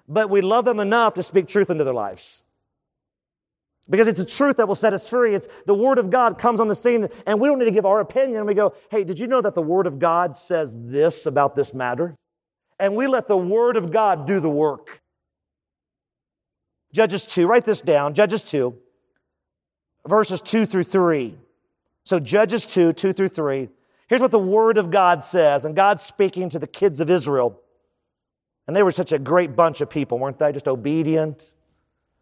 But 0.07 0.29
we 0.29 0.39
love 0.39 0.63
them 0.63 0.79
enough 0.79 1.15
to 1.15 1.23
speak 1.23 1.49
truth 1.49 1.69
into 1.69 1.83
their 1.83 1.93
lives. 1.93 2.43
Because 3.89 4.07
it's 4.07 4.21
a 4.21 4.25
truth 4.25 4.55
that 4.55 4.69
will 4.69 4.75
set 4.75 4.93
us 4.93 5.09
free. 5.09 5.35
It's 5.35 5.49
the 5.65 5.73
Word 5.73 5.97
of 5.97 6.09
God 6.09 6.37
comes 6.37 6.61
on 6.61 6.69
the 6.69 6.75
scene, 6.75 7.09
and 7.27 7.41
we 7.41 7.49
don't 7.49 7.59
need 7.59 7.65
to 7.65 7.71
give 7.71 7.85
our 7.85 7.99
opinion. 7.99 8.45
We 8.45 8.53
go, 8.53 8.73
hey, 8.89 9.03
did 9.03 9.19
you 9.19 9.27
know 9.27 9.41
that 9.41 9.53
the 9.53 9.61
Word 9.61 9.85
of 9.85 9.99
God 9.99 10.37
says 10.37 10.73
this 10.79 11.25
about 11.25 11.55
this 11.55 11.73
matter? 11.73 12.15
And 12.81 12.95
we 12.95 13.05
let 13.05 13.27
the 13.27 13.37
Word 13.37 13.77
of 13.77 13.91
God 13.91 14.25
do 14.25 14.39
the 14.39 14.49
work. 14.49 15.01
Judges 16.91 17.27
2, 17.27 17.45
write 17.45 17.63
this 17.63 17.79
down. 17.79 18.15
Judges 18.15 18.41
2, 18.41 18.75
verses 20.07 20.41
2 20.41 20.65
through 20.65 20.85
3. 20.85 21.37
So, 22.03 22.19
Judges 22.19 22.65
2, 22.65 22.93
2 22.93 23.13
through 23.13 23.27
3. 23.27 23.69
Here's 24.07 24.19
what 24.19 24.31
the 24.31 24.39
Word 24.39 24.79
of 24.79 24.89
God 24.89 25.23
says, 25.23 25.63
and 25.63 25.75
God's 25.75 26.01
speaking 26.01 26.49
to 26.49 26.57
the 26.57 26.65
kids 26.65 26.99
of 26.99 27.11
Israel. 27.11 27.61
And 28.65 28.75
they 28.75 28.81
were 28.81 28.91
such 28.91 29.11
a 29.11 29.19
great 29.19 29.55
bunch 29.55 29.81
of 29.81 29.89
people, 29.89 30.17
weren't 30.17 30.39
they? 30.39 30.51
Just 30.51 30.67
obedient, 30.67 31.53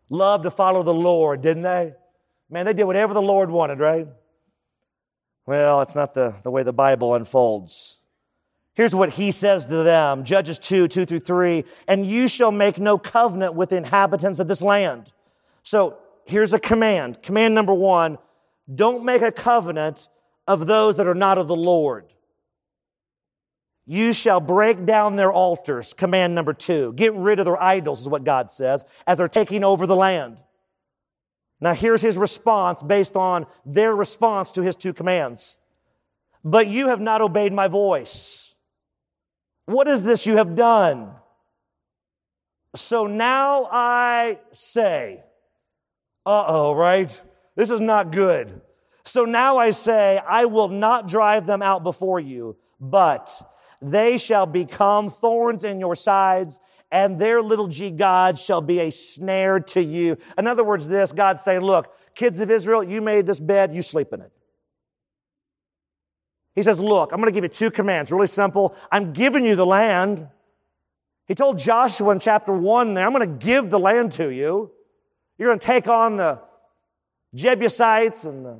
loved 0.09 0.43
to 0.43 0.51
follow 0.51 0.83
the 0.83 0.93
Lord, 0.93 1.41
didn't 1.41 1.63
they? 1.63 1.93
Man, 2.49 2.65
they 2.65 2.73
did 2.73 2.83
whatever 2.83 3.13
the 3.13 3.21
Lord 3.21 3.49
wanted, 3.49 3.79
right? 3.79 4.07
Well, 5.45 5.81
it's 5.81 5.95
not 5.95 6.13
the, 6.13 6.35
the 6.43 6.51
way 6.51 6.63
the 6.63 6.73
Bible 6.73 7.15
unfolds. 7.15 7.98
Here's 8.79 8.95
what 8.95 9.09
he 9.09 9.31
says 9.31 9.65
to 9.65 9.83
them 9.83 10.23
Judges 10.23 10.57
2 10.57 10.87
2 10.87 11.05
through 11.05 11.19
3 11.19 11.65
and 11.89 12.05
you 12.05 12.29
shall 12.29 12.49
make 12.49 12.79
no 12.79 12.97
covenant 12.97 13.53
with 13.53 13.71
the 13.71 13.75
inhabitants 13.75 14.39
of 14.39 14.47
this 14.47 14.61
land. 14.61 15.11
So 15.63 15.97
here's 16.25 16.53
a 16.53 16.59
command. 16.59 17.21
Command 17.21 17.53
number 17.53 17.73
one 17.73 18.19
don't 18.73 19.03
make 19.03 19.21
a 19.21 19.33
covenant 19.33 20.07
of 20.47 20.65
those 20.65 20.95
that 20.95 21.07
are 21.07 21.13
not 21.13 21.37
of 21.37 21.49
the 21.49 21.57
Lord. 21.57 22.05
You 23.85 24.13
shall 24.13 24.39
break 24.39 24.85
down 24.85 25.17
their 25.17 25.33
altars. 25.33 25.91
Command 25.91 26.33
number 26.33 26.53
two. 26.53 26.93
Get 26.93 27.13
rid 27.13 27.39
of 27.39 27.45
their 27.45 27.61
idols, 27.61 27.99
is 27.99 28.07
what 28.07 28.23
God 28.23 28.49
says, 28.49 28.85
as 29.05 29.17
they're 29.17 29.27
taking 29.27 29.65
over 29.65 29.87
the 29.87 29.95
land. 29.97 30.37
Now, 31.59 31.73
here's 31.73 32.01
his 32.01 32.17
response 32.17 32.81
based 32.81 33.17
on 33.17 33.45
their 33.65 33.93
response 33.93 34.53
to 34.53 34.63
his 34.63 34.77
two 34.77 34.93
commands. 34.93 35.57
But 36.45 36.67
you 36.67 36.87
have 36.87 37.01
not 37.01 37.19
obeyed 37.19 37.51
my 37.51 37.67
voice. 37.67 38.48
What 39.69 39.87
is 39.87 40.01
this 40.01 40.25
you 40.25 40.37
have 40.37 40.55
done? 40.55 41.11
So 42.75 43.05
now 43.05 43.65
I 43.65 44.39
say, 44.51 45.21
uh 46.25 46.43
oh, 46.47 46.73
right? 46.73 47.21
This 47.55 47.69
is 47.69 47.79
not 47.79 48.11
good. 48.11 48.61
So 49.05 49.25
now 49.25 49.57
I 49.57 49.69
say, 49.69 50.19
I 50.27 50.45
will 50.45 50.69
not 50.69 51.07
drive 51.07 51.45
them 51.45 51.61
out 51.61 51.83
before 51.83 52.19
you, 52.19 52.57
but 52.79 53.29
they 53.79 54.17
shall 54.17 54.47
become 54.47 55.07
thorns 55.11 55.63
in 55.63 55.79
your 55.79 55.95
sides, 55.95 56.59
and 56.91 57.19
their 57.19 57.39
little 57.43 57.67
g 57.67 57.91
gods 57.91 58.41
shall 58.41 58.61
be 58.61 58.79
a 58.79 58.89
snare 58.89 59.59
to 59.59 59.83
you. 59.83 60.17
In 60.35 60.47
other 60.47 60.63
words, 60.63 60.87
this 60.87 61.13
God's 61.13 61.43
saying, 61.43 61.61
Look, 61.61 61.93
kids 62.15 62.39
of 62.39 62.49
Israel, 62.49 62.83
you 62.83 63.01
made 63.01 63.27
this 63.27 63.39
bed, 63.39 63.75
you 63.75 63.83
sleep 63.83 64.13
in 64.13 64.21
it. 64.21 64.31
He 66.59 66.63
says, 66.63 66.77
Look, 66.77 67.13
I'm 67.13 67.21
going 67.21 67.29
to 67.29 67.31
give 67.31 67.45
you 67.45 67.49
two 67.49 67.71
commands, 67.71 68.11
really 68.11 68.27
simple. 68.27 68.75
I'm 68.91 69.13
giving 69.13 69.45
you 69.45 69.55
the 69.55 69.65
land. 69.65 70.27
He 71.25 71.33
told 71.33 71.57
Joshua 71.57 72.11
in 72.11 72.19
chapter 72.19 72.51
1 72.51 72.95
there, 72.95 73.05
I'm 73.05 73.13
going 73.13 73.25
to 73.25 73.45
give 73.45 73.69
the 73.69 73.79
land 73.79 74.11
to 74.13 74.27
you. 74.27 74.69
You're 75.37 75.47
going 75.47 75.59
to 75.59 75.65
take 75.65 75.87
on 75.87 76.17
the 76.17 76.41
Jebusites 77.33 78.25
and 78.25 78.45
the 78.45 78.59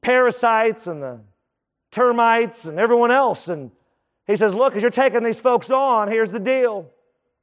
parasites 0.00 0.86
and 0.86 1.02
the 1.02 1.20
termites 1.90 2.64
and 2.64 2.78
everyone 2.78 3.10
else. 3.10 3.48
And 3.48 3.70
he 4.26 4.34
says, 4.34 4.54
Look, 4.54 4.74
as 4.74 4.80
you're 4.80 4.90
taking 4.90 5.22
these 5.22 5.40
folks 5.40 5.70
on, 5.70 6.08
here's 6.08 6.32
the 6.32 6.40
deal. 6.40 6.90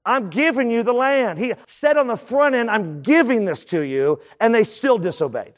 I'm 0.04 0.32
giving 0.32 0.72
you 0.72 0.82
the 0.82 0.94
land. 0.94 1.38
He 1.38 1.54
said 1.68 1.98
on 1.98 2.08
the 2.08 2.18
front 2.18 2.56
end, 2.56 2.72
I'm 2.72 3.04
giving 3.04 3.46
this 3.46 3.64
to 3.66 3.82
you, 3.82 4.22
and 4.40 4.56
they 4.56 4.64
still 4.64 4.98
disobeyed. 4.98 5.54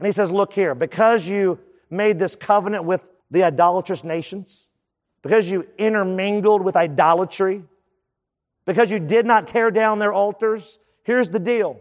And 0.00 0.06
he 0.06 0.12
says, 0.12 0.32
Look 0.32 0.54
here, 0.54 0.74
because 0.74 1.28
you 1.28 1.60
made 1.88 2.18
this 2.18 2.34
covenant 2.34 2.82
with 2.82 3.08
the 3.30 3.44
idolatrous 3.44 4.04
nations, 4.04 4.70
because 5.22 5.50
you 5.50 5.66
intermingled 5.76 6.62
with 6.62 6.76
idolatry, 6.76 7.62
because 8.64 8.90
you 8.90 8.98
did 8.98 9.26
not 9.26 9.46
tear 9.46 9.70
down 9.70 9.98
their 9.98 10.12
altars, 10.12 10.78
here's 11.02 11.30
the 11.30 11.40
deal. 11.40 11.80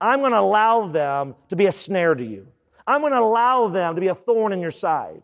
I'm 0.00 0.20
going 0.20 0.32
to 0.32 0.40
allow 0.40 0.86
them 0.86 1.34
to 1.48 1.56
be 1.56 1.66
a 1.66 1.72
snare 1.72 2.14
to 2.14 2.24
you. 2.24 2.48
I'm 2.86 3.02
going 3.02 3.12
to 3.12 3.20
allow 3.20 3.68
them 3.68 3.94
to 3.94 4.00
be 4.00 4.08
a 4.08 4.14
thorn 4.14 4.52
in 4.52 4.60
your 4.60 4.70
side. 4.70 5.22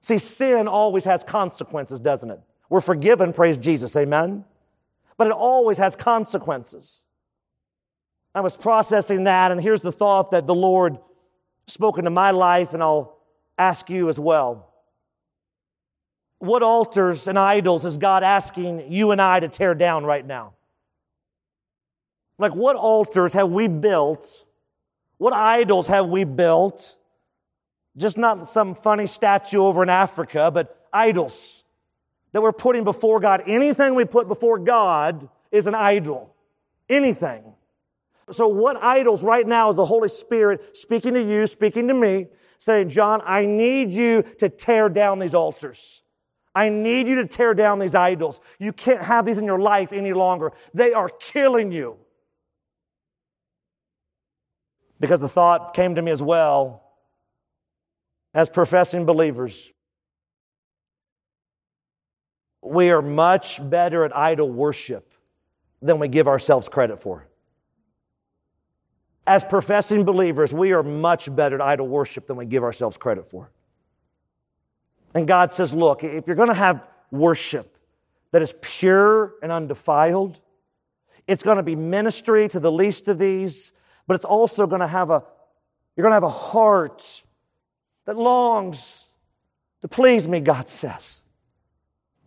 See, 0.00 0.18
sin 0.18 0.68
always 0.68 1.04
has 1.04 1.24
consequences, 1.24 2.00
doesn't 2.00 2.30
it? 2.30 2.40
We're 2.68 2.80
forgiven, 2.80 3.32
praise 3.32 3.58
Jesus, 3.58 3.96
amen? 3.96 4.44
But 5.16 5.28
it 5.28 5.32
always 5.32 5.78
has 5.78 5.96
consequences. 5.96 7.02
I 8.34 8.40
was 8.40 8.56
processing 8.56 9.24
that, 9.24 9.50
and 9.50 9.60
here's 9.60 9.80
the 9.80 9.92
thought 9.92 10.32
that 10.32 10.46
the 10.46 10.54
Lord 10.54 10.98
spoke 11.66 11.98
into 11.98 12.10
my 12.10 12.32
life, 12.32 12.74
and 12.74 12.82
I'll 12.82 13.15
ask 13.58 13.88
you 13.90 14.08
as 14.08 14.18
well. 14.18 14.72
What 16.38 16.62
altars 16.62 17.28
and 17.28 17.38
idols 17.38 17.84
is 17.84 17.96
God 17.96 18.22
asking 18.22 18.92
you 18.92 19.10
and 19.10 19.20
I 19.20 19.40
to 19.40 19.48
tear 19.48 19.74
down 19.74 20.04
right 20.04 20.24
now? 20.24 20.54
Like, 22.38 22.54
what 22.54 22.76
altars 22.76 23.32
have 23.32 23.50
we 23.50 23.68
built? 23.68 24.44
What 25.16 25.32
idols 25.32 25.88
have 25.88 26.08
we 26.08 26.24
built 26.24 26.96
just 27.96 28.18
not 28.18 28.48
some 28.48 28.74
funny 28.74 29.06
statue 29.06 29.58
over 29.58 29.82
in 29.82 29.88
Africa, 29.88 30.50
but 30.50 30.86
idols 30.92 31.64
that 32.32 32.42
we're 32.42 32.52
putting 32.52 32.84
before 32.84 33.20
God. 33.20 33.42
Anything 33.46 33.94
we 33.94 34.04
put 34.04 34.28
before 34.28 34.58
God 34.58 35.28
is 35.50 35.66
an 35.66 35.74
idol. 35.74 36.34
Anything. 36.88 37.42
So, 38.30 38.48
what 38.48 38.76
idols 38.82 39.22
right 39.22 39.46
now 39.46 39.70
is 39.70 39.76
the 39.76 39.86
Holy 39.86 40.08
Spirit 40.08 40.76
speaking 40.76 41.14
to 41.14 41.22
you, 41.22 41.46
speaking 41.46 41.88
to 41.88 41.94
me, 41.94 42.26
saying, 42.58 42.88
John, 42.88 43.22
I 43.24 43.46
need 43.46 43.92
you 43.92 44.22
to 44.38 44.48
tear 44.48 44.88
down 44.88 45.18
these 45.18 45.34
altars. 45.34 46.02
I 46.54 46.70
need 46.70 47.06
you 47.06 47.16
to 47.16 47.26
tear 47.26 47.52
down 47.52 47.78
these 47.78 47.94
idols. 47.94 48.40
You 48.58 48.72
can't 48.72 49.02
have 49.02 49.26
these 49.26 49.38
in 49.38 49.44
your 49.44 49.58
life 49.58 49.92
any 49.92 50.14
longer. 50.14 50.52
They 50.72 50.94
are 50.94 51.10
killing 51.10 51.70
you. 51.70 51.98
Because 54.98 55.20
the 55.20 55.28
thought 55.28 55.74
came 55.74 55.94
to 55.96 56.02
me 56.02 56.10
as 56.10 56.22
well 56.22 56.82
as 58.32 58.48
professing 58.48 59.04
believers, 59.04 59.70
we 62.62 62.90
are 62.90 63.02
much 63.02 63.58
better 63.68 64.04
at 64.04 64.16
idol 64.16 64.50
worship 64.50 65.12
than 65.82 65.98
we 65.98 66.08
give 66.08 66.26
ourselves 66.26 66.68
credit 66.68 67.00
for. 67.00 67.28
As 69.26 69.42
professing 69.44 70.04
believers, 70.04 70.54
we 70.54 70.72
are 70.72 70.82
much 70.82 71.34
better 71.34 71.56
at 71.56 71.60
idol 71.60 71.88
worship 71.88 72.26
than 72.26 72.36
we 72.36 72.46
give 72.46 72.62
ourselves 72.62 72.96
credit 72.96 73.26
for. 73.26 73.50
And 75.14 75.26
God 75.26 75.52
says, 75.52 75.74
look, 75.74 76.04
if 76.04 76.26
you're 76.26 76.36
going 76.36 76.48
to 76.48 76.54
have 76.54 76.86
worship 77.10 77.76
that 78.30 78.42
is 78.42 78.54
pure 78.60 79.34
and 79.42 79.50
undefiled, 79.50 80.38
it's 81.26 81.42
going 81.42 81.56
to 81.56 81.62
be 81.62 81.74
ministry 81.74 82.48
to 82.48 82.60
the 82.60 82.70
least 82.70 83.08
of 83.08 83.18
these, 83.18 83.72
but 84.06 84.14
it's 84.14 84.24
also 84.24 84.66
going 84.66 84.80
to 84.80 84.86
have 84.86 85.10
a, 85.10 85.24
you're 85.96 86.02
going 86.02 86.10
to 86.10 86.16
have 86.16 86.22
a 86.22 86.28
heart 86.28 87.22
that 88.04 88.16
longs 88.16 89.06
to 89.82 89.88
please 89.88 90.28
me, 90.28 90.40
God 90.40 90.68
says. 90.68 91.22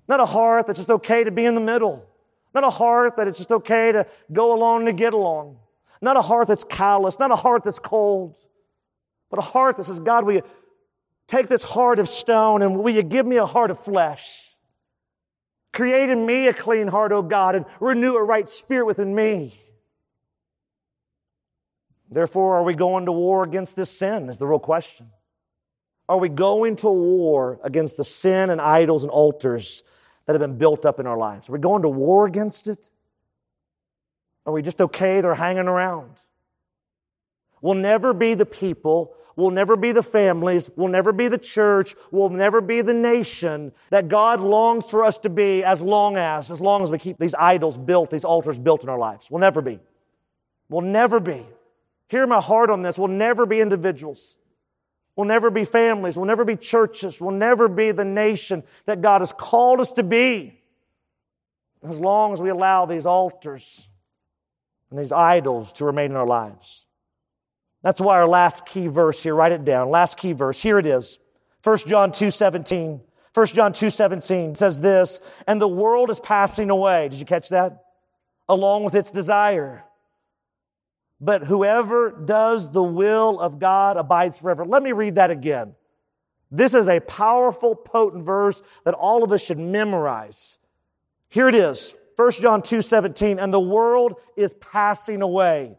Not 0.08 0.20
a 0.20 0.26
heart 0.26 0.68
that's 0.68 0.80
just 0.80 0.89
okay 0.89 1.24
to 1.24 1.32
be 1.32 1.45
in 1.45 1.56
the 1.56 1.62
middle. 1.62 2.06
Not 2.54 2.64
a 2.64 2.70
heart 2.70 3.16
that 3.18 3.28
it's 3.28 3.38
just 3.38 3.52
okay 3.52 3.91
to 3.91 4.08
go 4.34 4.54
along 4.54 4.86
to 4.88 4.93
get 4.93 5.14
along. 5.14 5.58
Not 6.02 6.18
a 6.18 6.22
heart 6.22 6.47
that's 6.47 6.64
callous. 6.64 7.20
Not 7.20 7.32
a 7.32 7.36
heart 7.36 7.64
that's 7.64 7.80
cold. 7.80 8.38
But 9.30 9.39
a 9.39 9.43
heart 9.43 9.78
that 9.78 9.86
says, 9.86 10.00
God, 10.00 10.26
will 10.26 10.36
you 10.36 10.43
take 11.28 11.47
this 11.47 11.64
heart 11.64 12.00
of 12.00 12.08
stone 12.08 12.62
and 12.62 12.80
will 12.80 12.93
you 12.93 13.04
give 13.04 13.26
me 13.26 13.38
a 13.38 13.45
heart 13.45 13.72
of 13.72 13.80
flesh? 13.80 14.45
Create 15.72 16.10
in 16.10 16.26
me 16.26 16.47
a 16.47 16.54
clean 16.54 16.88
heart, 16.88 17.12
O 17.12 17.22
God, 17.22 17.56
and 17.56 17.66
renew 17.80 18.16
a 18.16 18.24
right 18.24 18.50
spirit 18.50 18.86
within 18.86 19.14
me. 19.14 19.62
Therefore, 22.10 22.56
are 22.56 22.64
we 22.64 22.74
going 22.74 23.06
to 23.06 23.12
war 23.12 23.43
against 23.43 23.76
this 23.76 23.91
sin? 23.91 24.30
Is 24.30 24.39
the 24.39 24.47
real 24.47 24.60
question. 24.60 25.12
Are 26.08 26.18
we 26.18 26.28
going 26.28 26.76
to 26.78 26.89
war 26.89 27.60
against 27.64 27.97
the 27.97 28.04
sin 28.04 28.50
and 28.50 28.60
idols 28.60 29.04
and 29.04 29.12
altars 29.12 29.84
that 30.26 30.34
have 30.34 30.41
been 30.41 30.58
built 30.58 30.86
up 30.88 31.00
in 31.00 31.06
our 31.06 31.18
lives? 31.18 31.50
Are 31.50 31.54
we 31.54 31.60
going 31.60 31.84
to 31.84 31.89
war 31.89 32.26
against 32.26 32.68
it? 32.68 32.80
Are 34.45 34.53
we 34.53 34.61
just 34.61 34.81
okay? 34.81 35.21
They're 35.21 35.35
hanging 35.35 35.67
around. 35.67 36.19
We'll 37.61 37.75
never 37.75 38.13
be 38.13 38.35
the 38.35 38.45
people, 38.45 39.13
we'll 39.35 39.51
never 39.51 39.75
be 39.75 39.91
the 39.91 40.03
families, 40.03 40.69
we'll 40.75 40.87
never 40.87 41.11
be 41.11 41.27
the 41.27 41.37
church, 41.37 41.95
we'll 42.11 42.29
never 42.29 42.61
be 42.61 42.81
the 42.81 42.93
nation 42.93 43.73
that 43.89 44.07
God 44.07 44.39
longs 44.39 44.89
for 44.89 45.03
us 45.03 45.17
to 45.19 45.29
be 45.29 45.63
as 45.63 45.81
long 45.81 46.15
as, 46.15 46.51
as 46.51 46.61
long 46.61 46.83
as 46.83 46.91
we 46.91 46.97
keep 46.97 47.17
these 47.17 47.35
idols 47.35 47.77
built, 47.77 48.11
these 48.11 48.23
altars 48.23 48.57
built 48.57 48.83
in 48.83 48.89
our 48.89 48.97
lives. 48.97 49.29
We'll 49.29 49.41
never 49.41 49.61
be. 49.61 49.79
We'll 50.69 50.81
never 50.81 51.19
be. 51.19 51.45
Hear 52.07 52.25
my 52.25 52.39
heart 52.39 52.69
on 52.69 52.81
this. 52.81 52.97
We'll 52.97 53.07
never 53.09 53.45
be 53.45 53.59
individuals. 53.59 54.37
We'll 55.15 55.27
never 55.27 55.51
be 55.51 55.65
families. 55.65 56.15
We'll 56.15 56.27
never 56.27 56.45
be 56.45 56.55
churches. 56.55 57.19
We'll 57.19 57.31
never 57.31 57.67
be 57.67 57.91
the 57.91 58.05
nation 58.05 58.63
that 58.85 59.01
God 59.01 59.19
has 59.21 59.33
called 59.33 59.81
us 59.81 59.91
to 59.93 60.03
be. 60.03 60.55
As 61.83 61.99
long 61.99 62.33
as 62.33 62.41
we 62.41 62.49
allow 62.49 62.85
these 62.85 63.05
altars 63.05 63.89
and 64.89 64.99
these 64.99 65.11
idols 65.11 65.71
to 65.73 65.85
remain 65.85 66.11
in 66.11 66.17
our 66.17 66.25
lives. 66.25 66.85
That's 67.81 68.01
why 68.01 68.17
our 68.17 68.27
last 68.27 68.65
key 68.65 68.87
verse 68.87 69.23
here, 69.23 69.35
write 69.35 69.51
it 69.51 69.63
down. 69.63 69.89
Last 69.89 70.17
key 70.17 70.33
verse, 70.33 70.61
here 70.61 70.79
it 70.79 70.85
is. 70.85 71.19
1 71.63 71.77
John 71.87 72.11
2 72.11 72.31
17. 72.31 73.01
1 73.33 73.45
John 73.47 73.73
2 73.73 73.89
17 73.89 74.55
says 74.55 74.81
this, 74.81 75.21
and 75.47 75.61
the 75.61 75.67
world 75.67 76.09
is 76.09 76.19
passing 76.19 76.69
away. 76.69 77.09
Did 77.09 77.19
you 77.19 77.25
catch 77.25 77.49
that? 77.49 77.85
Along 78.47 78.83
with 78.83 78.95
its 78.95 79.11
desire. 79.11 79.83
But 81.21 81.43
whoever 81.43 82.11
does 82.11 82.71
the 82.71 82.83
will 82.83 83.39
of 83.39 83.59
God 83.59 83.97
abides 83.97 84.39
forever. 84.39 84.65
Let 84.65 84.81
me 84.83 84.93
read 84.93 85.15
that 85.15 85.31
again. 85.31 85.75
This 86.49 86.73
is 86.73 86.87
a 86.87 86.99
powerful, 87.01 87.75
potent 87.75 88.25
verse 88.25 88.61
that 88.83 88.93
all 88.93 89.23
of 89.23 89.31
us 89.31 89.43
should 89.43 89.59
memorize. 89.59 90.57
Here 91.27 91.47
it 91.47 91.55
is 91.55 91.95
1 92.20 92.32
John 92.32 92.61
2 92.61 92.82
17. 92.82 93.39
And 93.39 93.53
the 93.53 93.61
world 93.61 94.15
is 94.36 94.53
passing 94.55 95.22
away 95.22 95.78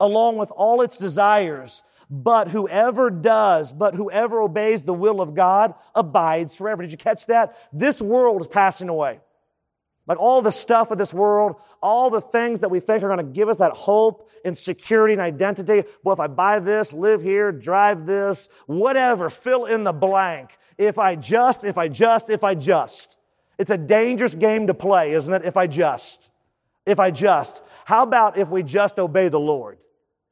along 0.00 0.38
with 0.38 0.50
all 0.52 0.80
its 0.80 0.96
desires. 0.96 1.82
But 2.08 2.48
whoever 2.48 3.10
does, 3.10 3.74
but 3.74 3.94
whoever 3.94 4.40
obeys 4.40 4.84
the 4.84 4.94
will 4.94 5.20
of 5.20 5.34
God 5.34 5.74
abides 5.94 6.56
forever. 6.56 6.82
Did 6.82 6.92
you 6.92 6.96
catch 6.96 7.26
that? 7.26 7.56
This 7.74 8.00
world 8.00 8.40
is 8.40 8.46
passing 8.48 8.88
away. 8.88 9.20
Like 10.06 10.18
all 10.18 10.40
the 10.40 10.50
stuff 10.50 10.90
of 10.90 10.96
this 10.96 11.12
world, 11.12 11.56
all 11.82 12.08
the 12.08 12.22
things 12.22 12.60
that 12.60 12.70
we 12.70 12.80
think 12.80 13.04
are 13.04 13.14
going 13.14 13.18
to 13.18 13.32
give 13.32 13.50
us 13.50 13.58
that 13.58 13.72
hope 13.72 14.30
and 14.46 14.56
security 14.56 15.12
and 15.12 15.20
identity. 15.20 15.84
Well, 16.02 16.14
if 16.14 16.20
I 16.20 16.26
buy 16.26 16.58
this, 16.58 16.94
live 16.94 17.20
here, 17.20 17.52
drive 17.52 18.06
this, 18.06 18.48
whatever, 18.64 19.28
fill 19.28 19.66
in 19.66 19.84
the 19.84 19.92
blank. 19.92 20.56
If 20.78 20.98
I 20.98 21.16
just, 21.16 21.64
if 21.64 21.76
I 21.76 21.88
just, 21.88 22.30
if 22.30 22.42
I 22.42 22.54
just. 22.54 23.18
It's 23.60 23.70
a 23.70 23.76
dangerous 23.76 24.34
game 24.34 24.68
to 24.68 24.74
play, 24.74 25.12
isn't 25.12 25.34
it? 25.34 25.44
If 25.44 25.58
I 25.58 25.66
just. 25.66 26.30
If 26.86 26.98
I 26.98 27.10
just. 27.10 27.62
How 27.84 28.02
about 28.02 28.38
if 28.38 28.48
we 28.48 28.62
just 28.62 28.98
obey 28.98 29.28
the 29.28 29.38
Lord? 29.38 29.76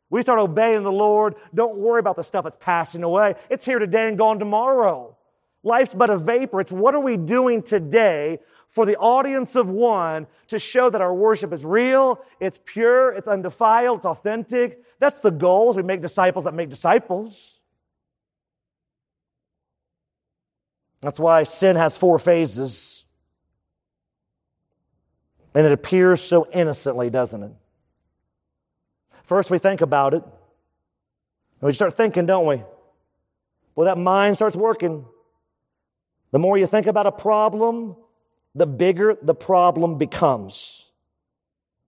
We 0.09 0.23
start 0.23 0.39
obeying 0.39 0.83
the 0.83 0.91
Lord. 0.91 1.35
Don't 1.55 1.77
worry 1.77 2.01
about 2.01 2.17
the 2.17 2.25
stuff 2.25 2.45
that's 2.45 2.57
passing 2.59 3.05
away. 3.05 3.35
It's 3.51 3.67
here 3.67 3.79
today 3.79 4.09
and 4.09 4.17
gone 4.17 4.39
tomorrow. 4.39 5.15
Life's 5.63 5.93
but 5.93 6.09
a 6.09 6.17
vapor. 6.17 6.59
It's 6.63 6.73
what 6.73 6.95
are 6.95 7.01
we 7.01 7.19
doing 7.19 7.63
today 7.63 8.39
for 8.67 8.87
the 8.87 8.97
audience 8.97 9.57
of 9.57 9.69
one 9.69 10.27
to 10.47 10.59
show 10.59 10.89
that 10.89 11.03
our 11.03 11.13
worship 11.13 11.53
is 11.53 11.67
real, 11.67 12.25
it's 12.41 12.59
pure, 12.65 13.13
it's 13.13 13.29
undefiled, 13.29 13.99
it's 13.99 14.07
authentic. 14.07 14.83
That's 15.01 15.21
the 15.21 15.31
goal 15.31 15.75
we 15.75 15.83
make 15.83 16.01
disciples 16.01 16.47
that 16.47 16.55
make 16.55 16.71
disciples. 16.71 17.61
That's 21.03 21.21
why 21.21 21.43
sin 21.43 21.77
has 21.77 21.99
four 21.99 22.19
phases. 22.19 23.05
And 25.59 25.67
it 25.67 25.73
appears 25.73 26.23
so 26.23 26.47
innocently, 26.53 27.11
doesn't 27.11 27.43
it? 27.43 27.51
First, 29.25 29.51
we 29.51 29.59
think 29.59 29.81
about 29.81 30.15
it. 30.15 30.23
And 30.23 31.67
we 31.67 31.75
start 31.75 31.95
thinking, 31.95 32.27
don't 32.27 32.47
we? 32.47 32.63
Well, 33.75 33.87
that 33.87 33.99
mind 33.99 34.37
starts 34.37 34.55
working. 34.55 35.05
The 36.31 36.39
more 36.39 36.57
you 36.57 36.69
think 36.69 36.87
about 36.87 37.09
a 37.09 37.11
problem, 37.11 37.97
the 38.55 38.69
bigger 38.69 39.17
the 39.21 39.35
problem 39.35 39.99
becomes. 39.99 40.85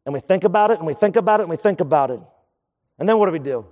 And 0.04 0.12
we 0.12 0.18
think 0.18 0.42
about 0.42 0.72
it 0.72 0.78
and 0.78 0.86
we 0.88 0.94
think 0.94 1.14
about 1.14 1.38
it 1.38 1.44
and 1.44 1.50
we 1.50 1.56
think 1.56 1.78
about 1.78 2.10
it. 2.10 2.18
And 2.98 3.08
then 3.08 3.18
what 3.18 3.26
do 3.26 3.32
we 3.32 3.38
do? 3.38 3.64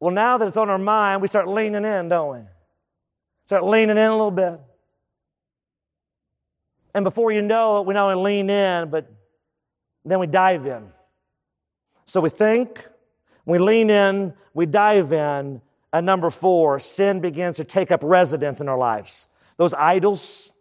Well, 0.00 0.12
now 0.12 0.36
that 0.36 0.46
it's 0.46 0.58
on 0.58 0.68
our 0.68 0.76
mind, 0.76 1.22
we 1.22 1.28
start 1.28 1.48
leaning 1.48 1.86
in, 1.86 2.10
don't 2.10 2.36
we? 2.36 2.44
Start 3.46 3.64
leaning 3.64 3.96
in 3.96 4.04
a 4.04 4.10
little 4.10 4.30
bit. 4.30 4.60
And 6.94 7.04
before 7.04 7.30
you 7.30 7.42
know 7.42 7.80
it, 7.80 7.86
we 7.86 7.94
not 7.94 8.10
only 8.10 8.32
lean 8.32 8.50
in, 8.50 8.90
but 8.90 9.10
then 10.04 10.18
we 10.18 10.26
dive 10.26 10.66
in. 10.66 10.90
So 12.06 12.20
we 12.20 12.30
think, 12.30 12.86
we 13.44 13.58
lean 13.58 13.90
in, 13.90 14.34
we 14.54 14.66
dive 14.66 15.12
in, 15.12 15.60
and 15.92 16.06
number 16.06 16.30
four, 16.30 16.80
sin 16.80 17.20
begins 17.20 17.56
to 17.56 17.64
take 17.64 17.90
up 17.90 18.00
residence 18.02 18.60
in 18.60 18.68
our 18.68 18.78
lives. 18.78 19.28
Those 19.56 19.74
idols, 19.74 20.52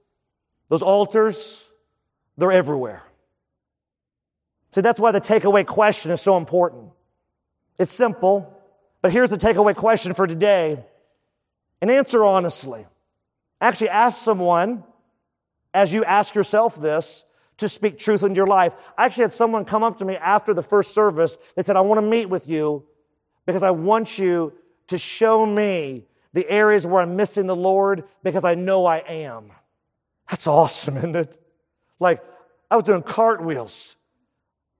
those 0.69 0.81
altars, 0.81 1.71
they're 2.37 2.51
everywhere. 2.51 3.03
See, 4.73 4.81
that's 4.81 4.99
why 4.99 5.11
the 5.11 5.21
takeaway 5.21 5.65
question 5.65 6.11
is 6.11 6.21
so 6.21 6.37
important. 6.37 6.91
It's 7.79 7.93
simple, 7.93 8.53
but 9.01 9.11
here's 9.11 9.29
the 9.29 9.37
takeaway 9.37 9.75
question 9.75 10.13
for 10.13 10.27
today. 10.27 10.83
And 11.81 11.91
answer 11.91 12.23
honestly. 12.23 12.85
Actually, 13.59 13.89
ask 13.89 14.23
someone, 14.23 14.83
as 15.73 15.93
you 15.93 16.03
ask 16.03 16.35
yourself 16.35 16.75
this, 16.75 17.23
to 17.57 17.67
speak 17.67 17.97
truth 17.97 18.23
into 18.23 18.35
your 18.35 18.47
life. 18.47 18.75
I 18.97 19.05
actually 19.05 19.23
had 19.23 19.33
someone 19.33 19.65
come 19.65 19.83
up 19.83 19.97
to 19.99 20.05
me 20.05 20.15
after 20.15 20.53
the 20.53 20.61
first 20.61 20.93
service. 20.93 21.37
They 21.55 21.63
said, 21.63 21.75
I 21.75 21.81
want 21.81 21.99
to 21.99 22.07
meet 22.07 22.27
with 22.27 22.47
you 22.47 22.85
because 23.45 23.63
I 23.63 23.71
want 23.71 24.19
you 24.19 24.53
to 24.87 24.97
show 24.97 25.45
me 25.45 26.05
the 26.33 26.47
areas 26.49 26.85
where 26.85 27.01
I'm 27.01 27.15
missing 27.15 27.47
the 27.47 27.55
Lord 27.55 28.03
because 28.23 28.43
I 28.43 28.55
know 28.55 28.85
I 28.85 28.97
am. 28.97 29.51
That's 30.29 30.45
awesome, 30.45 30.97
isn't 30.97 31.15
it? 31.15 31.41
Like, 31.99 32.23
I 32.69 32.75
was 32.75 32.83
doing 32.83 33.01
cartwheels. 33.01 33.95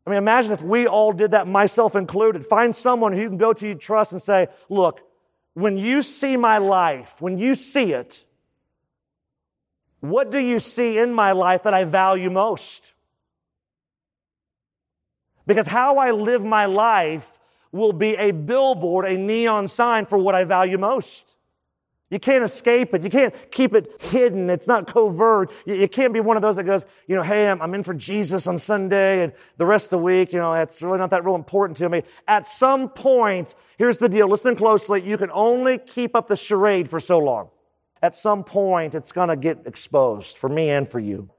I 0.06 0.12
mean, 0.12 0.18
imagine 0.18 0.52
if 0.52 0.62
we 0.62 0.88
all 0.88 1.12
did 1.12 1.32
that, 1.32 1.48
myself 1.48 1.96
included. 1.96 2.46
Find 2.46 2.76
someone 2.76 3.14
who 3.14 3.22
you 3.22 3.30
can 3.30 3.38
go 3.38 3.54
to, 3.54 3.68
you 3.68 3.76
trust, 3.76 4.12
and 4.12 4.22
say, 4.22 4.48
Look, 4.70 5.02
when 5.54 5.78
you 5.78 6.02
see 6.02 6.38
my 6.38 6.60
life, 6.60 7.22
when 7.22 7.38
you 7.38 7.56
see 7.56 7.94
it, 7.94 8.24
what 10.00 10.30
do 10.32 10.38
you 10.38 10.60
see 10.60 10.98
in 10.98 11.14
my 11.14 11.32
life 11.32 11.64
that 11.64 11.74
I 11.74 11.84
value 11.84 12.30
most? 12.30 12.93
Because 15.45 15.68
how 15.68 15.98
I 15.98 16.12
live 16.12 16.43
my 16.43 16.66
life 16.66 17.39
will 17.72 17.93
be 17.93 18.16
a 18.16 18.32
billboard, 18.32 19.06
a 19.06 19.18
neon 19.18 19.68
sign 19.68 20.06
for 20.06 20.18
what 20.18 20.36
I 20.36 20.43
value 20.43 20.78
most. 20.78 21.38
You 22.10 22.20
can't 22.20 22.43
escape 22.43 22.93
it. 22.93 23.04
You 23.04 23.10
can't 23.10 23.34
keep 23.52 23.74
it 23.74 24.02
hidden. 24.02 24.50
It's 24.50 24.68
not 24.68 24.88
covert. 24.88 25.52
You, 25.66 25.89
can't 25.89 26.14
be 26.14 26.22
one 26.22 26.38
of 26.38 26.41
those 26.41 26.56
that 26.56 26.64
goes, 26.64 26.86
you 27.06 27.16
know, 27.16 27.24
hey, 27.24 27.50
I'm, 27.50 27.62
I'm 27.62 27.74
in 27.74 27.84
for 27.84 27.93
Jesus 27.93 28.48
on 28.48 28.58
Sunday 28.58 29.24
and 29.24 29.34
the 29.58 29.66
rest 29.66 29.88
of 29.88 29.89
the 29.91 29.98
week, 30.00 30.32
you 30.32 30.39
know, 30.39 30.54
it's 30.54 30.82
really 30.82 31.00
not 31.00 31.10
that 31.10 31.26
real 31.26 31.36
important 31.36 31.76
to 31.78 31.89
me. 31.89 32.04
At 32.26 32.48
some 32.48 32.89
point, 32.89 33.56
here's 33.78 33.98
the 33.98 34.08
deal. 34.08 34.30
Listen 34.30 34.56
closely. 34.56 35.02
You 35.02 35.18
can 35.18 35.32
only 35.32 35.80
keep 35.80 36.16
up 36.16 36.28
the 36.28 36.38
charade 36.38 36.89
for 36.89 37.02
so 37.02 37.20
long. 37.20 37.50
At 38.02 38.16
some 38.16 38.43
point, 38.43 38.95
it's 38.95 39.12
going 39.12 39.30
to 39.30 39.36
get 39.36 39.64
exposed 39.66 40.38
for 40.38 40.50
me 40.50 40.70
and 40.70 40.88
for 40.88 41.00
you. 41.00 41.30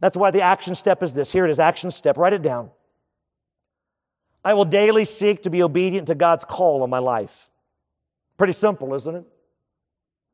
That's 0.00 0.16
why 0.16 0.30
the 0.30 0.42
action 0.42 0.74
step 0.74 1.02
is 1.02 1.14
this. 1.14 1.32
Here 1.32 1.44
it 1.44 1.50
is, 1.50 1.58
action 1.58 1.90
step. 1.90 2.16
Write 2.16 2.32
it 2.32 2.42
down. 2.42 2.70
I 4.44 4.54
will 4.54 4.66
daily 4.66 5.04
seek 5.04 5.42
to 5.44 5.50
be 5.50 5.62
obedient 5.62 6.08
to 6.08 6.14
God's 6.14 6.44
call 6.44 6.82
on 6.82 6.90
my 6.90 6.98
life. 6.98 7.48
Pretty 8.36 8.52
simple, 8.52 8.94
isn't 8.94 9.14
it? 9.14 9.24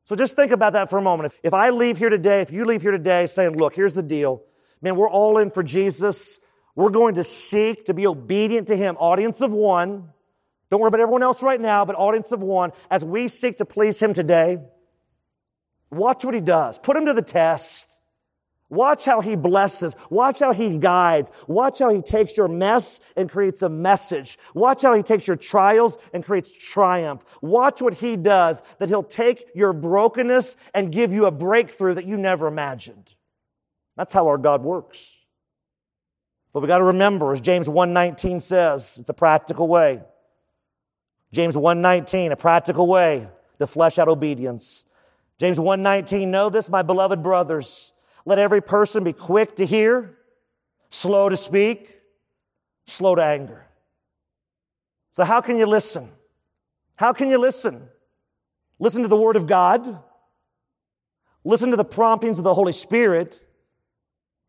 So 0.03 0.15
just 0.15 0.35
think 0.35 0.51
about 0.51 0.73
that 0.73 0.89
for 0.89 0.97
a 0.97 1.01
moment. 1.01 1.33
If 1.43 1.53
I 1.53 1.69
leave 1.69 1.97
here 1.97 2.09
today, 2.09 2.41
if 2.41 2.51
you 2.51 2.65
leave 2.65 2.81
here 2.81 2.91
today 2.91 3.27
saying, 3.27 3.57
look, 3.57 3.75
here's 3.75 3.93
the 3.93 4.03
deal. 4.03 4.43
Man, 4.81 4.95
we're 4.95 5.09
all 5.09 5.37
in 5.37 5.51
for 5.51 5.63
Jesus. 5.63 6.39
We're 6.75 6.89
going 6.89 7.15
to 7.15 7.23
seek 7.23 7.85
to 7.85 7.93
be 7.93 8.07
obedient 8.07 8.67
to 8.67 8.75
Him. 8.75 8.97
Audience 8.97 9.41
of 9.41 9.53
one. 9.53 10.09
Don't 10.71 10.79
worry 10.79 10.87
about 10.87 11.01
everyone 11.01 11.21
else 11.21 11.43
right 11.43 11.61
now, 11.61 11.85
but 11.85 11.95
audience 11.97 12.31
of 12.31 12.41
one. 12.41 12.71
As 12.89 13.05
we 13.05 13.27
seek 13.27 13.57
to 13.57 13.65
please 13.65 14.01
Him 14.01 14.13
today, 14.13 14.57
watch 15.91 16.25
what 16.25 16.33
He 16.33 16.41
does. 16.41 16.79
Put 16.79 16.97
Him 16.97 17.05
to 17.05 17.13
the 17.13 17.21
test. 17.21 17.99
Watch 18.69 19.03
how 19.03 19.19
he 19.19 19.35
blesses. 19.35 19.97
Watch 20.09 20.39
how 20.39 20.53
he 20.53 20.77
guides. 20.77 21.29
Watch 21.45 21.79
how 21.79 21.89
he 21.89 22.01
takes 22.01 22.37
your 22.37 22.47
mess 22.47 23.01
and 23.17 23.29
creates 23.29 23.61
a 23.61 23.67
message. 23.67 24.39
Watch 24.53 24.83
how 24.83 24.93
he 24.93 25.03
takes 25.03 25.27
your 25.27 25.35
trials 25.35 25.97
and 26.13 26.23
creates 26.23 26.53
triumph. 26.53 27.25
Watch 27.41 27.81
what 27.81 27.95
he 27.95 28.15
does, 28.15 28.63
that 28.79 28.87
he'll 28.87 29.03
take 29.03 29.49
your 29.53 29.73
brokenness 29.73 30.55
and 30.73 30.89
give 30.89 31.11
you 31.11 31.25
a 31.25 31.31
breakthrough 31.31 31.95
that 31.95 32.05
you 32.05 32.15
never 32.15 32.47
imagined. 32.47 33.13
That's 33.97 34.13
how 34.13 34.27
our 34.27 34.37
God 34.37 34.63
works. 34.63 35.17
But 36.53 36.61
we 36.61 36.67
got 36.67 36.77
to 36.77 36.85
remember, 36.85 37.33
as 37.33 37.41
James 37.41 37.67
1:19 37.67 38.41
says, 38.41 38.97
it's 39.01 39.09
a 39.09 39.13
practical 39.13 39.67
way. 39.67 40.01
James 41.31 41.55
1:19, 41.55 42.31
a 42.31 42.35
practical 42.35 42.87
way 42.87 43.29
to 43.59 43.67
flesh 43.67 43.97
out 43.97 44.07
obedience. 44.07 44.85
James 45.37 45.59
1:19, 45.59 46.29
know 46.29 46.49
this, 46.49 46.69
my 46.69 46.81
beloved 46.81 47.23
brothers. 47.23 47.93
Let 48.25 48.37
every 48.37 48.61
person 48.61 49.03
be 49.03 49.13
quick 49.13 49.55
to 49.55 49.65
hear, 49.65 50.17
slow 50.89 51.29
to 51.29 51.37
speak, 51.37 52.01
slow 52.85 53.15
to 53.15 53.23
anger. 53.23 53.65
So, 55.11 55.23
how 55.23 55.41
can 55.41 55.57
you 55.57 55.65
listen? 55.65 56.11
How 56.95 57.13
can 57.13 57.29
you 57.29 57.37
listen? 57.37 57.89
Listen 58.79 59.01
to 59.01 59.07
the 59.07 59.17
Word 59.17 59.35
of 59.35 59.47
God, 59.47 60.03
listen 61.43 61.71
to 61.71 61.77
the 61.77 61.85
promptings 61.85 62.37
of 62.37 62.43
the 62.43 62.53
Holy 62.53 62.73
Spirit, 62.73 63.39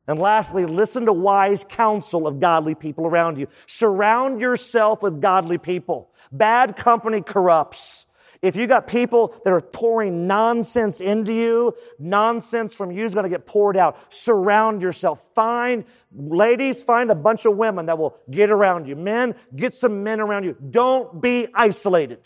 and 0.09 0.19
lastly, 0.19 0.65
listen 0.65 1.07
to 1.07 1.13
wise 1.13 1.65
counsel 1.65 2.27
of 2.27 2.41
godly 2.41 2.75
people 2.75 3.07
around 3.07 3.39
you. 3.39 3.47
Surround 3.67 4.41
yourself 4.41 5.03
with 5.03 5.21
godly 5.21 5.59
people. 5.59 6.11
Bad 6.33 6.77
company 6.77 7.23
corrupts. 7.23 8.07
If 8.43 8.57
you 8.57 8.67
got 8.67 8.89
people 8.89 9.41
that 9.45 9.53
are 9.53 9.61
pouring 9.61 10.27
nonsense 10.27 11.01
into 11.01 11.33
you, 11.33 11.75
nonsense 12.01 12.75
from 12.75 12.91
you 12.91 13.05
is 13.05 13.15
going 13.15 13.23
to 13.23 13.31
get 13.31 13.47
poured 13.47 13.77
out. 13.77 14.13
Surround 14.13 14.83
yourself. 14.83 15.33
Find, 15.37 15.85
ladies, 16.13 16.83
find 16.83 17.13
a 17.13 17.15
bunch 17.15 17.47
of 17.47 17.57
women 17.57 17.87
that 17.87 17.97
will 17.97 18.19
get 18.29 18.51
around 18.51 18.89
you. 18.89 18.97
Men, 18.97 19.37
get 19.55 19.75
some 19.75 20.03
men 20.03 20.21
around 20.21 20.43
you. 20.43 20.57
Don't 20.71 21.23
be 21.23 21.47
isolated. 21.55 22.19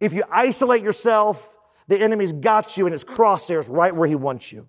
If 0.00 0.12
you 0.12 0.24
isolate 0.28 0.82
yourself, 0.82 1.56
the 1.86 2.00
enemy's 2.00 2.32
got 2.32 2.76
you 2.76 2.86
in 2.86 2.92
his 2.92 3.04
crosshairs 3.04 3.70
right 3.70 3.94
where 3.94 4.08
he 4.08 4.16
wants 4.16 4.50
you. 4.50 4.66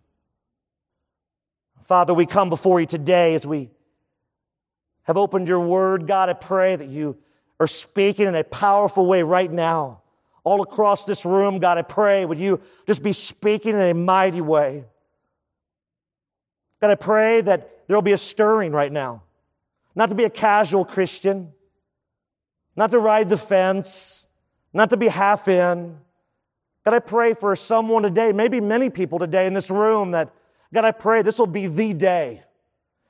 Father, 1.83 2.13
we 2.13 2.25
come 2.25 2.49
before 2.49 2.79
you 2.79 2.85
today 2.85 3.35
as 3.35 3.45
we 3.45 3.69
have 5.03 5.17
opened 5.17 5.47
your 5.47 5.59
word. 5.59 6.07
God, 6.07 6.29
I 6.29 6.33
pray 6.33 6.75
that 6.75 6.87
you 6.87 7.17
are 7.59 7.67
speaking 7.67 8.27
in 8.27 8.35
a 8.35 8.43
powerful 8.43 9.05
way 9.05 9.21
right 9.21 9.51
now 9.51 10.01
all 10.43 10.61
across 10.61 11.05
this 11.05 11.25
room, 11.25 11.59
God, 11.59 11.77
I 11.77 11.83
pray, 11.83 12.25
would 12.25 12.37
you 12.37 12.61
just 12.85 13.01
be 13.01 13.13
speaking 13.13 13.75
in 13.75 13.81
a 13.81 13.93
mighty 13.93 14.41
way? 14.41 14.83
God, 16.81 16.91
I 16.91 16.95
pray 16.95 17.41
that 17.41 17.87
there'll 17.87 18.01
be 18.01 18.11
a 18.11 18.17
stirring 18.17 18.73
right 18.73 18.91
now. 18.91 19.23
Not 19.95 20.09
to 20.09 20.15
be 20.15 20.25
a 20.25 20.29
casual 20.29 20.83
Christian, 20.83 21.53
not 22.75 22.91
to 22.91 22.99
ride 22.99 23.29
the 23.29 23.37
fence, 23.37 24.27
not 24.73 24.89
to 24.89 24.97
be 24.97 25.07
half 25.07 25.47
in. 25.47 25.97
God, 26.83 26.93
I 26.93 26.99
pray 26.99 27.33
for 27.33 27.55
someone 27.55 28.03
today, 28.03 28.33
maybe 28.33 28.59
many 28.59 28.89
people 28.89 29.19
today 29.19 29.45
in 29.45 29.53
this 29.53 29.71
room 29.71 30.11
that, 30.11 30.33
God, 30.73 30.85
I 30.85 30.91
pray 30.91 31.21
this 31.21 31.37
will 31.37 31.45
be 31.45 31.67
the 31.67 31.93
day, 31.93 32.43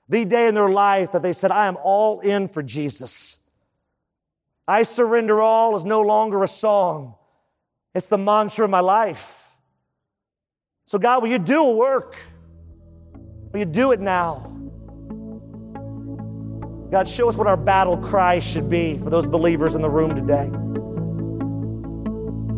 the 0.10 0.26
day 0.26 0.48
in 0.48 0.56
their 0.56 0.70
life 0.70 1.14
that 1.14 1.22
they 1.22 1.32
said, 1.32 1.50
I 1.50 1.68
am 1.68 1.78
all 1.82 2.20
in 2.20 2.50
for 2.50 2.62
Jesus. 2.62 3.40
I 4.68 4.84
surrender 4.84 5.42
all 5.42 5.76
is 5.78 5.86
no 5.86 6.02
longer 6.02 6.44
a 6.44 6.48
song. 6.48 7.16
It's 7.96 8.10
the 8.10 8.18
mantra 8.18 8.66
of 8.66 8.72
my 8.72 8.82
life. 8.82 9.56
So, 10.88 10.98
God, 11.00 11.22
will 11.22 11.30
you 11.30 11.40
do 11.40 11.64
a 11.64 11.74
work? 11.74 12.18
Will 13.52 13.60
you 13.60 13.66
do 13.66 13.94
it 13.94 14.02
now? 14.02 14.50
God, 16.92 17.08
show 17.08 17.30
us 17.30 17.38
what 17.38 17.48
our 17.48 17.58
battle 17.58 17.98
cry 17.98 18.40
should 18.40 18.70
be 18.70 18.98
for 18.98 19.10
those 19.10 19.26
believers 19.26 19.76
in 19.76 19.82
the 19.82 19.90
room 19.90 20.14
today. 20.14 20.52